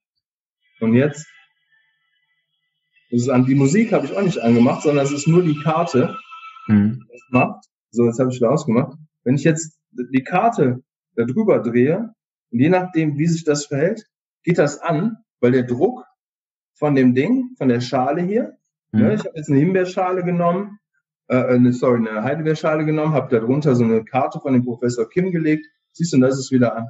Und 0.80 0.94
jetzt, 0.94 1.26
das 3.10 3.22
ist 3.22 3.28
an, 3.28 3.44
die 3.44 3.54
Musik 3.54 3.92
habe 3.92 4.06
ich 4.06 4.16
auch 4.16 4.22
nicht 4.22 4.38
angemacht, 4.38 4.82
sondern 4.82 5.04
es 5.04 5.12
ist 5.12 5.28
nur 5.28 5.42
die 5.42 5.58
Karte. 5.62 6.16
Mhm. 6.68 7.06
Das 7.10 7.20
macht. 7.30 7.64
So, 7.90 8.06
jetzt 8.06 8.18
habe 8.18 8.30
ich 8.30 8.36
wieder 8.36 8.50
ausgemacht. 8.50 8.96
Wenn 9.24 9.34
ich 9.34 9.44
jetzt 9.44 9.79
die 9.92 10.24
Karte 10.24 10.82
da 11.16 11.24
drüber 11.24 11.60
drehe, 11.60 12.14
und 12.52 12.58
je 12.58 12.68
nachdem, 12.68 13.16
wie 13.18 13.26
sich 13.26 13.44
das 13.44 13.66
verhält, 13.66 14.06
geht 14.42 14.58
das 14.58 14.80
an, 14.80 15.18
weil 15.40 15.52
der 15.52 15.62
Druck 15.62 16.04
von 16.74 16.94
dem 16.94 17.14
Ding, 17.14 17.54
von 17.58 17.68
der 17.68 17.80
Schale 17.80 18.22
hier, 18.22 18.58
Mhm. 18.92 19.00
Ne, 19.00 19.14
ich 19.14 19.20
habe 19.20 19.36
jetzt 19.36 19.48
eine 19.48 19.58
Himbeerschale 19.58 20.24
genommen, 20.24 20.78
äh, 21.28 21.36
eine, 21.36 21.72
sorry, 21.72 22.06
eine 22.06 22.22
Heidelbeerschale 22.22 22.84
genommen, 22.84 23.12
habe 23.12 23.34
darunter 23.36 23.74
so 23.74 23.84
eine 23.84 24.04
Karte 24.04 24.40
von 24.40 24.52
dem 24.52 24.64
Professor 24.64 25.08
Kim 25.08 25.30
gelegt. 25.30 25.66
Siehst 25.92 26.12
du, 26.12 26.16
und 26.16 26.22
da 26.22 26.28
ist 26.28 26.38
es 26.38 26.50
wieder 26.50 26.76
an. 26.76 26.88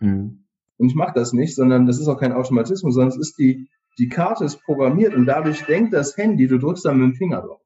Mhm. 0.00 0.44
Und 0.78 0.88
ich 0.88 0.94
mache 0.94 1.12
das 1.14 1.32
nicht, 1.32 1.54
sondern 1.54 1.86
das 1.86 2.00
ist 2.00 2.08
auch 2.08 2.18
kein 2.18 2.32
Automatismus, 2.32 2.94
sondern 2.94 3.10
es 3.10 3.18
ist 3.18 3.38
die, 3.38 3.68
die 3.98 4.08
Karte 4.08 4.44
ist 4.44 4.62
programmiert 4.62 5.14
und 5.14 5.26
dadurch 5.26 5.64
denkt 5.64 5.92
das 5.92 6.16
Handy, 6.16 6.48
du 6.48 6.58
drückst 6.58 6.84
dann 6.84 6.98
mit 6.98 7.10
dem 7.10 7.14
Finger 7.14 7.42
drauf. 7.42 7.60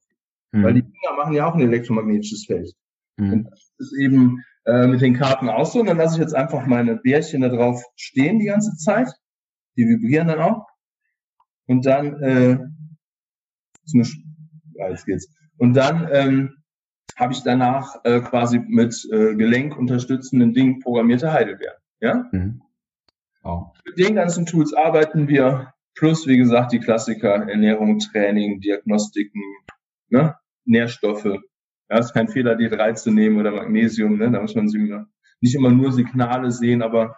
Mhm. 0.53 0.63
Weil 0.65 0.75
die 0.75 0.83
Finger 0.83 1.17
machen 1.17 1.33
ja 1.33 1.47
auch 1.47 1.55
ein 1.55 1.61
elektromagnetisches 1.61 2.47
Feld. 2.47 2.73
Mhm. 3.17 3.33
Und 3.33 3.51
das 3.51 3.73
ist 3.79 3.97
eben 3.99 4.43
äh, 4.67 4.87
mit 4.87 5.01
den 5.01 5.15
Karten 5.15 5.49
auch 5.49 5.67
so. 5.67 5.81
Und 5.81 5.87
dann 5.87 5.97
lasse 5.97 6.17
ich 6.17 6.21
jetzt 6.21 6.35
einfach 6.35 6.67
meine 6.67 6.97
Bärchen 6.97 7.43
da 7.43 7.49
drauf 7.49 7.83
stehen 7.97 8.39
die 8.39 8.47
ganze 8.47 8.77
Zeit. 8.77 9.09
Die 9.77 9.87
vibrieren 9.87 10.29
dann 10.29 10.41
auch. 10.41 10.67
Und 11.67 11.87
dann 11.87 12.23
äh, 12.23 12.59
so 13.85 13.99
eine, 13.99 14.09
ja, 14.75 14.91
jetzt 14.91 15.07
geht's. 15.07 15.29
Und 15.59 15.75
dann 15.75 16.09
ähm, 16.13 16.57
habe 17.17 17.33
ich 17.33 17.43
danach 17.43 18.05
äh, 18.05 18.21
quasi 18.21 18.59
mit 18.59 18.95
äh, 19.11 19.35
gelenkunterstützenden 19.35 20.53
Dingen 20.53 20.81
programmierte 20.81 21.33
Heidelbeeren. 21.33 21.77
Ja? 22.01 22.29
Mhm. 22.33 22.63
Oh. 23.43 23.67
Mit 23.85 23.99
den 23.99 24.17
ganzen 24.17 24.45
Tools 24.45 24.75
arbeiten 24.75 25.29
wir, 25.29 25.73
plus 25.95 26.27
wie 26.27 26.37
gesagt 26.37 26.73
die 26.73 26.81
Klassiker, 26.81 27.49
Ernährung, 27.49 27.99
Training, 28.01 28.61
Diagnostiken, 28.61 29.43
ne? 30.09 30.37
Nährstoffe. 30.65 31.39
Ja, 31.89 31.99
ist 31.99 32.15
kein 32.15 32.29
Fehler, 32.29 32.57
D3 32.57 32.95
zu 32.95 33.11
nehmen 33.11 33.39
oder 33.39 33.53
Magnesium, 33.53 34.19
ne? 34.19 34.31
da 34.31 34.41
muss 34.41 34.55
man 34.55 34.67
nicht 34.67 35.55
immer 35.55 35.71
nur 35.71 35.93
Signale 35.93 36.51
sehen, 36.51 36.83
aber 36.83 37.17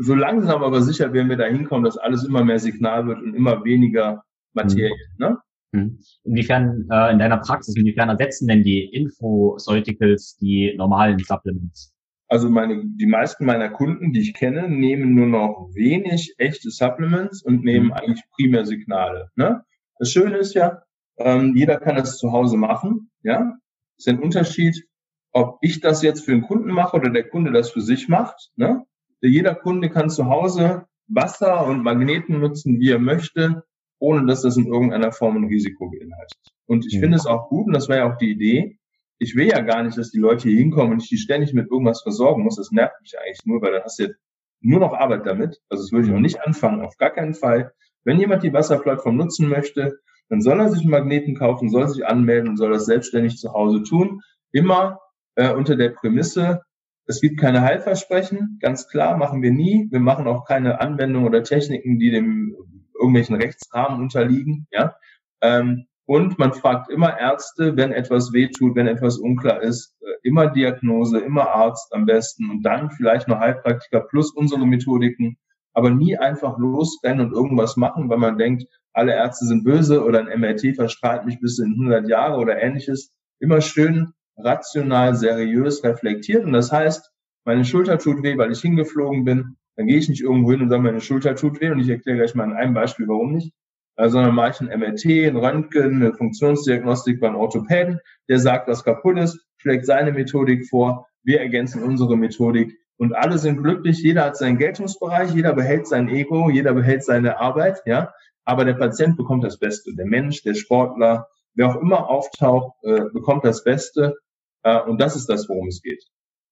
so 0.00 0.14
langsam 0.14 0.62
aber 0.62 0.82
sicher 0.82 1.12
werden 1.12 1.28
wir 1.28 1.36
da 1.36 1.46
hinkommen, 1.46 1.84
dass 1.84 1.96
alles 1.96 2.24
immer 2.24 2.44
mehr 2.44 2.58
Signal 2.58 3.06
wird 3.06 3.20
und 3.22 3.34
immer 3.34 3.64
weniger 3.64 4.22
Materie. 4.52 4.94
Mhm. 5.18 5.26
Ne? 5.26 5.38
Hm. 5.74 5.98
Inwiefern 6.22 6.86
äh, 6.90 7.12
in 7.12 7.18
deiner 7.18 7.38
Praxis, 7.38 7.74
inwiefern 7.76 8.08
ersetzen 8.08 8.46
denn 8.46 8.62
die 8.62 8.84
Infoceuticals 8.84 10.36
die 10.36 10.72
normalen 10.76 11.18
Supplements? 11.18 11.92
Also 12.28 12.48
meine, 12.48 12.84
die 12.84 13.06
meisten 13.06 13.44
meiner 13.44 13.70
Kunden, 13.70 14.12
die 14.12 14.20
ich 14.20 14.34
kenne, 14.34 14.68
nehmen 14.68 15.14
nur 15.14 15.26
noch 15.26 15.70
wenig 15.74 16.34
echte 16.38 16.70
Supplements 16.70 17.42
und 17.42 17.64
nehmen 17.64 17.86
mhm. 17.86 17.92
eigentlich 17.92 18.22
primär 18.36 18.64
Signale. 18.64 19.30
Ne? 19.34 19.64
Das 19.98 20.10
Schöne 20.10 20.38
ist 20.38 20.54
ja, 20.54 20.82
ähm, 21.18 21.54
jeder 21.56 21.78
kann 21.78 21.96
das 21.96 22.18
zu 22.18 22.32
Hause 22.32 22.56
machen. 22.56 23.10
Ja, 23.22 23.54
ist 23.96 24.08
ein 24.08 24.20
Unterschied, 24.20 24.86
ob 25.32 25.58
ich 25.62 25.80
das 25.80 26.02
jetzt 26.02 26.24
für 26.24 26.32
einen 26.32 26.42
Kunden 26.42 26.70
mache 26.70 26.96
oder 26.96 27.10
der 27.10 27.28
Kunde 27.28 27.52
das 27.52 27.70
für 27.70 27.80
sich 27.80 28.08
macht. 28.08 28.50
Ne? 28.56 28.84
Jeder 29.20 29.54
Kunde 29.54 29.90
kann 29.90 30.10
zu 30.10 30.26
Hause 30.26 30.86
Wasser 31.06 31.66
und 31.66 31.82
Magneten 31.82 32.40
nutzen, 32.40 32.80
wie 32.80 32.90
er 32.90 32.98
möchte 32.98 33.64
ohne 34.04 34.26
dass 34.26 34.42
das 34.42 34.56
in 34.56 34.66
irgendeiner 34.66 35.12
Form 35.12 35.36
ein 35.36 35.44
Risiko 35.44 35.90
beinhaltet. 35.90 36.38
Und 36.66 36.86
ich 36.86 36.96
mhm. 36.96 37.00
finde 37.00 37.16
es 37.16 37.26
auch 37.26 37.48
gut, 37.48 37.66
und 37.66 37.72
das 37.72 37.88
war 37.88 37.96
ja 37.96 38.12
auch 38.12 38.18
die 38.18 38.30
Idee, 38.30 38.78
ich 39.18 39.34
will 39.36 39.46
ja 39.46 39.60
gar 39.60 39.82
nicht, 39.82 39.96
dass 39.96 40.10
die 40.10 40.18
Leute 40.18 40.48
hier 40.48 40.58
hinkommen 40.58 40.92
und 40.92 41.02
ich 41.02 41.08
die 41.08 41.16
ständig 41.16 41.54
mit 41.54 41.70
irgendwas 41.70 42.02
versorgen 42.02 42.42
muss. 42.42 42.56
Das 42.56 42.72
nervt 42.72 43.00
mich 43.00 43.14
eigentlich 43.18 43.46
nur, 43.46 43.62
weil 43.62 43.72
dann 43.72 43.84
hast 43.84 43.98
du 43.98 44.14
nur 44.60 44.80
noch 44.80 44.92
Arbeit 44.92 45.24
damit. 45.24 45.60
Also 45.68 45.84
das 45.84 45.92
würde 45.92 46.06
ich 46.06 46.12
auch 46.12 46.16
mhm. 46.16 46.22
nicht 46.22 46.42
anfangen, 46.42 46.84
auf 46.84 46.96
gar 46.96 47.10
keinen 47.10 47.34
Fall. 47.34 47.72
Wenn 48.02 48.18
jemand 48.18 48.42
die 48.42 48.52
Wasserplattform 48.52 49.16
nutzen 49.16 49.48
möchte, 49.48 49.98
dann 50.28 50.40
soll 50.40 50.60
er 50.60 50.70
sich 50.70 50.80
einen 50.80 50.90
Magneten 50.90 51.34
kaufen, 51.34 51.68
soll 51.68 51.88
sich 51.88 52.06
anmelden 52.06 52.56
soll 52.56 52.72
das 52.72 52.86
selbstständig 52.86 53.36
zu 53.36 53.52
Hause 53.52 53.82
tun. 53.82 54.20
Immer 54.52 55.00
äh, 55.34 55.52
unter 55.52 55.76
der 55.76 55.90
Prämisse, 55.90 56.62
es 57.06 57.20
gibt 57.20 57.38
keine 57.38 57.60
Heilversprechen, 57.60 58.58
ganz 58.60 58.88
klar, 58.88 59.16
machen 59.16 59.42
wir 59.42 59.52
nie. 59.52 59.88
Wir 59.90 60.00
machen 60.00 60.26
auch 60.26 60.46
keine 60.46 60.80
Anwendungen 60.80 61.28
oder 61.28 61.42
Techniken, 61.42 61.98
die 61.98 62.10
dem 62.10 62.56
irgendwelchen 62.94 63.36
Rechtsrahmen 63.36 64.00
unterliegen, 64.00 64.66
ja. 64.70 64.96
Ähm, 65.42 65.86
und 66.06 66.38
man 66.38 66.52
fragt 66.52 66.90
immer 66.90 67.18
Ärzte, 67.18 67.76
wenn 67.76 67.92
etwas 67.92 68.32
wehtut, 68.32 68.76
wenn 68.76 68.86
etwas 68.86 69.18
unklar 69.18 69.62
ist, 69.62 69.96
äh, 70.02 70.12
immer 70.22 70.48
Diagnose, 70.48 71.18
immer 71.18 71.54
Arzt 71.54 71.92
am 71.94 72.04
besten 72.04 72.50
und 72.50 72.62
dann 72.62 72.90
vielleicht 72.90 73.26
noch 73.26 73.40
Heilpraktiker 73.40 74.00
plus 74.00 74.30
unsere 74.30 74.66
Methodiken, 74.66 75.38
aber 75.72 75.90
nie 75.90 76.16
einfach 76.16 76.58
losrennen 76.58 77.26
und 77.26 77.32
irgendwas 77.32 77.76
machen, 77.76 78.08
weil 78.10 78.18
man 78.18 78.38
denkt, 78.38 78.64
alle 78.94 79.12
Ärzte 79.12 79.46
sind 79.46 79.64
böse 79.64 80.02
oder 80.04 80.20
ein 80.20 80.40
MRT 80.40 80.76
verstrahlt 80.76 81.26
mich 81.26 81.40
bis 81.40 81.58
in 81.58 81.72
100 81.72 82.08
Jahre 82.08 82.38
oder 82.38 82.60
ähnliches. 82.60 83.12
Immer 83.40 83.60
schön 83.60 84.12
rational, 84.36 85.14
seriös 85.14 85.84
reflektiert 85.84 86.44
und 86.44 86.52
das 86.52 86.72
heißt, 86.72 87.10
meine 87.44 87.64
Schulter 87.64 87.98
tut 87.98 88.22
weh, 88.22 88.38
weil 88.38 88.52
ich 88.52 88.60
hingeflogen 88.60 89.24
bin, 89.24 89.56
dann 89.76 89.86
gehe 89.86 89.98
ich 89.98 90.08
nicht 90.08 90.22
irgendwo 90.22 90.52
hin 90.52 90.62
und 90.62 90.70
sage, 90.70 90.82
meine 90.82 91.00
Schulter 91.00 91.34
tut 91.34 91.60
weh 91.60 91.70
und 91.70 91.80
ich 91.80 91.88
erkläre 91.88 92.18
gleich 92.18 92.34
mal 92.34 92.44
in 92.44 92.52
einem 92.52 92.74
Beispiel, 92.74 93.06
warum 93.08 93.32
nicht, 93.32 93.52
äh, 93.96 94.08
sondern 94.08 94.34
mache 94.34 94.50
ich 94.50 94.60
ein 94.60 94.78
MRT, 94.78 95.04
ein 95.28 95.36
Röntgen, 95.36 95.96
eine 95.96 96.14
Funktionsdiagnostik 96.14 97.20
beim 97.20 97.36
Orthopäden, 97.36 98.00
der 98.28 98.38
sagt, 98.38 98.68
was 98.68 98.84
kaputt 98.84 99.18
ist, 99.18 99.44
schlägt 99.58 99.86
seine 99.86 100.12
Methodik 100.12 100.68
vor, 100.68 101.06
wir 101.22 101.40
ergänzen 101.40 101.82
unsere 101.82 102.16
Methodik. 102.16 102.78
Und 102.96 103.14
alle 103.14 103.38
sind 103.38 103.62
glücklich, 103.62 104.02
jeder 104.02 104.24
hat 104.24 104.36
seinen 104.36 104.56
Geltungsbereich, 104.56 105.34
jeder 105.34 105.52
behält 105.52 105.88
sein 105.88 106.08
Ego, 106.08 106.48
jeder 106.48 106.74
behält 106.74 107.04
seine 107.04 107.40
Arbeit, 107.40 107.82
ja, 107.86 108.12
aber 108.44 108.64
der 108.64 108.74
Patient 108.74 109.16
bekommt 109.16 109.44
das 109.44 109.58
Beste, 109.58 109.94
der 109.94 110.06
Mensch, 110.06 110.42
der 110.42 110.54
Sportler, 110.54 111.28
wer 111.54 111.68
auch 111.68 111.80
immer 111.80 112.08
auftaucht, 112.08 112.74
äh, 112.82 113.04
bekommt 113.12 113.44
das 113.44 113.64
Beste 113.64 114.16
äh, 114.62 114.80
und 114.80 115.00
das 115.00 115.16
ist 115.16 115.28
das, 115.28 115.48
worum 115.48 115.68
es 115.68 115.82
geht. 115.82 116.04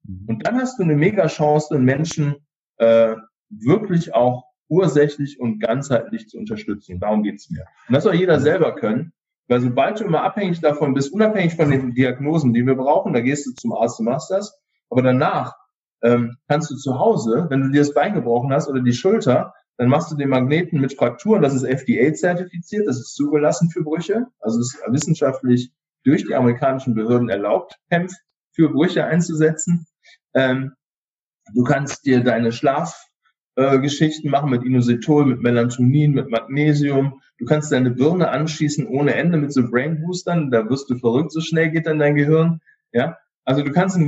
Mhm. 0.05 0.26
Und 0.28 0.47
dann 0.47 0.57
hast 0.57 0.78
du 0.78 0.84
eine 0.84 0.97
mega 0.97 1.26
Chance, 1.26 1.78
Menschen 1.78 2.36
äh, 2.78 3.16
wirklich 3.51 4.14
auch 4.14 4.45
ursächlich 4.68 5.38
und 5.38 5.61
ganzheitlich 5.61 6.28
zu 6.28 6.38
unterstützen. 6.38 6.99
Darum 6.99 7.22
geht's 7.22 7.51
mir. 7.51 7.66
Und 7.88 7.95
das 7.95 8.05
soll 8.05 8.14
jeder 8.14 8.40
selber 8.40 8.74
können, 8.74 9.12
weil 9.49 9.61
sobald 9.61 10.01
du 10.01 10.05
immer 10.05 10.22
abhängig 10.22 10.61
davon 10.61 10.95
bist, 10.95 11.12
unabhängig 11.12 11.55
von 11.57 11.70
den 11.70 11.93
Diagnosen, 11.95 12.55
die 12.55 12.64
wir 12.66 12.74
brauchen, 12.74 13.12
da 13.12 13.20
gehst 13.20 13.47
du 13.47 13.53
zum 13.53 13.74
Arzt, 13.74 13.99
du 13.99 14.05
machst 14.05 14.30
das, 14.30 14.59
aber 14.88 15.03
danach 15.03 15.55
ähm, 16.03 16.36
kannst 16.49 16.70
du 16.70 16.76
zu 16.76 16.99
Hause, 16.99 17.47
wenn 17.51 17.61
du 17.61 17.68
dir 17.68 17.80
das 17.80 17.93
Bein 17.93 18.14
gebrochen 18.14 18.53
hast 18.53 18.68
oder 18.68 18.80
die 18.80 18.95
Schulter, 18.95 19.53
dann 19.83 19.91
machst 19.91 20.12
du 20.12 20.16
den 20.16 20.28
Magneten 20.28 20.80
mit 20.80 20.95
Frakturen, 20.95 21.43
das 21.43 21.55
ist 21.55 21.64
FDA-zertifiziert, 21.64 22.87
das 22.87 22.99
ist 22.99 23.14
zugelassen 23.14 23.68
für 23.70 23.83
Brüche, 23.83 24.26
also 24.41 24.61
ist 24.61 24.78
wissenschaftlich 24.89 25.72
durch 26.05 26.24
die 26.24 26.35
amerikanischen 26.35 26.95
Behörden 26.95 27.28
erlaubt, 27.28 27.78
HEMF 27.91 28.12
für 28.53 28.68
Brüche 28.68 29.05
einzusetzen. 29.05 29.87
Ähm, 30.35 30.72
Du 31.55 31.64
kannst 31.64 32.07
dir 32.07 32.22
deine 32.22 32.53
Schlafgeschichten 32.53 34.28
äh, 34.28 34.30
machen 34.30 34.51
mit 34.51 34.64
Inositol, 34.64 35.26
mit 35.26 35.43
Melatonin, 35.43 36.12
mit 36.12 36.30
Magnesium. 36.30 37.20
Du 37.39 37.45
kannst 37.45 37.72
deine 37.72 37.91
Birne 37.91 38.28
anschießen 38.30 38.87
ohne 38.87 39.14
Ende 39.14 39.39
mit 39.39 39.53
so 39.53 39.68
Brain 39.68 40.01
Boostern. 40.01 40.51
Da 40.51 40.68
wirst 40.68 40.89
du 40.91 40.97
verrückt, 40.97 41.33
so 41.33 41.41
schnell 41.41 41.70
geht 41.70 41.87
dann 41.87 41.99
dein 41.99 42.14
Gehirn. 42.14 42.61
Ja, 42.93 43.18
also 43.45 43.62
du 43.62 43.72
kannst, 43.72 43.99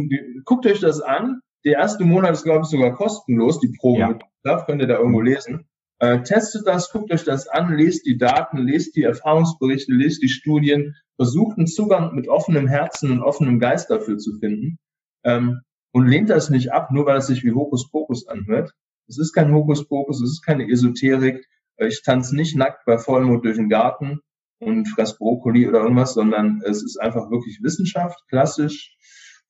guckt 0.44 0.66
euch 0.66 0.80
das 0.80 1.00
an. 1.00 1.40
Der 1.64 1.78
erste 1.78 2.04
Monat 2.04 2.32
ist, 2.32 2.44
glaube 2.44 2.62
ich, 2.62 2.68
sogar 2.68 2.94
kostenlos. 2.94 3.58
Die 3.60 3.74
Probe 3.78 4.00
ja. 4.00 4.18
Könnt 4.66 4.80
ihr 4.80 4.88
da 4.88 4.98
irgendwo 4.98 5.20
lesen. 5.20 5.66
Äh, 5.98 6.22
testet 6.22 6.66
das, 6.66 6.90
guckt 6.90 7.12
euch 7.12 7.24
das 7.24 7.48
an, 7.48 7.76
lest 7.76 8.06
die 8.06 8.18
Daten, 8.18 8.58
lest 8.58 8.96
die 8.96 9.04
Erfahrungsberichte, 9.04 9.92
lest 9.92 10.22
die 10.22 10.28
Studien, 10.28 10.94
versucht 11.16 11.56
einen 11.56 11.66
Zugang 11.66 12.14
mit 12.14 12.28
offenem 12.28 12.66
Herzen 12.66 13.10
und 13.10 13.22
offenem 13.22 13.58
Geist 13.58 13.90
dafür 13.90 14.18
zu 14.18 14.38
finden. 14.38 14.78
Ähm, 15.24 15.60
und 15.92 16.08
lehnt 16.08 16.28
das 16.28 16.50
nicht 16.50 16.72
ab, 16.72 16.90
nur 16.90 17.06
weil 17.06 17.18
es 17.18 17.28
sich 17.28 17.44
wie 17.44 17.52
Hokuspokus 17.52 18.26
anhört. 18.26 18.72
Es 19.06 19.18
ist 19.18 19.32
kein 19.32 19.52
Hokuspokus, 19.52 20.20
es 20.20 20.32
ist 20.32 20.42
keine 20.42 20.68
Esoterik. 20.68 21.46
Ich 21.78 22.02
tanze 22.02 22.34
nicht 22.34 22.56
nackt 22.56 22.84
bei 22.84 22.98
Vollmond 22.98 23.44
durch 23.44 23.56
den 23.56 23.68
Garten 23.68 24.20
und 24.58 24.86
fress 24.88 25.16
Brokkoli 25.16 25.68
oder 25.68 25.80
irgendwas, 25.80 26.14
sondern 26.14 26.62
es 26.64 26.82
ist 26.82 27.00
einfach 27.00 27.30
wirklich 27.30 27.60
Wissenschaft, 27.62 28.18
klassisch, 28.28 28.96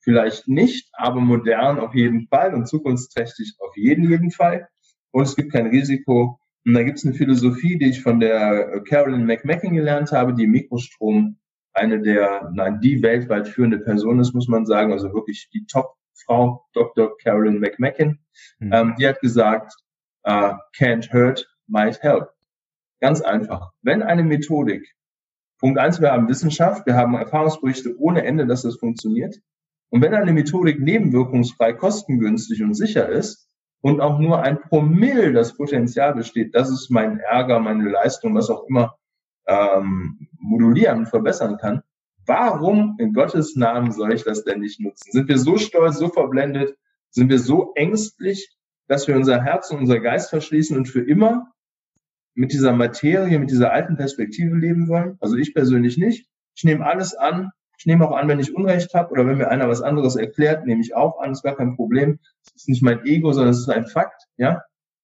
vielleicht 0.01 0.49
nicht, 0.49 0.89
aber 0.93 1.21
modern 1.21 1.79
auf 1.79 1.95
jeden 1.95 2.29
Fall 2.29 2.55
und 2.55 2.69
zukunftsträchtig 2.69 3.57
auf 3.59 3.77
jeden, 3.77 4.11
jeden 4.11 4.31
Fall. 4.31 4.69
Und 5.15 5.23
es 5.23 5.37
gibt 5.37 5.53
kein 5.53 5.69
Risiko. 5.69 6.41
Und 6.67 6.75
da 6.75 6.83
gibt 6.83 6.99
es 6.99 7.05
eine 7.05 7.15
Philosophie, 7.15 7.79
die 7.79 7.91
ich 7.91 8.03
von 8.03 8.19
der 8.19 8.83
Carolyn 8.83 9.25
McMacken 9.25 9.73
gelernt 9.73 10.11
habe, 10.11 10.35
die 10.35 10.49
Mikrostrom 10.49 11.39
eine 11.73 12.01
der, 12.01 12.51
nein, 12.53 12.81
die 12.81 13.01
weltweit 13.01 13.47
führende 13.47 13.79
Person 13.79 14.19
ist, 14.19 14.35
muss 14.35 14.49
man 14.49 14.67
sagen, 14.67 14.93
also 14.93 15.15
wirklich 15.15 15.49
die 15.53 15.67
Top-Frau, 15.67 16.65
Dr. 16.73 17.17
Carolyn 17.19 17.61
McMacken. 17.61 18.19
Mhm. 18.59 18.73
Ähm, 18.73 18.95
die 18.99 19.07
hat 19.07 19.21
gesagt, 19.21 19.73
uh, 20.27 20.55
can't 20.77 21.13
hurt, 21.13 21.49
might 21.69 22.03
help. 22.03 22.31
Ganz 23.01 23.21
einfach. 23.21 23.71
Wenn 23.83 24.03
eine 24.03 24.25
Methodik, 24.25 24.97
Punkt 25.61 25.79
eins, 25.79 26.01
wir 26.01 26.11
haben 26.11 26.29
Wissenschaft, 26.29 26.87
wir 26.87 26.97
haben 26.97 27.15
Erfahrungsberichte 27.15 27.97
ohne 27.99 28.25
Ende, 28.25 28.49
dass 28.49 28.63
das 28.63 28.77
funktioniert. 28.77 29.37
Und 29.91 30.03
wenn 30.03 30.13
eine 30.13 30.33
Methodik 30.33 30.81
nebenwirkungsfrei, 30.81 31.73
kostengünstig 31.73 32.65
und 32.65 32.75
sicher 32.75 33.09
ist 33.09 33.44
und 33.85 34.01
auch 34.01 34.19
nur 34.19 34.41
ein 34.41 34.63
Promille 34.63 35.35
das 35.35 35.59
Potenzial 35.59 36.15
besteht, 36.15 36.55
das 36.55 36.71
ist 36.71 36.89
mein 36.91 37.21
Ärger, 37.21 37.61
meine 37.61 37.87
Leistung, 37.87 38.35
was 38.35 38.49
auch 38.49 38.65
immer, 38.67 38.97
ähm, 39.47 40.27
modulieren 40.39 41.01
und 41.01 41.07
verbessern 41.07 41.59
kann, 41.59 41.83
warum 42.25 42.97
in 42.99 43.13
Gottes 43.13 43.57
Namen 43.57 43.93
soll 43.93 44.15
ich 44.15 44.25
das 44.25 44.43
denn 44.43 44.61
nicht 44.61 44.81
nutzen? 44.81 45.13
Sind 45.13 45.29
wir 45.29 45.37
so 45.37 45.59
stolz, 45.59 45.99
so 45.99 46.09
verblendet, 46.09 46.79
sind 47.11 47.29
wir 47.29 47.39
so 47.39 47.75
ängstlich, 47.75 48.57
dass 48.89 49.07
wir 49.07 49.17
unser 49.17 49.43
Herz 49.43 49.71
und 49.71 49.81
unser 49.81 50.01
Geist 50.01 50.31
verschließen 50.31 50.75
und 50.79 50.87
für 50.87 51.03
immer 51.03 51.53
mit 52.33 52.53
dieser 52.55 52.73
Materie, 52.73 53.39
mit 53.39 53.51
dieser 53.51 53.71
alten 53.71 53.99
Perspektive 53.99 54.57
leben 54.57 54.89
wollen? 54.89 55.19
Also 55.21 55.37
ich 55.37 55.53
persönlich 55.53 55.99
nicht. 55.99 56.27
Ich 56.57 56.65
nehme 56.65 56.87
alles 56.87 57.15
an. 57.15 57.51
Ich 57.79 57.87
nehme 57.87 58.09
auch 58.09 58.17
an, 58.17 58.29
wenn 58.29 58.41
ich 58.41 58.55
Unrecht 58.55 58.95
habe 58.95 59.11
oder 59.11 59.27
wenn 59.27 59.39
mir 59.39 59.49
einer 59.49 59.69
was 59.69 59.83
anderes 59.83 60.17
erklärt, 60.17 60.67
nehme 60.67 60.81
ich 60.81 60.95
auch 60.95 61.21
an. 61.21 61.33
Ist 61.33 61.43
gar 61.43 61.57
kein 61.57 61.77
Problem. 61.77 62.19
Das 62.45 62.55
ist 62.55 62.69
nicht 62.69 62.83
mein 62.83 63.05
Ego, 63.05 63.33
sondern 63.33 63.53
es 63.53 63.61
ist 63.61 63.69
ein 63.69 63.87
Fakt, 63.87 64.27
ja. 64.37 64.63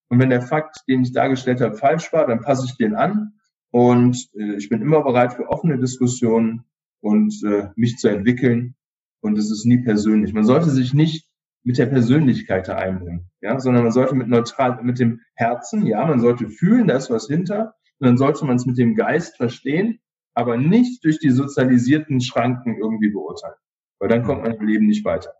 Und 0.08 0.18
wenn 0.18 0.30
der 0.30 0.42
Fakt, 0.42 0.78
den 0.88 1.02
ich 1.02 1.12
dargestellt 1.12 1.60
habe, 1.60 1.76
falsch 1.76 2.12
war, 2.12 2.26
dann 2.26 2.40
passe 2.40 2.66
ich 2.66 2.76
den 2.76 2.94
an 2.94 3.34
und 3.70 4.28
äh, 4.34 4.56
ich 4.56 4.68
bin 4.68 4.82
immer 4.82 5.02
bereit 5.02 5.34
für 5.34 5.48
offene 5.48 5.78
Diskussionen 5.78 6.64
und 7.00 7.32
äh, 7.44 7.68
mich 7.76 7.96
zu 7.98 8.08
entwickeln. 8.08 8.74
Und 9.20 9.38
es 9.38 9.50
ist 9.50 9.66
nie 9.66 9.78
persönlich. 9.78 10.32
Man 10.32 10.44
sollte 10.44 10.70
sich 10.70 10.94
nicht 10.94 11.28
mit 11.62 11.78
der 11.78 11.86
Persönlichkeit 11.86 12.68
da 12.68 12.76
einbringen, 12.76 13.30
ja, 13.42 13.60
sondern 13.60 13.82
man 13.82 13.92
sollte 13.92 14.14
mit 14.14 14.28
neutral, 14.28 14.82
mit 14.82 14.98
dem 14.98 15.20
Herzen, 15.34 15.84
ja, 15.84 16.06
man 16.06 16.20
sollte 16.20 16.48
fühlen, 16.48 16.88
da 16.88 16.96
ist 16.96 17.10
was 17.10 17.26
hinter, 17.26 17.74
und 17.98 18.06
dann 18.06 18.16
sollte 18.16 18.46
man 18.46 18.56
es 18.56 18.64
mit 18.64 18.78
dem 18.78 18.94
Geist 18.94 19.36
verstehen, 19.36 20.00
aber 20.40 20.56
nicht 20.56 21.04
durch 21.04 21.18
die 21.18 21.30
sozialisierten 21.30 22.20
Schranken 22.20 22.76
irgendwie 22.78 23.10
beurteilen, 23.10 23.58
weil 23.98 24.08
dann 24.08 24.22
kommt 24.24 24.42
man 24.42 24.54
im 24.54 24.66
Leben 24.66 24.86
nicht 24.86 25.04
weiter. 25.04 25.34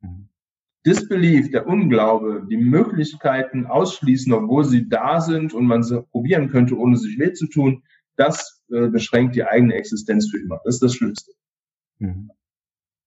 Mhm. 0.00 0.28
Disbelief, 0.86 1.50
der 1.50 1.66
Unglaube, 1.66 2.46
die 2.48 2.56
Möglichkeiten 2.56 3.66
ausschließen, 3.66 4.32
obwohl 4.32 4.64
sie 4.64 4.88
da 4.88 5.20
sind 5.20 5.52
und 5.52 5.66
man 5.66 5.82
sie 5.82 6.02
probieren 6.02 6.48
könnte, 6.48 6.78
ohne 6.78 6.96
sich 6.96 7.18
weh 7.18 7.32
zu 7.32 7.48
tun, 7.48 7.82
das 8.16 8.62
äh, 8.70 8.86
beschränkt 8.86 9.34
die 9.34 9.44
eigene 9.44 9.74
Existenz 9.74 10.30
für 10.30 10.38
immer. 10.38 10.60
Das 10.64 10.76
ist 10.76 10.82
das 10.82 10.94
Schlimmste. 10.94 11.32
Mhm. 11.98 12.30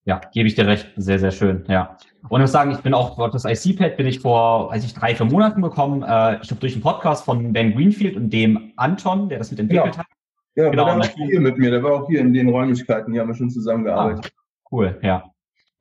Ja, 0.03 0.19
gebe 0.33 0.47
ich 0.47 0.55
dir 0.55 0.65
recht. 0.65 0.91
Sehr, 0.95 1.19
sehr 1.19 1.31
schön. 1.31 1.63
Ja. 1.67 1.97
Und 2.27 2.39
ich 2.39 2.43
muss 2.43 2.51
sagen, 2.51 2.71
ich 2.71 2.79
bin 2.79 2.93
auch, 2.93 3.29
das 3.29 3.45
IC-Pad 3.45 3.97
bin 3.97 4.07
ich 4.07 4.19
vor, 4.19 4.71
weiß 4.71 4.83
ich, 4.83 4.93
drei, 4.93 5.15
vier 5.15 5.27
Monaten 5.27 5.61
bekommen. 5.61 6.01
Äh, 6.01 6.41
ich 6.41 6.49
habe 6.49 6.59
durch 6.59 6.73
einen 6.73 6.81
Podcast 6.81 7.25
von 7.25 7.53
Ben 7.53 7.73
Greenfield 7.73 8.15
und 8.15 8.31
dem 8.31 8.73
Anton, 8.77 9.29
der 9.29 9.37
das 9.37 9.51
mitentwickelt 9.51 9.93
genau. 9.93 9.97
hat. 9.97 10.07
Ja, 10.55 10.69
genau. 10.69 10.85
der 10.85 10.95
war 10.95 11.01
auch 11.01 11.15
hier 11.15 11.39
mit 11.39 11.57
mir, 11.57 11.71
der 11.71 11.83
war 11.83 11.93
auch 11.93 12.07
hier 12.07 12.19
in 12.19 12.33
den 12.33 12.49
Räumlichkeiten, 12.49 13.13
hier 13.13 13.21
haben 13.21 13.29
wir 13.29 13.35
schon 13.35 13.49
zusammengearbeitet. 13.49 14.33
Ah, 14.35 14.65
cool, 14.71 14.99
ja. 15.01 15.23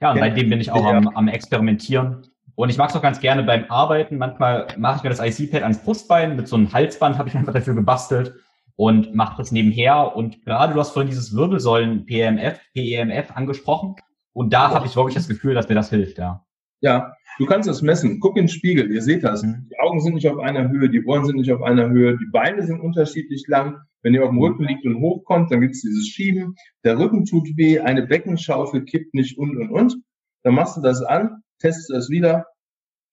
Ja, 0.00 0.12
und 0.12 0.16
ja. 0.16 0.24
seitdem 0.24 0.48
bin 0.48 0.60
ich 0.60 0.70
auch 0.70 0.84
ja. 0.84 0.96
am, 0.96 1.08
am 1.08 1.28
Experimentieren. 1.28 2.26
Und 2.54 2.68
ich 2.68 2.78
mag 2.78 2.90
es 2.90 2.96
auch 2.96 3.02
ganz 3.02 3.20
gerne 3.20 3.42
beim 3.42 3.64
Arbeiten. 3.68 4.18
Manchmal 4.18 4.66
mache 4.76 4.98
ich 4.98 5.02
mir 5.02 5.10
das 5.10 5.20
IC-Pad 5.20 5.62
ans 5.62 5.82
Brustbein. 5.82 6.36
Mit 6.36 6.48
so 6.48 6.56
einem 6.56 6.72
Halsband 6.72 7.18
habe 7.18 7.28
ich 7.28 7.34
einfach 7.36 7.52
dafür 7.52 7.74
gebastelt 7.74 8.34
und 8.76 9.14
mache 9.14 9.36
das 9.38 9.52
nebenher. 9.52 10.16
Und 10.16 10.44
gerade 10.44 10.74
du 10.74 10.80
hast 10.80 10.92
vorhin 10.92 11.10
dieses 11.10 11.34
Wirbelsäulen 11.34 12.06
PEMF, 12.06 12.60
PEMF 12.74 13.36
angesprochen. 13.36 13.96
Und 14.32 14.52
da 14.52 14.70
habe 14.70 14.86
ich 14.86 14.96
wirklich 14.96 15.16
das 15.16 15.28
Gefühl, 15.28 15.54
dass 15.54 15.68
mir 15.68 15.74
das 15.74 15.90
hilft, 15.90 16.18
ja. 16.18 16.44
Ja, 16.80 17.14
du 17.40 17.46
kannst 17.46 17.68
das 17.68 17.80
messen. 17.80 18.20
Guck 18.20 18.36
in 18.36 18.44
den 18.44 18.48
Spiegel, 18.48 18.92
ihr 18.92 19.00
seht 19.00 19.24
das. 19.24 19.42
Mhm. 19.42 19.66
Die 19.70 19.78
Augen 19.80 20.00
sind 20.00 20.14
nicht 20.14 20.28
auf 20.28 20.38
einer 20.38 20.68
Höhe, 20.68 20.90
die 20.90 21.02
Ohren 21.04 21.24
sind 21.24 21.36
nicht 21.36 21.50
auf 21.50 21.62
einer 21.62 21.88
Höhe, 21.88 22.18
die 22.18 22.30
Beine 22.30 22.64
sind 22.64 22.80
unterschiedlich 22.80 23.46
lang. 23.48 23.80
Wenn 24.02 24.14
ihr 24.14 24.22
auf 24.22 24.30
dem 24.30 24.38
Rücken 24.38 24.64
liegt 24.64 24.84
und 24.84 25.00
hochkommt, 25.00 25.50
dann 25.50 25.60
gibt 25.60 25.74
es 25.74 25.82
dieses 25.82 26.06
Schieben. 26.06 26.54
Der 26.84 26.98
Rücken 26.98 27.24
tut 27.24 27.48
weh, 27.56 27.80
eine 27.80 28.06
Beckenschaufel 28.06 28.84
kippt 28.84 29.14
nicht 29.14 29.38
und 29.38 29.56
und 29.56 29.70
und. 29.70 29.96
Dann 30.42 30.54
machst 30.54 30.76
du 30.76 30.82
das 30.82 31.02
an, 31.02 31.42
testest 31.58 31.90
das 31.90 32.10
wieder 32.10 32.46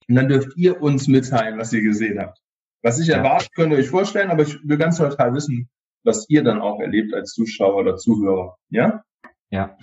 und 0.10 0.16
dann 0.16 0.28
dürft 0.28 0.56
ihr 0.58 0.82
uns 0.82 1.08
mitteilen, 1.08 1.58
was 1.58 1.72
ihr 1.74 1.82
gesehen 1.82 2.20
habt. 2.20 2.38
Was 2.84 3.00
ich 3.00 3.10
erwarte, 3.10 3.48
könnt 3.56 3.72
ihr 3.72 3.80
euch 3.80 3.90
vorstellen, 3.90 4.30
aber 4.30 4.44
ich 4.44 4.58
will 4.64 4.78
ganz 4.78 4.98
total 4.98 5.34
wissen, 5.34 5.70
was 6.04 6.26
ihr 6.30 6.44
dann 6.44 6.62
auch 6.62 6.80
erlebt 6.80 7.14
als 7.14 7.34
Zuschauer 7.34 7.76
oder 7.76 7.96
Zuhörer. 7.98 8.58
Ja? 8.70 9.04
Ja. 9.50 9.78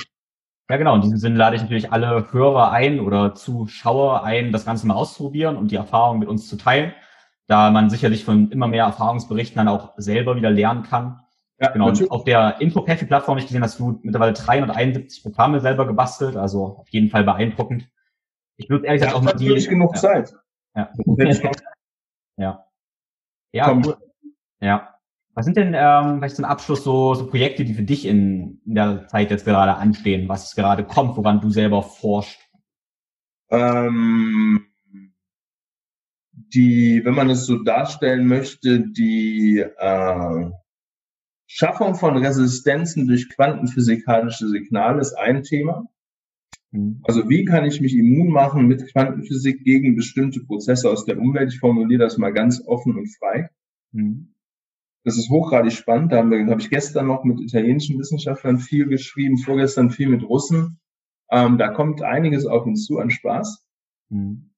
Ja, 0.71 0.77
genau. 0.77 0.95
In 0.95 1.03
diesem 1.03 1.19
Sinne 1.19 1.37
lade 1.37 1.57
ich 1.57 1.63
natürlich 1.63 1.93
alle 1.93 2.33
Hörer 2.33 2.71
ein 2.71 3.01
oder 3.01 3.35
Zuschauer 3.35 4.25
ein, 4.25 4.53
das 4.53 4.65
Ganze 4.65 4.87
mal 4.87 4.95
auszuprobieren 4.95 5.57
und 5.57 5.71
die 5.71 5.77
Erfahrung 5.77 6.19
mit 6.19 6.29
uns 6.29 6.49
zu 6.49 6.57
teilen 6.57 6.93
da 7.47 7.71
man 7.71 7.91
sicherlich 7.91 8.25
von 8.25 8.51
immer 8.51 8.67
mehr 8.67 8.85
Erfahrungsberichten 8.85 9.57
dann 9.57 9.69
auch 9.69 9.93
selber 9.97 10.37
wieder 10.37 10.51
lernen 10.51 10.83
kann. 10.83 11.21
Ja, 11.59 11.71
genau. 11.71 11.89
Und 11.89 12.11
auf 12.11 12.25
der 12.25 12.61
Info-Plattform 12.61 13.39
ich 13.39 13.47
gesehen, 13.47 13.63
dass 13.63 13.77
du 13.77 14.01
mittlerweile 14.03 14.33
371 14.33 15.23
Programme 15.23 15.61
selber 15.61 15.87
gebastelt, 15.87 16.37
also 16.37 16.79
auf 16.79 16.89
jeden 16.89 17.11
Fall 17.11 17.25
beeindruckend. 17.25 17.89
Ich 18.57 18.69
würde 18.71 18.87
ehrlich 18.87 19.03
gesagt 19.03 19.17
auch 19.17 19.23
mal 19.23 19.35
die. 19.35 19.51
Nicht 19.51 19.69
genug 19.69 19.95
ja. 19.95 20.01
Zeit. 20.01 20.35
Ja. 20.75 20.93
ja. 22.37 22.67
Ja, 23.53 23.73
cool. 23.73 23.97
Ja. 24.61 24.94
Was 25.35 25.47
sind 25.47 25.57
denn 25.57 25.75
ähm, 25.77 26.19
vielleicht 26.19 26.37
zum 26.37 26.45
Abschluss 26.45 26.85
so, 26.85 27.15
so 27.15 27.27
Projekte, 27.27 27.65
die 27.65 27.75
für 27.75 27.83
dich 27.83 28.07
in, 28.07 28.61
in 28.65 28.75
der 28.75 29.09
Zeit 29.09 29.31
jetzt 29.31 29.45
gerade 29.45 29.75
anstehen, 29.75 30.29
was 30.29 30.55
gerade 30.55 30.85
kommt, 30.85 31.17
woran 31.17 31.41
du 31.41 31.51
selber 31.51 31.83
forschst? 31.83 32.39
Ähm, 33.51 34.65
die, 36.33 37.05
wenn 37.05 37.15
man 37.15 37.31
es 37.31 37.47
so 37.47 37.63
darstellen 37.63 38.29
möchte, 38.29 38.81
die 38.81 39.59
äh, 39.59 40.51
Schaffung 41.47 41.97
von 41.97 42.17
Resistenzen 42.17 43.09
durch 43.09 43.29
quantenphysikalische 43.29 44.49
Signale 44.49 45.01
ist 45.01 45.15
ein 45.15 45.43
Thema. 45.43 45.85
Mhm. 46.71 47.01
Also 47.05 47.29
wie 47.29 47.45
kann 47.45 47.65
ich 47.65 47.81
mich 47.81 47.97
immun 47.97 48.29
machen 48.29 48.67
mit 48.67 48.93
Quantenphysik 48.93 49.65
gegen 49.65 49.97
bestimmte 49.97 50.45
Prozesse 50.45 50.91
aus 50.91 51.05
der 51.05 51.19
Umwelt? 51.19 51.53
Ich 51.53 51.59
formuliere 51.59 52.03
das 52.03 52.19
mal 52.19 52.33
ganz 52.33 52.63
offen 52.67 52.97
und 52.97 53.09
frei. 53.17 53.51
Mhm. 53.93 54.34
Das 55.05 55.19
ist 55.19 55.29
hochgradig 55.29 55.73
spannend. 55.73 56.13
Da 56.13 56.19
habe 56.19 56.47
hab 56.47 56.61
ich 56.61 56.71
gestern 56.71 57.07
noch 57.07 57.25
mit 57.25 57.41
italienischen 57.41 57.99
Wissenschaftlern 57.99 58.59
viel 58.59 58.87
geschrieben, 58.87 59.37
vorgestern 59.37 59.91
viel 59.91 60.09
mit 60.09 60.23
Russen. 60.23 60.81
Ähm, 61.31 61.59
da 61.59 61.69
kommt 61.69 62.03
einiges 62.03 62.47
auf 62.47 62.65
uns 62.65 62.87
zu 62.87 62.99
an 62.99 63.11
Spaß. 63.11 63.67
Mhm. 64.09 64.51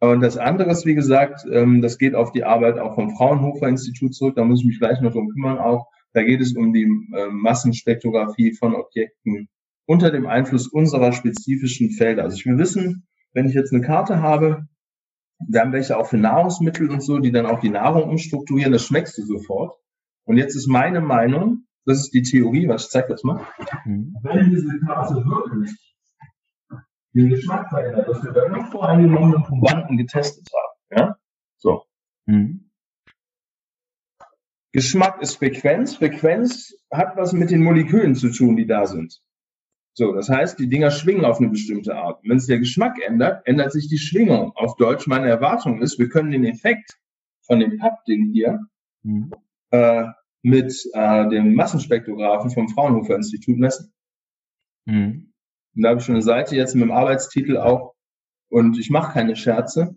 Und 0.00 0.20
das 0.20 0.36
andere 0.36 0.70
ist, 0.72 0.84
wie 0.84 0.96
gesagt, 0.96 1.46
ähm, 1.50 1.80
das 1.80 1.96
geht 1.98 2.16
auf 2.16 2.32
die 2.32 2.42
Arbeit 2.42 2.78
auch 2.78 2.96
vom 2.96 3.14
Fraunhofer 3.16 3.68
Institut 3.68 4.14
zurück. 4.14 4.34
Da 4.34 4.44
muss 4.44 4.60
ich 4.60 4.66
mich 4.66 4.80
gleich 4.80 5.00
noch 5.00 5.12
drum 5.12 5.30
kümmern 5.30 5.58
auch. 5.58 5.86
Da 6.12 6.24
geht 6.24 6.40
es 6.40 6.56
um 6.56 6.72
die 6.72 6.82
ähm, 6.82 7.40
Massenspektrographie 7.40 8.52
von 8.52 8.74
Objekten 8.74 9.48
unter 9.86 10.10
dem 10.10 10.26
Einfluss 10.26 10.66
unserer 10.66 11.12
spezifischen 11.12 11.90
Felder. 11.90 12.24
Also 12.24 12.36
ich 12.36 12.46
will 12.46 12.58
wissen, 12.58 13.06
wenn 13.32 13.48
ich 13.48 13.54
jetzt 13.54 13.72
eine 13.72 13.82
Karte 13.82 14.20
habe, 14.20 14.66
wir 15.48 15.60
haben 15.60 15.72
welche 15.72 15.96
auch 15.96 16.06
für 16.06 16.18
Nahrungsmittel 16.18 16.90
und 16.90 17.02
so, 17.02 17.18
die 17.18 17.32
dann 17.32 17.46
auch 17.46 17.60
die 17.60 17.70
Nahrung 17.70 18.10
umstrukturieren, 18.10 18.72
das 18.72 18.86
schmeckst 18.86 19.18
du 19.18 19.22
sofort. 19.22 19.76
Und 20.24 20.36
jetzt 20.36 20.54
ist 20.54 20.68
meine 20.68 21.00
Meinung, 21.00 21.66
das 21.84 21.98
ist 21.98 22.14
die 22.14 22.22
Theorie, 22.22 22.68
was 22.68 22.84
ich 22.84 22.90
zeig 22.90 23.08
das 23.08 23.24
mal. 23.24 23.44
Mhm. 23.84 24.16
Wenn 24.22 24.50
diese 24.50 24.78
Karte 24.86 25.16
wirklich 25.16 25.96
den 27.14 27.28
Geschmack 27.28 27.68
verändert, 27.68 28.08
was 28.08 28.22
wir 28.22 28.32
bei 28.32 28.44
unvoreingenommenen 28.44 29.42
Probanden 29.42 29.96
getestet 29.96 30.48
haben. 30.54 30.98
Ja? 30.98 31.16
So. 31.58 31.84
Mhm. 32.26 32.70
Geschmack 34.72 35.20
ist 35.20 35.36
Frequenz. 35.36 35.96
Frequenz 35.96 36.74
hat 36.90 37.16
was 37.16 37.32
mit 37.32 37.50
den 37.50 37.62
Molekülen 37.62 38.14
zu 38.14 38.30
tun, 38.30 38.56
die 38.56 38.66
da 38.66 38.86
sind. 38.86 39.20
So, 39.94 40.14
das 40.14 40.30
heißt, 40.30 40.58
die 40.58 40.70
Dinger 40.70 40.90
schwingen 40.90 41.26
auf 41.26 41.38
eine 41.38 41.50
bestimmte 41.50 41.94
Art. 41.96 42.22
Und 42.22 42.30
wenn 42.30 42.38
sich 42.38 42.48
der 42.48 42.60
Geschmack 42.60 42.96
ändert, 43.04 43.46
ändert 43.46 43.72
sich 43.72 43.88
die 43.88 43.98
Schwingung. 43.98 44.52
Auf 44.54 44.76
Deutsch, 44.76 45.06
meine 45.06 45.28
Erwartung 45.28 45.82
ist, 45.82 45.98
wir 45.98 46.08
können 46.08 46.30
den 46.30 46.44
Effekt 46.44 46.98
von 47.42 47.60
dem 47.60 47.78
Pappding 47.78 48.30
hier 48.32 48.60
mhm. 49.02 49.32
Äh, 49.72 50.04
mit 50.42 50.74
äh, 50.92 51.28
dem 51.28 51.54
Massenspektrographen 51.54 52.50
vom 52.50 52.68
Fraunhofer 52.68 53.16
Institut 53.16 53.58
messen. 53.58 53.92
Mhm. 54.86 55.32
Und 55.74 55.82
da 55.82 55.90
habe 55.90 56.00
ich 56.00 56.04
schon 56.04 56.16
eine 56.16 56.22
Seite 56.22 56.56
jetzt 56.56 56.74
mit 56.74 56.84
dem 56.84 56.92
Arbeitstitel 56.92 57.56
auch. 57.56 57.94
Und 58.50 58.78
ich 58.78 58.90
mache 58.90 59.12
keine 59.12 59.36
Scherze. 59.36 59.96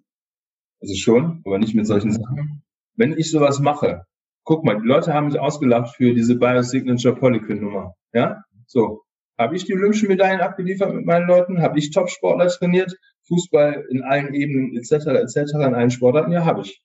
Also 0.82 0.95
schon, 0.95 1.41
aber 1.45 1.59
nicht 1.59 1.76
mit 1.76 1.88
solchen 1.88 2.11
Sachen. 2.11 2.63
Wenn 2.95 3.17
ich 3.17 3.32
sowas 3.32 3.59
mache, 3.59 4.05
guck 4.43 4.63
mal, 4.63 4.80
die 4.80 4.88
Leute 4.88 5.13
haben 5.13 5.28
mich 5.28 5.39
ausgelacht 5.39 5.95
für 5.95 6.13
diese 6.13 6.38
Biosignature 6.38 7.15
Polyquin 7.15 7.61
Nummer. 7.61 7.95
Ja? 8.13 8.43
So. 8.67 9.01
Habe 9.38 9.57
ich 9.57 9.65
die 9.65 9.73
Olympischen 9.73 10.07
Medaillen 10.07 10.39
abgeliefert 10.39 10.93
mit 10.93 11.05
meinen 11.05 11.28
Leuten? 11.28 11.61
Habe 11.61 11.78
ich 11.78 11.91
Top-Sportler 11.91 12.47
trainiert? 12.47 12.95
Fußball 13.28 13.86
in 13.89 14.01
allen 14.01 14.34
Ebenen 14.34 14.78
etc. 14.78 15.07
etc. 15.07 15.53
in 15.55 15.76
allen 15.76 15.91
Sportarten? 15.91 16.32
Ja, 16.32 16.45
habe 16.45 16.61
ich. 16.61 16.82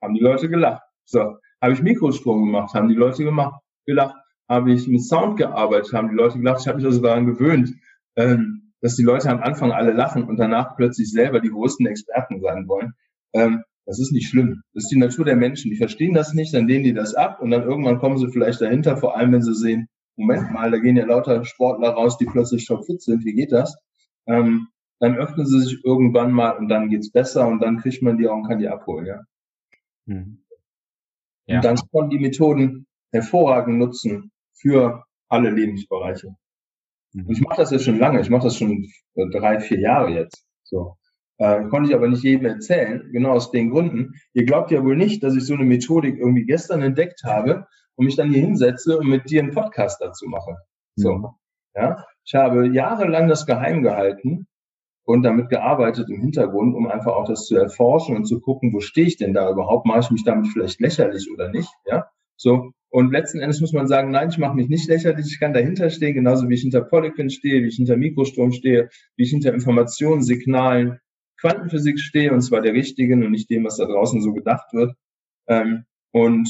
Haben 0.00 0.14
die 0.14 0.20
Leute 0.20 0.48
gelacht. 0.48 0.82
So. 1.04 1.38
Habe 1.62 1.74
ich 1.74 1.82
Mikrostrom 1.82 2.44
gemacht? 2.44 2.74
Haben 2.74 2.88
die 2.88 2.96
Leute 2.96 3.22
gemacht, 3.24 3.62
gelacht. 3.86 4.16
Habe 4.48 4.72
ich 4.72 4.88
mit 4.88 5.04
Sound 5.04 5.38
gearbeitet? 5.38 5.92
Haben 5.92 6.08
die 6.08 6.16
Leute 6.16 6.38
gelacht. 6.38 6.60
Ich 6.60 6.66
habe 6.66 6.78
mich 6.78 6.86
also 6.86 7.00
daran 7.00 7.26
gewöhnt, 7.26 7.72
ähm, 8.16 8.72
dass 8.80 8.96
die 8.96 9.04
Leute 9.04 9.30
am 9.30 9.40
Anfang 9.40 9.70
alle 9.70 9.92
lachen 9.92 10.24
und 10.24 10.38
danach 10.38 10.76
plötzlich 10.76 11.10
selber 11.10 11.40
die 11.40 11.50
größten 11.50 11.86
Experten 11.86 12.40
sein 12.40 12.66
wollen. 12.66 12.94
Ähm, 13.32 13.62
das 13.86 14.00
ist 14.00 14.12
nicht 14.12 14.28
schlimm. 14.28 14.62
Das 14.74 14.84
ist 14.84 14.90
die 14.90 14.98
Natur 14.98 15.24
der 15.24 15.36
Menschen. 15.36 15.70
Die 15.70 15.76
verstehen 15.76 16.14
das 16.14 16.34
nicht, 16.34 16.52
dann 16.52 16.66
lehnen 16.66 16.84
die 16.84 16.94
das 16.94 17.14
ab 17.14 17.40
und 17.40 17.50
dann 17.50 17.62
irgendwann 17.62 17.98
kommen 17.98 18.18
sie 18.18 18.28
vielleicht 18.28 18.60
dahinter, 18.60 18.96
vor 18.96 19.16
allem 19.16 19.32
wenn 19.32 19.42
sie 19.42 19.54
sehen, 19.54 19.88
Moment 20.16 20.52
mal, 20.52 20.70
da 20.70 20.78
gehen 20.78 20.96
ja 20.96 21.06
lauter 21.06 21.44
Sportler 21.44 21.90
raus, 21.90 22.18
die 22.18 22.26
plötzlich 22.26 22.66
topfit 22.66 23.00
sind. 23.00 23.24
Wie 23.24 23.32
geht 23.32 23.52
das? 23.52 23.76
Ähm, 24.26 24.68
dann 24.98 25.16
öffnen 25.16 25.46
sie 25.46 25.60
sich 25.60 25.84
irgendwann 25.84 26.32
mal 26.32 26.50
und 26.50 26.68
dann 26.68 26.90
geht's 26.90 27.10
besser 27.10 27.48
und 27.48 27.60
dann 27.60 27.78
kriegt 27.78 28.02
man 28.02 28.18
die 28.18 28.28
auch 28.28 28.36
und 28.36 28.46
kann 28.46 28.58
die 28.58 28.68
abholen, 28.68 29.06
ja. 29.06 29.22
Mhm. 30.06 30.44
Ja. 31.46 31.56
Und 31.56 31.64
dann 31.64 31.76
kann 31.76 31.88
man 31.92 32.10
die 32.10 32.18
Methoden 32.18 32.86
hervorragend 33.12 33.78
nutzen 33.78 34.30
für 34.54 35.04
alle 35.28 35.50
Lebensbereiche. 35.50 36.34
Mhm. 37.12 37.26
Und 37.26 37.32
ich 37.32 37.40
mache 37.40 37.56
das 37.56 37.70
jetzt 37.70 37.84
schon 37.84 37.98
lange. 37.98 38.20
Ich 38.20 38.30
mache 38.30 38.44
das 38.44 38.56
schon 38.56 38.86
drei, 39.32 39.60
vier 39.60 39.80
Jahre 39.80 40.10
jetzt. 40.10 40.44
So. 40.62 40.96
Äh, 41.38 41.64
konnte 41.68 41.90
ich 41.90 41.94
aber 41.94 42.08
nicht 42.08 42.22
jedem 42.22 42.46
erzählen, 42.46 43.08
genau 43.12 43.32
aus 43.32 43.50
den 43.50 43.70
Gründen. 43.70 44.14
Ihr 44.32 44.44
glaubt 44.44 44.70
ja 44.70 44.84
wohl 44.84 44.96
nicht, 44.96 45.22
dass 45.22 45.34
ich 45.34 45.44
so 45.44 45.54
eine 45.54 45.64
Methodik 45.64 46.18
irgendwie 46.18 46.44
gestern 46.44 46.82
entdeckt 46.82 47.24
habe 47.24 47.66
und 47.96 48.06
mich 48.06 48.16
dann 48.16 48.30
hier 48.30 48.42
hinsetze 48.42 48.98
und 48.98 49.08
mit 49.08 49.28
dir 49.28 49.42
einen 49.42 49.52
Podcast 49.52 50.00
dazu 50.00 50.26
mache. 50.28 50.56
So. 50.96 51.14
Mhm. 51.14 51.26
Ja. 51.74 52.04
Ich 52.24 52.34
habe 52.34 52.68
jahrelang 52.68 53.28
das 53.28 53.46
geheim 53.46 53.82
gehalten 53.82 54.46
und 55.04 55.22
damit 55.22 55.48
gearbeitet 55.48 56.08
im 56.10 56.20
Hintergrund, 56.20 56.74
um 56.74 56.86
einfach 56.86 57.12
auch 57.12 57.26
das 57.26 57.46
zu 57.46 57.56
erforschen 57.56 58.16
und 58.16 58.24
zu 58.24 58.40
gucken, 58.40 58.72
wo 58.72 58.80
stehe 58.80 59.06
ich 59.06 59.16
denn 59.16 59.34
da 59.34 59.50
überhaupt? 59.50 59.86
Mache 59.86 60.00
ich 60.00 60.10
mich 60.10 60.24
damit 60.24 60.48
vielleicht 60.48 60.80
lächerlich 60.80 61.28
oder 61.32 61.50
nicht? 61.50 61.70
Ja. 61.86 62.06
So. 62.36 62.72
Und 62.90 63.10
letzten 63.10 63.40
Endes 63.40 63.60
muss 63.60 63.72
man 63.72 63.86
sagen, 63.88 64.10
nein, 64.10 64.28
ich 64.28 64.36
mache 64.36 64.54
mich 64.54 64.68
nicht 64.68 64.86
lächerlich, 64.86 65.26
ich 65.26 65.40
kann 65.40 65.54
dahinter 65.54 65.88
stehen, 65.88 66.12
genauso 66.12 66.48
wie 66.48 66.54
ich 66.54 66.60
hinter 66.60 66.82
Polyquin 66.82 67.30
stehe, 67.30 67.62
wie 67.62 67.68
ich 67.68 67.76
hinter 67.76 67.96
Mikrostrom 67.96 68.52
stehe, 68.52 68.90
wie 69.16 69.22
ich 69.22 69.30
hinter 69.30 69.54
Informationen, 69.54 70.22
Signalen, 70.22 70.98
Quantenphysik 71.40 71.98
stehe, 71.98 72.32
und 72.32 72.42
zwar 72.42 72.60
der 72.60 72.74
richtigen 72.74 73.24
und 73.24 73.30
nicht 73.30 73.48
dem, 73.48 73.64
was 73.64 73.78
da 73.78 73.86
draußen 73.86 74.20
so 74.20 74.34
gedacht 74.34 74.72
wird. 74.74 74.94
Ähm, 75.48 75.84
und 76.12 76.48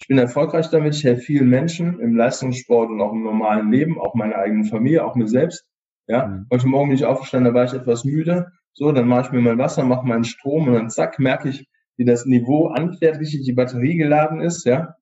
ich 0.00 0.08
bin 0.08 0.18
erfolgreich 0.18 0.70
damit, 0.70 0.96
ich 0.96 1.04
helfe 1.04 1.22
vielen 1.22 1.48
Menschen 1.48 2.00
im 2.00 2.16
Leistungssport 2.16 2.90
und 2.90 3.00
auch 3.00 3.12
im 3.12 3.22
normalen 3.22 3.70
Leben, 3.70 4.00
auch 4.00 4.14
meiner 4.14 4.36
eigenen 4.36 4.64
Familie, 4.64 5.04
auch 5.04 5.14
mir 5.14 5.28
selbst. 5.28 5.64
Ja, 6.10 6.26
mhm. 6.26 6.46
heute 6.50 6.66
Morgen 6.66 6.88
bin 6.88 6.96
ich 6.96 7.04
aufgestanden, 7.04 7.52
da 7.52 7.56
war 7.56 7.66
ich 7.66 7.72
etwas 7.72 8.04
müde. 8.04 8.50
So, 8.72 8.90
dann 8.90 9.06
mache 9.06 9.26
ich 9.26 9.30
mir 9.30 9.42
mein 9.42 9.58
Wasser, 9.58 9.84
mache 9.84 10.04
meinen 10.04 10.24
Strom 10.24 10.66
und 10.66 10.74
dann 10.74 10.90
zack, 10.90 11.20
merke 11.20 11.48
ich, 11.48 11.68
wie 11.96 12.04
das 12.04 12.26
Niveau 12.26 12.66
anfährt, 12.66 13.20
richtig 13.20 13.44
die 13.44 13.52
Batterie 13.52 13.96
geladen 13.96 14.40
ist, 14.40 14.64
ja. 14.64 14.96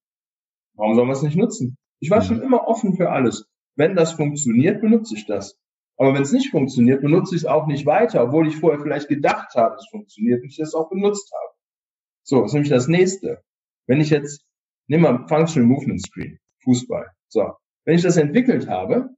Warum 0.75 0.97
soll 0.97 1.07
man 1.07 1.17
es 1.17 1.23
nicht 1.23 1.37
nutzen? 1.37 1.79
Ich 1.99 2.11
war 2.11 2.21
mhm. 2.21 2.25
schon 2.25 2.43
immer 2.43 2.69
offen 2.69 2.95
für 2.95 3.11
alles. 3.11 3.47
Wenn 3.75 3.97
das 3.97 4.13
funktioniert, 4.13 4.83
benutze 4.83 5.15
ich 5.15 5.25
das. 5.25 5.57
Aber 5.97 6.13
wenn 6.13 6.21
es 6.21 6.33
nicht 6.33 6.51
funktioniert, 6.51 7.01
benutze 7.01 7.35
ich 7.35 7.43
es 7.43 7.47
auch 7.47 7.67
nicht 7.67 7.87
weiter, 7.87 8.25
obwohl 8.25 8.47
ich 8.47 8.57
vorher 8.57 8.79
vielleicht 8.79 9.09
gedacht 9.09 9.55
habe, 9.55 9.77
es 9.77 9.89
funktioniert 9.91 10.43
und 10.43 10.51
ich 10.51 10.59
das 10.59 10.75
auch 10.75 10.91
benutzt 10.91 11.33
habe. 11.33 11.55
So, 12.23 12.43
das 12.43 12.51
ist 12.51 12.55
nämlich 12.55 12.71
das 12.71 12.87
nächste. 12.87 13.41
Wenn 13.87 14.03
ich 14.03 14.11
jetzt, 14.11 14.45
nimm 14.89 15.01
mal 15.01 15.27
Functional 15.27 15.67
Movement 15.67 16.03
Screen, 16.03 16.39
Fußball. 16.65 17.07
So, 17.29 17.55
wenn 17.87 17.95
ich 17.95 18.03
das 18.03 18.19
entwickelt 18.19 18.69
habe 18.69 19.09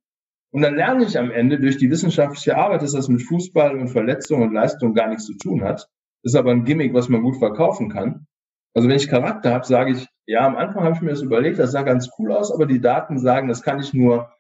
und 0.53 0.63
dann 0.63 0.75
lerne 0.75 1.05
ich 1.05 1.19
am 1.19 1.31
Ende 1.31 1.61
durch 1.61 1.77
die 1.77 1.91
wissenschaftliche 1.91 2.57
Arbeit, 2.57 2.83
dass 2.83 2.93
das 2.93 3.09
mit 3.09 3.23
Fußball 3.23 3.77
und 3.77 3.89
Verletzung 3.89 4.43
und 4.43 4.53
Leistung 4.53 4.95
gar 4.95 5.09
nichts 5.09 5.27
zu 5.27 5.37
tun 5.37 5.63
hat, 5.63 5.89
ist 6.23 6.35
aber 6.35 6.51
ein 6.51 6.65
Gimmick, 6.65 6.93
was 6.93 7.09
man 7.09 7.23
gut 7.23 7.37
verkaufen 7.37 7.89
kann. 7.89 8.27
Also 8.75 8.89
wenn 8.89 8.97
ich 8.97 9.09
Charakter 9.09 9.53
habe, 9.53 9.67
sage 9.67 9.93
ich, 9.93 10.09
ja, 10.27 10.47
am 10.47 10.57
Anfang 10.57 10.85
habe 10.85 10.95
ich 10.95 11.01
mir 11.01 11.11
das 11.11 11.23
überlegt, 11.23 11.59
das 11.59 11.73
sah 11.73 11.83
ganz 11.83 12.11
cool 12.19 12.33
aus, 12.33 12.53
aber 12.53 12.67
die 12.67 12.81
Daten 12.81 13.19
sagen, 13.19 13.49
das 13.49 13.63
kann 13.63 13.81
ich 13.81 13.93
nur 13.95 14.33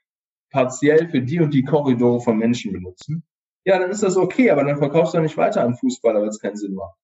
partiell 0.51 1.09
für 1.09 1.21
die 1.21 1.41
und 1.41 1.55
die 1.55 1.65
Korridore 1.65 2.21
von 2.21 2.39
Menschen 2.39 2.73
benutzen, 2.73 3.25
ja, 3.65 3.79
dann 3.79 3.91
ist 3.91 4.03
das 4.03 4.17
okay, 4.17 4.51
aber 4.51 4.65
dann 4.65 4.79
verkaufst 4.79 5.15
du 5.15 5.21
nicht 5.21 5.37
weiter 5.37 5.63
an 5.63 5.77
Fußballer, 5.77 6.21
weil 6.21 6.29
es 6.29 6.41
keinen 6.41 6.57
Sinn 6.57 6.75
macht. 6.75 6.97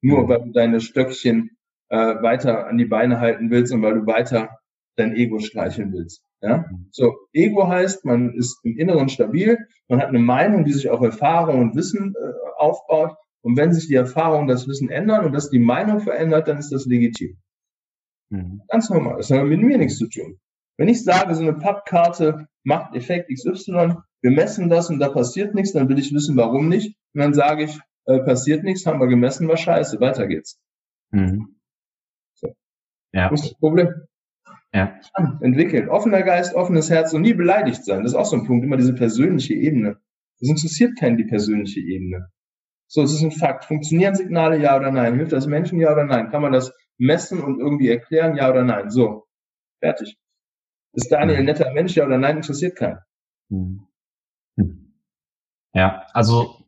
Nur 0.00 0.28
weil 0.28 0.42
du 0.42 0.52
deine 0.52 0.80
Stöckchen 0.80 1.56
äh, 1.88 1.96
weiter 1.96 2.66
an 2.66 2.78
die 2.78 2.84
Beine 2.84 3.20
halten 3.20 3.50
willst 3.50 3.72
und 3.72 3.82
weil 3.82 3.94
du 3.94 4.06
weiter 4.06 4.58
dein 4.96 5.14
Ego 5.14 5.38
streicheln 5.40 5.92
willst. 5.92 6.22
Ja? 6.44 6.66
So, 6.90 7.14
Ego 7.32 7.66
heißt, 7.66 8.04
man 8.04 8.34
ist 8.34 8.60
im 8.64 8.76
Inneren 8.76 9.08
stabil, 9.08 9.58
man 9.88 10.00
hat 10.00 10.08
eine 10.08 10.18
Meinung, 10.18 10.64
die 10.64 10.72
sich 10.72 10.90
auf 10.90 11.00
Erfahrung 11.00 11.60
und 11.60 11.74
Wissen 11.74 12.14
äh, 12.14 12.32
aufbaut. 12.58 13.16
Und 13.40 13.56
wenn 13.56 13.72
sich 13.72 13.88
die 13.88 13.94
Erfahrung 13.94 14.42
und 14.42 14.48
das 14.48 14.68
Wissen 14.68 14.90
ändern 14.90 15.24
und 15.24 15.32
das 15.32 15.50
die 15.50 15.58
Meinung 15.58 16.00
verändert, 16.00 16.48
dann 16.48 16.58
ist 16.58 16.70
das 16.70 16.84
legitim. 16.84 17.38
Mhm. 18.30 18.62
Ganz 18.68 18.90
normal. 18.90 19.16
Das 19.16 19.30
hat 19.30 19.44
mit 19.44 19.60
mir 19.60 19.78
nichts 19.78 19.96
zu 19.96 20.08
tun. 20.08 20.38
Wenn 20.76 20.88
ich 20.88 21.02
sage, 21.02 21.34
so 21.34 21.42
eine 21.42 21.54
Pappkarte 21.54 22.46
macht 22.62 22.94
Effekt 22.94 23.30
XY, 23.30 23.96
wir 24.22 24.30
messen 24.30 24.68
das 24.68 24.90
und 24.90 24.98
da 24.98 25.08
passiert 25.08 25.54
nichts, 25.54 25.72
dann 25.72 25.88
will 25.88 25.98
ich 25.98 26.12
wissen, 26.12 26.36
warum 26.36 26.68
nicht. 26.68 26.96
Und 27.14 27.20
dann 27.20 27.34
sage 27.34 27.64
ich, 27.64 27.78
äh, 28.06 28.18
passiert 28.20 28.64
nichts, 28.64 28.84
haben 28.84 29.00
wir 29.00 29.06
gemessen, 29.06 29.48
war 29.48 29.56
scheiße, 29.56 30.00
weiter 30.00 30.26
geht's. 30.26 30.58
Mhm. 31.10 31.56
So. 32.34 32.54
Ja. 33.12 33.30
Was 33.30 33.42
ist 33.42 33.52
das 33.52 33.58
Problem? 33.58 33.88
Ja. 34.74 34.98
Entwickeln. 35.40 35.88
Offener 35.88 36.22
Geist, 36.22 36.54
offenes 36.54 36.90
Herz 36.90 37.12
und 37.12 37.22
nie 37.22 37.32
beleidigt 37.32 37.84
sein. 37.84 38.02
Das 38.02 38.12
ist 38.12 38.18
auch 38.18 38.26
so 38.26 38.36
ein 38.36 38.44
Punkt, 38.44 38.64
immer 38.64 38.76
diese 38.76 38.94
persönliche 38.94 39.54
Ebene. 39.54 39.98
Das 40.40 40.48
interessiert 40.48 40.98
keinen 40.98 41.16
die 41.16 41.24
persönliche 41.24 41.80
Ebene. 41.80 42.28
So, 42.88 43.02
es 43.02 43.12
ist 43.12 43.22
ein 43.22 43.30
Fakt. 43.30 43.64
Funktionieren 43.64 44.16
Signale, 44.16 44.58
ja 44.58 44.76
oder 44.76 44.90
nein? 44.90 45.14
Hilft 45.14 45.32
das 45.32 45.46
Menschen, 45.46 45.78
ja 45.78 45.92
oder 45.92 46.04
nein? 46.04 46.28
Kann 46.30 46.42
man 46.42 46.52
das 46.52 46.72
messen 46.98 47.40
und 47.40 47.60
irgendwie 47.60 47.88
erklären, 47.88 48.36
ja 48.36 48.50
oder 48.50 48.64
nein? 48.64 48.90
So, 48.90 49.26
fertig. 49.80 50.16
Ist 50.92 51.10
Daniel 51.10 51.38
ein 51.38 51.44
netter 51.44 51.72
Mensch, 51.72 51.94
ja 51.94 52.04
oder 52.04 52.18
nein, 52.18 52.36
interessiert 52.38 52.76
keinen. 52.76 52.98
Hm. 53.50 53.86
Hm. 54.58 54.92
Ja, 55.72 56.04
also, 56.12 56.64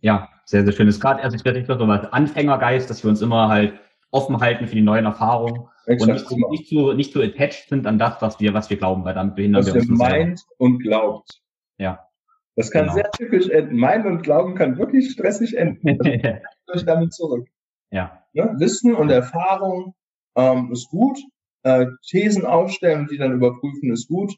ja, 0.00 0.28
sehr, 0.44 0.64
sehr 0.64 0.72
schön. 0.72 0.88
Es 0.88 0.96
ist 0.96 1.00
gerade 1.00 1.22
erst 1.22 1.44
richtig 1.44 1.66
so 1.66 1.74
als 1.74 2.12
Anfängergeist, 2.12 2.90
dass 2.90 3.02
wir 3.02 3.08
uns 3.10 3.22
immer 3.22 3.48
halt 3.48 3.80
offen 4.10 4.40
halten 4.40 4.66
für 4.66 4.74
die 4.74 4.82
neuen 4.82 5.04
Erfahrungen 5.04 5.68
und 5.86 6.06
nicht, 6.06 6.30
nicht, 6.30 6.68
zu, 6.68 6.92
nicht 6.92 7.12
zu 7.12 7.22
attached 7.22 7.68
sind 7.68 7.86
an 7.86 7.98
das, 7.98 8.20
was 8.20 8.40
wir, 8.40 8.54
was 8.54 8.70
wir 8.70 8.76
glauben, 8.76 9.04
weil 9.04 9.14
dann 9.14 9.34
behindern 9.34 9.64
was 9.64 9.74
wir 9.74 9.80
uns. 9.80 9.90
Was 9.90 9.98
meint 9.98 10.42
und 10.58 10.78
glaubt. 10.80 11.40
Ja. 11.78 12.08
Das 12.56 12.70
kann 12.70 12.86
genau. 12.86 12.94
sehr 12.94 13.10
typisch 13.12 13.48
enden. 13.48 13.76
Meinen 13.76 14.06
und 14.06 14.22
Glauben 14.22 14.56
kann 14.56 14.78
wirklich 14.78 15.12
stressig 15.12 15.56
enden. 15.56 15.98
euch 16.66 16.84
damit 16.84 17.14
zurück. 17.14 17.48
Ja. 17.90 18.24
ja. 18.32 18.58
Wissen 18.58 18.94
und 18.94 19.10
Erfahrung 19.10 19.94
ähm, 20.34 20.72
ist 20.72 20.88
gut, 20.88 21.18
äh, 21.62 21.86
Thesen 22.08 22.44
aufstellen 22.44 23.02
und 23.02 23.10
die 23.10 23.16
dann 23.16 23.32
überprüfen, 23.32 23.92
ist 23.92 24.08
gut. 24.08 24.34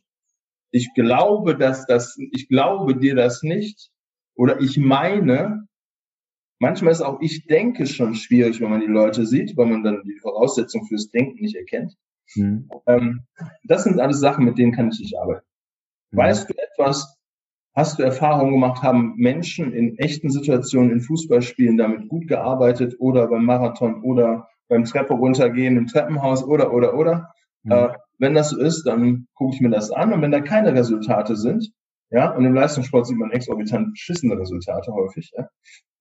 Ich 0.71 0.93
glaube, 0.95 1.57
dass 1.57 1.87
das, 1.87 2.17
ich 2.33 2.49
glaube 2.49 2.97
dir 2.97 3.15
das 3.15 3.43
nicht. 3.43 3.91
Oder 4.35 4.61
ich 4.61 4.77
meine, 4.77 5.67
manchmal 6.61 6.93
ist 6.93 7.03
auch 7.03 7.21
ich 7.21 7.47
denke 7.47 7.87
schon 7.87 8.15
schwierig, 8.15 8.61
wenn 8.61 8.71
man 8.71 8.81
die 8.81 8.87
Leute 8.87 9.27
sieht, 9.27 9.57
weil 9.57 9.67
man 9.67 9.83
dann 9.83 10.03
die 10.05 10.19
Voraussetzung 10.21 10.87
fürs 10.87 11.11
Denken 11.11 11.41
nicht 11.43 11.57
erkennt. 11.57 11.97
Mhm. 12.37 12.71
Ähm, 12.87 13.23
das 13.65 13.85
sind 13.85 13.99
alles 13.99 14.21
Sachen, 14.21 14.45
mit 14.45 14.57
denen 14.57 14.73
kann 14.73 14.91
ich 14.91 15.01
nicht 15.01 15.19
arbeiten. 15.19 15.47
Mhm. 16.13 16.19
Weißt 16.19 16.49
du 16.49 16.55
etwas, 16.55 17.17
hast 17.75 17.99
du 17.99 18.05
Erfahrungen 18.05 18.53
gemacht, 18.53 18.83
haben 18.83 19.15
Menschen 19.17 19.73
in 19.73 19.99
echten 19.99 20.31
Situationen 20.31 20.93
in 20.93 21.01
Fußballspielen 21.01 21.77
damit 21.77 22.09
gut 22.09 22.29
gearbeitet 22.29 22.95
oder 23.01 23.27
beim 23.27 23.45
Marathon 23.45 24.03
oder 24.05 24.49
beim 24.69 24.85
Treppe 24.85 25.15
runtergehen 25.15 25.77
im 25.77 25.87
Treppenhaus 25.89 26.45
oder, 26.45 26.73
oder, 26.73 26.95
oder. 26.97 27.33
Mhm. 27.65 27.73
Äh, 27.73 27.89
wenn 28.19 28.35
das 28.35 28.51
so 28.51 28.61
ist, 28.61 28.85
dann 28.85 29.27
gucke 29.35 29.55
ich 29.55 29.61
mir 29.61 29.71
das 29.71 29.91
an 29.91 30.13
und 30.13 30.23
wenn 30.23 30.31
da 30.31 30.41
keine 30.41 30.75
Resultate 30.75 31.37
sind, 31.37 31.73
Ja, 32.11 32.31
und 32.31 32.45
im 32.45 32.55
Leistungssport 32.55 33.07
sieht 33.07 33.17
man 33.17 33.31
exorbitant 33.31 33.93
beschissene 33.93 34.37
Resultate 34.39 34.93
häufig. 34.93 35.33
Ja? 35.37 35.49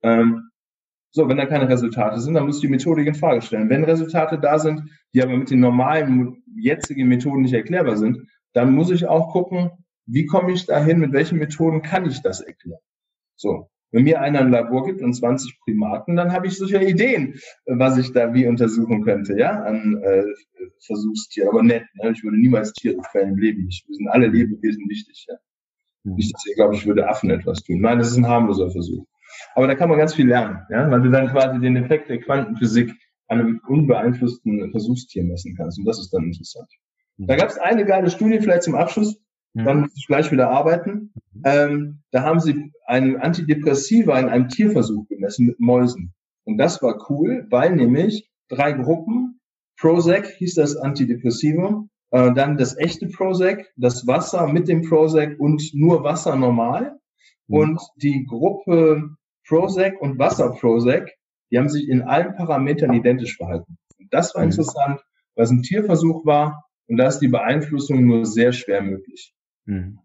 Ähm, 0.04 0.50
so, 1.12 1.28
wenn 1.28 1.38
da 1.38 1.46
keine 1.46 1.68
Resultate 1.68 2.20
sind, 2.20 2.36
dann 2.36 2.46
muss 2.46 2.58
ich 2.58 2.62
die 2.62 2.68
Methodik 2.68 3.08
in 3.08 3.16
Frage 3.16 3.42
stellen. 3.42 3.70
Wenn 3.70 3.84
Resultate 3.84 4.38
da 4.40 4.60
sind, 4.60 4.84
die 5.14 5.24
aber 5.24 5.36
mit 5.36 5.50
den 5.50 5.60
normalen 5.60 6.44
jetzigen 6.56 7.08
Methoden 7.08 7.42
nicht 7.42 7.54
erklärbar 7.54 7.98
sind, 7.98 8.28
dann 8.54 8.74
muss 8.74 8.92
ich 8.92 9.08
auch 9.08 9.32
gucken, 9.32 9.72
wie 10.06 10.26
komme 10.26 10.52
ich 10.52 10.66
dahin, 10.66 11.00
mit 11.00 11.14
welchen 11.14 11.40
Methoden 11.40 11.82
kann 11.82 12.06
ich 12.06 12.22
das 12.22 12.42
erklären. 12.42 12.80
So, 13.36 13.70
wenn 13.92 14.04
mir 14.04 14.22
einer 14.22 14.40
ein 14.40 14.52
Labor 14.52 14.86
gibt 14.86 15.02
und 15.02 15.14
20 15.14 15.60
Primaten, 15.64 16.16
dann 16.16 16.32
habe 16.32 16.48
ich 16.48 16.58
sicher 16.58 16.82
Ideen, 16.82 17.40
was 17.66 17.98
ich 17.98 18.12
da 18.12 18.34
wie 18.34 18.48
untersuchen 18.48 19.04
könnte, 19.04 19.38
ja, 19.38 19.64
an 19.64 19.98
äh, 20.04 20.24
Versuchstieren. 20.86 21.50
Aber 21.50 21.64
nett, 21.64 21.84
ne? 21.96 22.12
ich 22.12 22.24
würde 22.24 22.38
niemals 22.40 22.72
Tiere 22.74 22.98
quälen 22.98 23.30
im 23.30 23.38
Leben 23.38 23.66
nicht. 23.66 23.88
Wir 23.88 23.96
sind 23.96 24.08
alle 24.10 24.28
Lebewesen 24.28 24.88
wichtig, 24.90 25.26
ja. 25.28 25.36
Mhm. 26.04 26.16
Nicht, 26.16 26.34
dass 26.34 26.46
ihr 26.46 26.56
glaubt, 26.56 26.76
ich 26.76 26.86
würde 26.86 27.08
Affen 27.08 27.30
etwas 27.32 27.64
tun. 27.64 27.82
Nein, 27.82 27.98
das 27.98 28.12
ist 28.12 28.18
ein 28.18 28.28
harmloser 28.28 28.70
Versuch. 28.70 29.06
Aber 29.56 29.68
da 29.68 29.76
kann 29.76 29.90
man 29.90 29.98
ganz 29.98 30.14
viel 30.14 30.28
lernen, 30.28 30.60
ja, 30.70 30.90
weil 30.90 31.02
du 31.02 31.10
dann 31.10 31.28
quasi 31.28 31.60
den 31.60 31.76
Effekt 31.76 32.10
der 32.10 32.20
Quantenphysik 32.20 32.94
an 33.28 33.40
einem 33.40 33.62
unbeeinflussten 33.68 34.72
Versuchstier 34.72 35.24
messen 35.24 35.56
kannst. 35.56 35.80
Und 35.80 35.86
das 35.86 36.00
ist 36.00 36.12
dann 36.12 36.26
interessant. 36.26 36.70
Mhm. 37.18 37.28
Da 37.28 37.36
gab 37.36 37.50
es 37.50 37.58
eine 37.58 37.86
geile 37.86 38.10
Studie, 38.10 38.40
vielleicht 38.40 38.64
zum 38.64 38.76
Abschluss, 38.76 39.22
mhm. 39.54 39.66
dann 39.66 39.82
muss 39.82 39.96
ich 39.96 40.08
gleich 40.08 40.32
wieder 40.32 40.50
arbeiten. 40.50 41.14
Mhm. 41.34 41.42
Ähm, 41.46 42.00
da 42.12 42.24
haben 42.24 42.40
sie 42.40 42.72
einen 42.86 43.18
Antidepressiva 43.18 44.20
in 44.20 44.30
einem 44.30 44.50
Tierversuch 44.50 45.08
gemessen 45.08 45.46
mit 45.48 45.60
Mäusen. 45.60 46.14
Und 46.44 46.58
das 46.58 46.82
war 46.82 47.10
cool, 47.10 47.46
weil 47.50 47.76
nämlich 47.76 48.30
drei 48.50 48.72
Gruppen, 48.74 49.40
Prozac 49.80 50.26
hieß 50.26 50.56
das 50.56 50.76
Antidepressivum, 50.76 51.90
äh, 52.12 52.34
dann 52.34 52.58
das 52.58 52.78
echte 52.78 53.08
Prozac, 53.08 53.68
das 53.76 54.08
Wasser 54.08 54.48
mit 54.48 54.68
dem 54.68 54.82
Prozac 54.82 55.40
und 55.40 55.62
nur 55.74 56.04
Wasser 56.04 56.36
normal. 56.36 56.98
Mhm. 57.48 57.56
Und 57.56 57.82
die 57.98 58.26
Gruppe 58.26 59.16
Prozac 59.50 60.00
und 60.00 60.20
Wasser 60.20 60.52
Prozac, 60.52 61.10
die 61.52 61.58
haben 61.58 61.70
sich 61.70 61.90
in 61.90 62.04
allen 62.04 62.36
Parametern 62.36 62.94
identisch 62.94 63.36
verhalten. 63.36 63.78
Und 63.98 64.14
das 64.14 64.36
war 64.36 64.44
mhm. 64.44 64.52
interessant, 64.52 65.02
weil 65.36 65.44
es 65.44 65.52
ein 65.52 65.64
Tierversuch 65.64 66.26
war 66.26 66.66
und 66.88 66.98
da 66.98 67.08
ist 67.08 67.20
die 67.20 67.28
Beeinflussung 67.28 68.06
nur 68.06 68.26
sehr 68.26 68.54
schwer 68.54 68.84
möglich. 68.84 69.34
Mhm. 69.66 70.00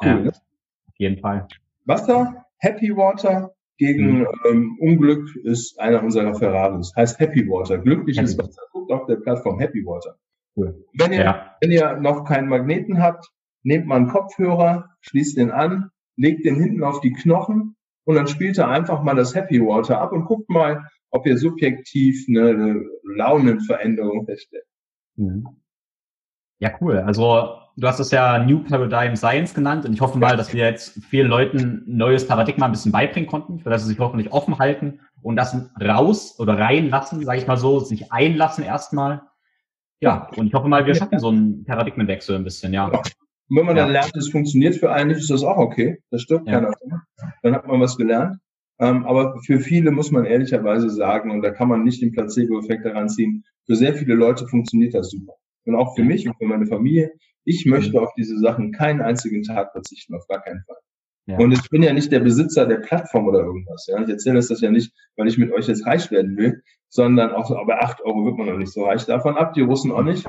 Cool, 0.00 0.08
ja, 0.08 0.14
ne? 0.20 0.28
Auf 0.30 0.94
jeden 0.98 1.20
Fall. 1.20 1.46
Wasser, 1.84 2.46
Happy 2.58 2.96
Water 2.96 3.54
gegen 3.76 4.20
mhm. 4.20 4.28
ähm, 4.48 4.78
Unglück 4.80 5.36
ist 5.44 5.78
einer 5.78 6.02
unserer 6.02 6.34
Ferraris. 6.34 6.92
Heißt 6.96 7.20
Happy 7.20 7.46
Water, 7.46 7.78
glückliches 7.78 8.32
Happy. 8.32 8.48
Wasser. 8.48 8.62
Guckt 8.72 8.90
auf 8.90 9.06
der 9.06 9.16
Plattform 9.16 9.60
Happy 9.60 9.84
Water. 9.84 10.16
Cool. 10.56 10.82
Wenn 10.94 11.12
ihr, 11.12 11.20
ja. 11.20 11.56
wenn 11.60 11.70
ihr 11.70 11.96
noch 11.96 12.24
keinen 12.24 12.48
Magneten 12.48 13.02
habt, 13.02 13.30
nehmt 13.62 13.86
mal 13.86 13.96
einen 13.96 14.08
Kopfhörer, 14.08 14.96
schließt 15.02 15.36
den 15.36 15.50
an, 15.50 15.90
legt 16.16 16.46
den 16.46 16.56
hinten 16.56 16.82
auf 16.82 17.00
die 17.00 17.12
Knochen 17.12 17.75
und 18.06 18.14
dann 18.14 18.26
spielt 18.26 18.58
er 18.58 18.68
einfach 18.68 19.02
mal 19.02 19.14
das 19.14 19.34
Happy 19.34 19.60
Water 19.60 20.00
ab 20.00 20.12
und 20.12 20.24
guckt 20.24 20.48
mal, 20.48 20.88
ob 21.10 21.26
ihr 21.26 21.36
subjektiv 21.36 22.24
eine 22.28 22.82
Launenveränderung 23.04 24.24
feststellt. 24.24 24.64
Mhm. 25.16 25.46
Ja, 26.58 26.70
cool. 26.80 26.98
Also 26.98 27.58
du 27.76 27.86
hast 27.86 28.00
es 28.00 28.10
ja 28.10 28.38
New 28.38 28.60
Paradigm 28.60 29.16
Science 29.16 29.52
genannt 29.52 29.84
und 29.84 29.92
ich 29.92 30.00
hoffe 30.00 30.18
mal, 30.18 30.36
dass 30.36 30.54
wir 30.54 30.64
jetzt 30.64 30.98
vielen 31.04 31.28
Leuten 31.28 31.82
neues 31.86 32.26
Paradigma 32.26 32.66
ein 32.66 32.72
bisschen 32.72 32.92
beibringen 32.92 33.28
konnten, 33.28 33.60
für 33.60 33.70
das 33.70 33.82
sie 33.82 33.88
sich 33.88 33.98
hoffentlich 33.98 34.32
offen 34.32 34.58
halten 34.58 35.00
und 35.22 35.36
das 35.36 35.54
raus 35.80 36.38
oder 36.38 36.58
reinlassen, 36.58 37.22
sage 37.24 37.38
ich 37.38 37.46
mal 37.46 37.58
so, 37.58 37.80
sich 37.80 38.10
einlassen 38.12 38.64
erstmal 38.64 39.22
ja, 40.00 40.28
und 40.36 40.46
ich 40.46 40.54
hoffe 40.54 40.68
mal, 40.68 40.84
wir 40.86 40.94
schaffen 40.94 41.18
so 41.18 41.28
einen 41.28 41.64
Paradigmenwechsel 41.64 42.36
ein 42.36 42.44
bisschen, 42.44 42.72
ja. 42.74 42.90
Und 43.48 43.56
wenn 43.56 43.66
man 43.66 43.76
ja. 43.76 43.84
dann 43.84 43.92
lernt, 43.92 44.16
es 44.16 44.28
funktioniert 44.28 44.76
für 44.76 44.90
einen, 44.90 45.10
ist 45.10 45.30
das 45.30 45.42
auch 45.42 45.58
okay. 45.58 45.98
Das 46.10 46.22
stirbt 46.22 46.48
ja. 46.48 46.60
keiner. 46.60 46.74
Dann 47.42 47.54
hat 47.54 47.66
man 47.66 47.80
was 47.80 47.96
gelernt. 47.96 48.38
Ähm, 48.78 49.06
aber 49.06 49.40
für 49.44 49.60
viele 49.60 49.90
muss 49.90 50.10
man 50.10 50.26
ehrlicherweise 50.26 50.90
sagen, 50.90 51.30
und 51.30 51.42
da 51.42 51.50
kann 51.50 51.68
man 51.68 51.82
nicht 51.82 52.02
den 52.02 52.12
Placebo-Effekt 52.12 52.84
heranziehen, 52.84 53.44
für 53.64 53.76
sehr 53.76 53.94
viele 53.94 54.14
Leute 54.14 54.46
funktioniert 54.46 54.94
das 54.94 55.10
super. 55.10 55.34
Und 55.64 55.76
auch 55.76 55.96
für 55.96 56.04
mich 56.04 56.28
und 56.28 56.36
für 56.36 56.46
meine 56.46 56.66
Familie. 56.66 57.12
Ich 57.44 57.64
möchte 57.64 58.00
auf 58.00 58.12
diese 58.18 58.38
Sachen 58.38 58.72
keinen 58.72 59.00
einzigen 59.00 59.42
Tag 59.42 59.72
verzichten, 59.72 60.14
auf 60.14 60.26
gar 60.26 60.42
keinen 60.42 60.62
Fall. 60.66 60.76
Ja. 61.26 61.38
Und 61.38 61.52
ich 61.52 61.68
bin 61.70 61.82
ja 61.82 61.92
nicht 61.92 62.12
der 62.12 62.20
Besitzer 62.20 62.66
der 62.66 62.78
Plattform 62.78 63.26
oder 63.26 63.40
irgendwas. 63.40 63.86
Ja? 63.88 64.00
Ich 64.00 64.08
erzähle 64.08 64.36
das 64.36 64.60
ja 64.60 64.70
nicht, 64.70 64.92
weil 65.16 65.26
ich 65.26 65.38
mit 65.38 65.52
euch 65.52 65.66
jetzt 65.66 65.86
reich 65.86 66.10
werden 66.10 66.36
will, 66.36 66.62
sondern 66.88 67.32
auch 67.32 67.46
so, 67.46 67.56
aber 67.56 67.82
acht 67.82 68.00
Euro 68.02 68.24
wird 68.24 68.36
man 68.36 68.46
noch 68.46 68.58
nicht 68.58 68.72
so 68.72 68.84
reich 68.84 69.06
davon 69.06 69.36
ab, 69.36 69.54
die 69.54 69.62
Russen 69.62 69.90
auch 69.90 70.04
nicht, 70.04 70.26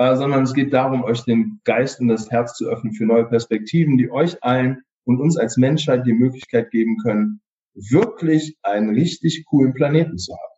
äh, 0.00 0.16
sondern 0.16 0.44
es 0.44 0.54
geht 0.54 0.72
darum, 0.72 1.04
euch 1.04 1.24
den 1.24 1.60
Geist 1.64 2.00
und 2.00 2.08
das 2.08 2.30
Herz 2.30 2.54
zu 2.54 2.66
öffnen 2.66 2.94
für 2.94 3.04
neue 3.04 3.26
Perspektiven, 3.26 3.98
die 3.98 4.10
euch 4.10 4.42
allen 4.42 4.80
und 5.04 5.20
uns 5.20 5.36
als 5.36 5.58
Menschheit 5.58 6.06
die 6.06 6.14
Möglichkeit 6.14 6.70
geben 6.70 6.96
können, 7.02 7.42
wirklich 7.74 8.56
einen 8.62 8.94
richtig 8.94 9.44
coolen 9.44 9.74
Planeten 9.74 10.16
zu 10.16 10.32
haben. 10.32 10.54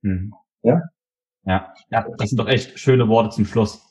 Mhm. 0.00 0.34
Ja? 0.62 0.82
Ja, 1.44 1.74
ja, 1.90 2.06
das 2.16 2.30
sind 2.30 2.38
doch 2.38 2.48
echt 2.48 2.78
schöne 2.78 3.06
Worte 3.06 3.36
zum 3.36 3.44
Schluss. 3.44 3.82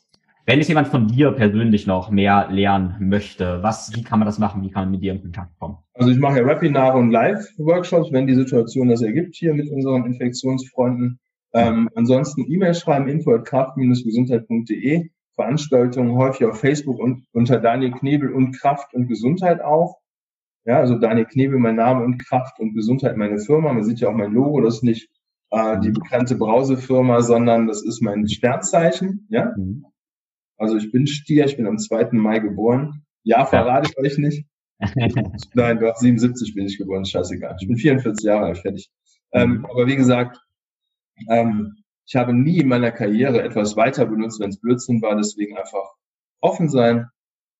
Wenn 0.47 0.57
jetzt 0.57 0.69
jemand 0.69 0.87
von 0.87 1.07
dir 1.07 1.31
persönlich 1.33 1.85
noch 1.85 2.09
mehr 2.09 2.47
lernen 2.49 2.95
möchte, 3.07 3.61
was, 3.61 3.95
wie 3.95 4.03
kann 4.03 4.17
man 4.17 4.25
das 4.25 4.39
machen? 4.39 4.63
Wie 4.63 4.71
kann 4.71 4.85
man 4.85 4.91
mit 4.91 5.03
dir 5.03 5.13
in 5.13 5.21
Kontakt 5.21 5.57
kommen? 5.59 5.77
Also 5.93 6.09
ich 6.09 6.17
mache 6.17 6.39
ja 6.39 6.47
Webinare 6.47 6.97
und 6.97 7.11
Live-Workshops, 7.11 8.11
wenn 8.11 8.25
die 8.25 8.33
Situation 8.33 8.89
das 8.89 9.03
ergibt 9.03 9.35
hier 9.35 9.53
mit 9.53 9.69
unseren 9.69 10.05
Infektionsfreunden. 10.05 11.19
Ähm, 11.55 11.89
ansonsten 11.95 12.45
E-Mail 12.51 12.73
schreiben, 12.73 13.07
info 13.07 13.33
at 13.33 13.45
kraft-gesundheit.de. 13.45 15.09
Veranstaltungen 15.35 16.15
häufig 16.15 16.45
auf 16.45 16.59
Facebook 16.59 16.99
und 16.99 17.25
unter 17.31 17.59
Daniel 17.59 17.91
Knebel 17.91 18.33
und 18.33 18.51
Kraft 18.59 18.93
und 18.93 19.07
Gesundheit 19.07 19.61
auch. 19.61 19.97
Ja, 20.65 20.79
also 20.79 20.97
Daniel 20.97 21.25
Knebel, 21.25 21.59
mein 21.59 21.75
Name 21.75 22.03
und 22.03 22.17
Kraft 22.25 22.59
und 22.59 22.73
Gesundheit, 22.73 23.17
meine 23.17 23.39
Firma. 23.39 23.71
Man 23.71 23.83
sieht 23.83 23.99
ja 23.99 24.09
auch 24.09 24.15
mein 24.15 24.33
Logo, 24.33 24.61
das 24.61 24.75
ist 24.75 24.83
nicht 24.83 25.09
äh, 25.51 25.79
die 25.79 25.91
bekannte 25.91 26.35
Brausefirma, 26.35 27.21
sondern 27.21 27.67
das 27.67 27.83
ist 27.83 28.01
mein 28.01 28.27
Sternzeichen. 28.27 29.27
Ja. 29.29 29.53
Mhm. 29.55 29.85
Also 30.57 30.75
ich 30.77 30.91
bin 30.91 31.07
Stier, 31.07 31.45
ich 31.45 31.57
bin 31.57 31.67
am 31.67 31.77
2. 31.77 32.09
Mai 32.13 32.39
geboren. 32.39 33.03
Ja, 33.23 33.45
verrate 33.45 33.89
ich 33.89 33.97
euch 33.97 34.17
nicht. 34.17 34.45
Nein, 35.53 35.79
hast 35.81 35.99
77 36.01 36.53
bin 36.53 36.65
ich 36.65 36.77
geboren, 36.77 37.05
scheißegal. 37.05 37.55
Ich 37.61 37.67
bin 37.67 37.77
44 37.77 38.25
Jahre 38.25 38.45
alt, 38.47 38.57
fertig. 38.57 38.89
Ähm, 39.31 39.59
mhm. 39.59 39.65
aber 39.65 39.87
wie 39.87 39.95
gesagt, 39.95 40.37
ähm, 41.29 41.77
ich 42.07 42.15
habe 42.15 42.33
nie 42.33 42.59
in 42.59 42.67
meiner 42.67 42.91
Karriere 42.91 43.41
etwas 43.41 43.75
weiter 43.75 44.05
benutzt, 44.05 44.39
wenn 44.39 44.49
es 44.49 44.59
Blödsinn 44.59 45.01
war. 45.01 45.15
Deswegen 45.15 45.57
einfach 45.57 45.93
offen 46.39 46.69
sein, 46.69 47.07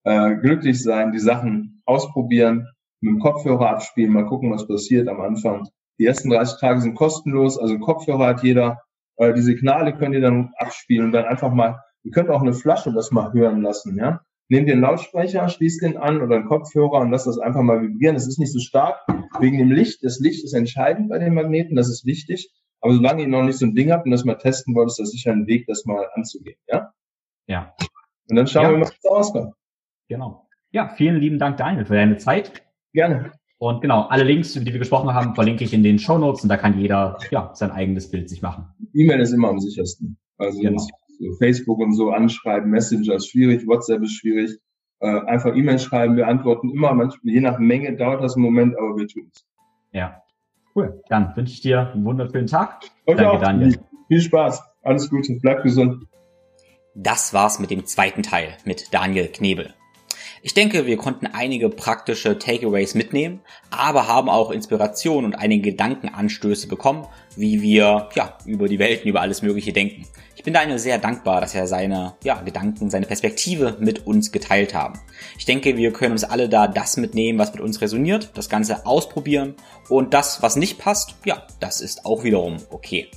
äh, 0.04 0.36
glücklich 0.36 0.82
sein, 0.82 1.12
die 1.12 1.20
Sachen 1.20 1.82
ausprobieren, 1.86 2.68
mit 3.02 3.16
dem 3.16 3.20
Kopfhörer 3.20 3.70
abspielen, 3.70 4.14
mal 4.14 4.26
gucken, 4.26 4.52
was 4.52 4.68
passiert 4.68 5.08
am 5.08 5.22
Anfang. 5.22 5.68
Die 6.00 6.06
ersten 6.06 6.30
30 6.30 6.60
Tage 6.60 6.82
sind 6.82 6.96
kostenlos, 6.96 7.58
also 7.58 7.80
Kopfhörer 7.80 8.28
hat 8.28 8.44
jeder. 8.44 8.82
Äh, 9.18 9.34
die 9.34 9.42
Signale 9.42 9.96
könnt 9.98 10.14
ihr 10.14 10.22
dann 10.22 10.52
abspielen 10.58 11.06
und 11.06 11.12
dann 11.12 11.26
einfach 11.26 11.52
mal 11.52 11.80
Ihr 12.06 12.12
könnt 12.12 12.30
auch 12.30 12.42
eine 12.42 12.54
Flasche 12.54 12.94
das 12.94 13.12
mal 13.12 13.34
hören 13.34 13.64
lassen, 13.64 13.98
ja. 13.98 14.22
Nehmt 14.48 14.70
den 14.70 14.80
Lautsprecher, 14.80 15.50
schließt 15.50 15.82
den 15.82 15.98
an 15.98 16.22
oder 16.22 16.36
einen 16.36 16.46
Kopfhörer 16.46 17.00
und 17.00 17.10
lasst 17.10 17.26
das 17.26 17.40
einfach 17.40 17.64
mal 17.64 17.82
vibrieren. 17.82 18.16
Es 18.16 18.28
ist 18.28 18.38
nicht 18.38 18.54
so 18.54 18.60
stark 18.60 19.00
wegen 19.40 19.58
dem 19.58 19.72
Licht. 19.72 20.04
Das 20.04 20.20
Licht 20.20 20.44
ist 20.44 20.54
entscheidend 20.54 21.10
bei 21.10 21.18
den 21.18 21.34
Magneten, 21.34 21.76
das 21.76 21.90
ist 21.90 22.06
wichtig. 22.06 22.52
Aber 22.86 22.94
solange 22.94 23.24
ihr 23.24 23.28
noch 23.28 23.42
nicht 23.42 23.58
so 23.58 23.66
ein 23.66 23.74
Ding 23.74 23.92
habt 23.92 24.06
und 24.06 24.12
das 24.12 24.26
mal 24.26 24.36
testen 24.36 24.76
wollt, 24.76 24.90
ist 24.90 25.00
das 25.00 25.10
sicher 25.10 25.32
ein 25.32 25.48
Weg, 25.48 25.66
das 25.66 25.86
mal 25.86 26.08
anzugehen, 26.14 26.60
ja? 26.68 26.94
Ja. 27.48 27.74
Und 28.30 28.36
dann 28.36 28.46
schauen 28.46 28.64
ja. 28.66 28.72
wir 28.74 28.78
mal, 28.78 28.86
was 28.86 29.12
rauskommt. 29.12 29.56
Genau. 30.08 30.48
Ja, 30.70 30.90
vielen 30.90 31.16
lieben 31.16 31.40
Dank, 31.40 31.58
Daniel, 31.58 31.86
für 31.86 31.96
deine 31.96 32.18
Zeit. 32.18 32.64
Gerne. 32.94 33.32
Und 33.58 33.82
genau, 33.82 34.04
alle 34.04 34.24
Links, 34.24 34.56
über 34.56 34.66
die 34.66 34.72
wir 34.72 34.78
gesprochen 34.78 35.12
haben, 35.16 35.34
verlinke 35.34 35.64
ich 35.64 35.74
in 35.74 35.82
den 35.82 35.98
Show 35.98 36.20
Notes 36.20 36.44
und 36.44 36.50
da 36.50 36.58
kann 36.58 36.80
jeder 36.80 37.18
ja, 37.32 37.50
sein 37.56 37.72
eigenes 37.72 38.12
Bild 38.12 38.30
sich 38.30 38.44
machen. 38.44 38.68
E-Mail 38.94 39.20
ist 39.20 39.32
immer 39.32 39.50
am 39.50 39.60
sichersten. 39.60 40.20
Also 40.38 40.62
genau. 40.62 40.86
Facebook 41.40 41.80
und 41.80 41.96
so 41.96 42.12
anschreiben, 42.12 42.70
Messenger 42.70 43.16
ist 43.16 43.32
schwierig, 43.32 43.66
WhatsApp 43.66 44.04
ist 44.04 44.14
schwierig. 44.14 44.60
Äh, 45.00 45.22
einfach 45.22 45.56
E-Mail 45.56 45.80
schreiben, 45.80 46.18
wir 46.18 46.28
antworten 46.28 46.70
immer, 46.70 46.94
manchmal, 46.94 47.34
je 47.34 47.42
nach 47.42 47.58
Menge 47.58 47.96
dauert 47.96 48.24
das 48.24 48.36
einen 48.36 48.44
Moment, 48.44 48.78
aber 48.78 48.96
wir 48.96 49.08
tun 49.08 49.32
es. 49.34 49.44
Ja, 49.92 50.22
cool. 50.76 51.02
Dann 51.10 51.36
wünsche 51.36 51.54
ich 51.54 51.62
dir 51.62 51.92
einen 51.94 52.06
wunderschönen 52.06 52.48
Tag. 52.48 52.84
Euch 53.06 53.18
Danke, 53.18 53.32
auch. 53.32 53.42
Daniel. 53.42 53.80
Viel 54.08 54.22
Spaß. 54.22 54.62
Alles 54.84 55.10
Gute. 55.10 55.34
Bleib 55.42 55.64
gesund. 55.64 56.06
Das 56.94 57.34
war's 57.34 57.60
mit 57.60 57.72
dem 57.72 57.86
zweiten 57.86 58.24
Teil 58.24 58.50
mit 58.64 58.94
Daniel 58.94 59.28
Knebel. 59.28 59.74
Ich 60.42 60.54
denke, 60.54 60.86
wir 60.86 60.98
konnten 60.98 61.26
einige 61.26 61.70
praktische 61.70 62.38
Takeaways 62.38 62.94
mitnehmen, 62.94 63.42
aber 63.72 64.08
haben 64.08 64.30
auch 64.30 64.52
Inspiration 64.52 65.26
und 65.26 65.34
einige 65.34 65.72
Gedankenanstöße 65.72 66.68
bekommen, 66.68 67.08
wie 67.36 67.62
wir 67.64 68.10
ja 68.14 68.38
über 68.46 68.68
die 68.68 68.78
Welten, 68.78 69.10
über 69.10 69.22
alles 69.22 69.42
Mögliche 69.42 69.74
denken. 69.74 70.06
Ich 70.36 70.44
bin 70.44 70.54
Daniel 70.54 70.78
sehr 70.78 71.00
dankbar, 71.00 71.42
dass 71.42 71.56
er 71.56 71.66
seine 71.66 72.14
ja, 72.24 72.40
Gedanken, 72.42 72.92
seine 72.92 73.08
Perspektive 73.08 73.78
mit 73.80 74.06
uns 74.06 74.32
geteilt 74.32 74.76
haben. 74.76 75.00
Ich 75.40 75.46
denke, 75.46 75.78
wir 75.78 75.92
können 75.92 76.12
uns 76.12 76.24
alle 76.24 76.48
da 76.48 76.68
das 76.68 76.98
mitnehmen, 76.98 77.40
was 77.40 77.52
mit 77.52 77.62
uns 77.62 77.82
resoniert, 77.82 78.30
das 78.36 78.48
Ganze 78.48 78.86
ausprobieren 78.86 79.56
und 79.90 80.14
das, 80.14 80.42
was 80.42 80.56
nicht 80.56 80.78
passt, 80.78 81.16
ja, 81.26 81.46
das 81.60 81.82
ist 81.82 82.06
auch 82.06 82.24
wiederum 82.24 82.58
okay. 82.70 83.10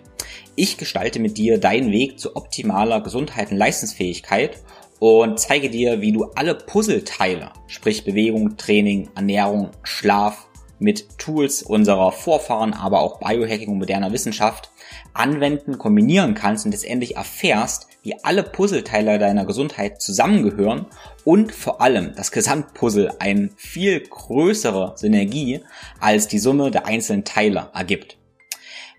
Ich 0.55 0.77
gestalte 0.77 1.19
mit 1.19 1.37
dir 1.37 1.59
deinen 1.59 1.91
Weg 1.91 2.17
zu 2.17 2.37
optimaler 2.37 3.01
Gesundheit 3.01 3.51
und 3.51 3.57
Leistungsfähigkeit 3.57 4.61
und 5.01 5.39
zeige 5.39 5.71
dir, 5.71 5.99
wie 5.99 6.11
du 6.11 6.25
alle 6.35 6.53
Puzzleteile, 6.53 7.49
sprich 7.65 8.05
Bewegung, 8.05 8.55
Training, 8.55 9.09
Ernährung, 9.15 9.71
Schlaf, 9.81 10.47
mit 10.77 11.17
Tools 11.17 11.63
unserer 11.63 12.11
Vorfahren, 12.11 12.73
aber 12.73 13.01
auch 13.01 13.19
Biohacking 13.19 13.69
und 13.69 13.79
moderner 13.79 14.11
Wissenschaft 14.11 14.69
anwenden, 15.13 15.79
kombinieren 15.79 16.35
kannst 16.35 16.65
und 16.65 16.71
letztendlich 16.71 17.15
erfährst, 17.15 17.87
wie 18.03 18.15
alle 18.23 18.43
Puzzleteile 18.43 19.17
deiner 19.17 19.45
Gesundheit 19.45 20.03
zusammengehören 20.03 20.85
und 21.25 21.51
vor 21.51 21.81
allem 21.81 22.13
das 22.15 22.31
Gesamtpuzzle 22.31 23.19
eine 23.19 23.49
viel 23.55 24.01
größere 24.01 24.93
Synergie 24.97 25.61
als 25.99 26.27
die 26.27 26.39
Summe 26.39 26.69
der 26.69 26.85
einzelnen 26.85 27.25
Teile 27.25 27.69
ergibt. 27.73 28.17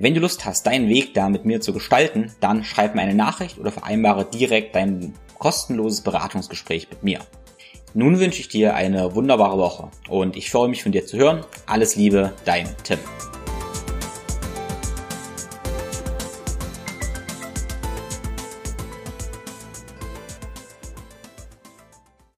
Wenn 0.00 0.14
du 0.14 0.20
Lust 0.20 0.44
hast, 0.46 0.66
deinen 0.66 0.88
Weg 0.88 1.14
da 1.14 1.28
mit 1.28 1.44
mir 1.44 1.60
zu 1.60 1.72
gestalten, 1.72 2.32
dann 2.40 2.64
schreib 2.64 2.96
mir 2.96 3.02
eine 3.02 3.14
Nachricht 3.14 3.58
oder 3.60 3.70
vereinbare 3.70 4.24
direkt 4.24 4.74
dein 4.74 5.14
kostenloses 5.42 6.02
Beratungsgespräch 6.02 6.88
mit 6.88 7.02
mir. 7.02 7.18
Nun 7.94 8.20
wünsche 8.20 8.40
ich 8.40 8.46
dir 8.46 8.76
eine 8.76 9.16
wunderbare 9.16 9.58
Woche 9.58 9.90
und 10.08 10.36
ich 10.36 10.52
freue 10.52 10.68
mich 10.68 10.84
von 10.84 10.92
dir 10.92 11.04
zu 11.04 11.18
hören. 11.18 11.44
Alles 11.66 11.96
Liebe, 11.96 12.32
dein 12.44 12.68
Tim. 12.84 13.00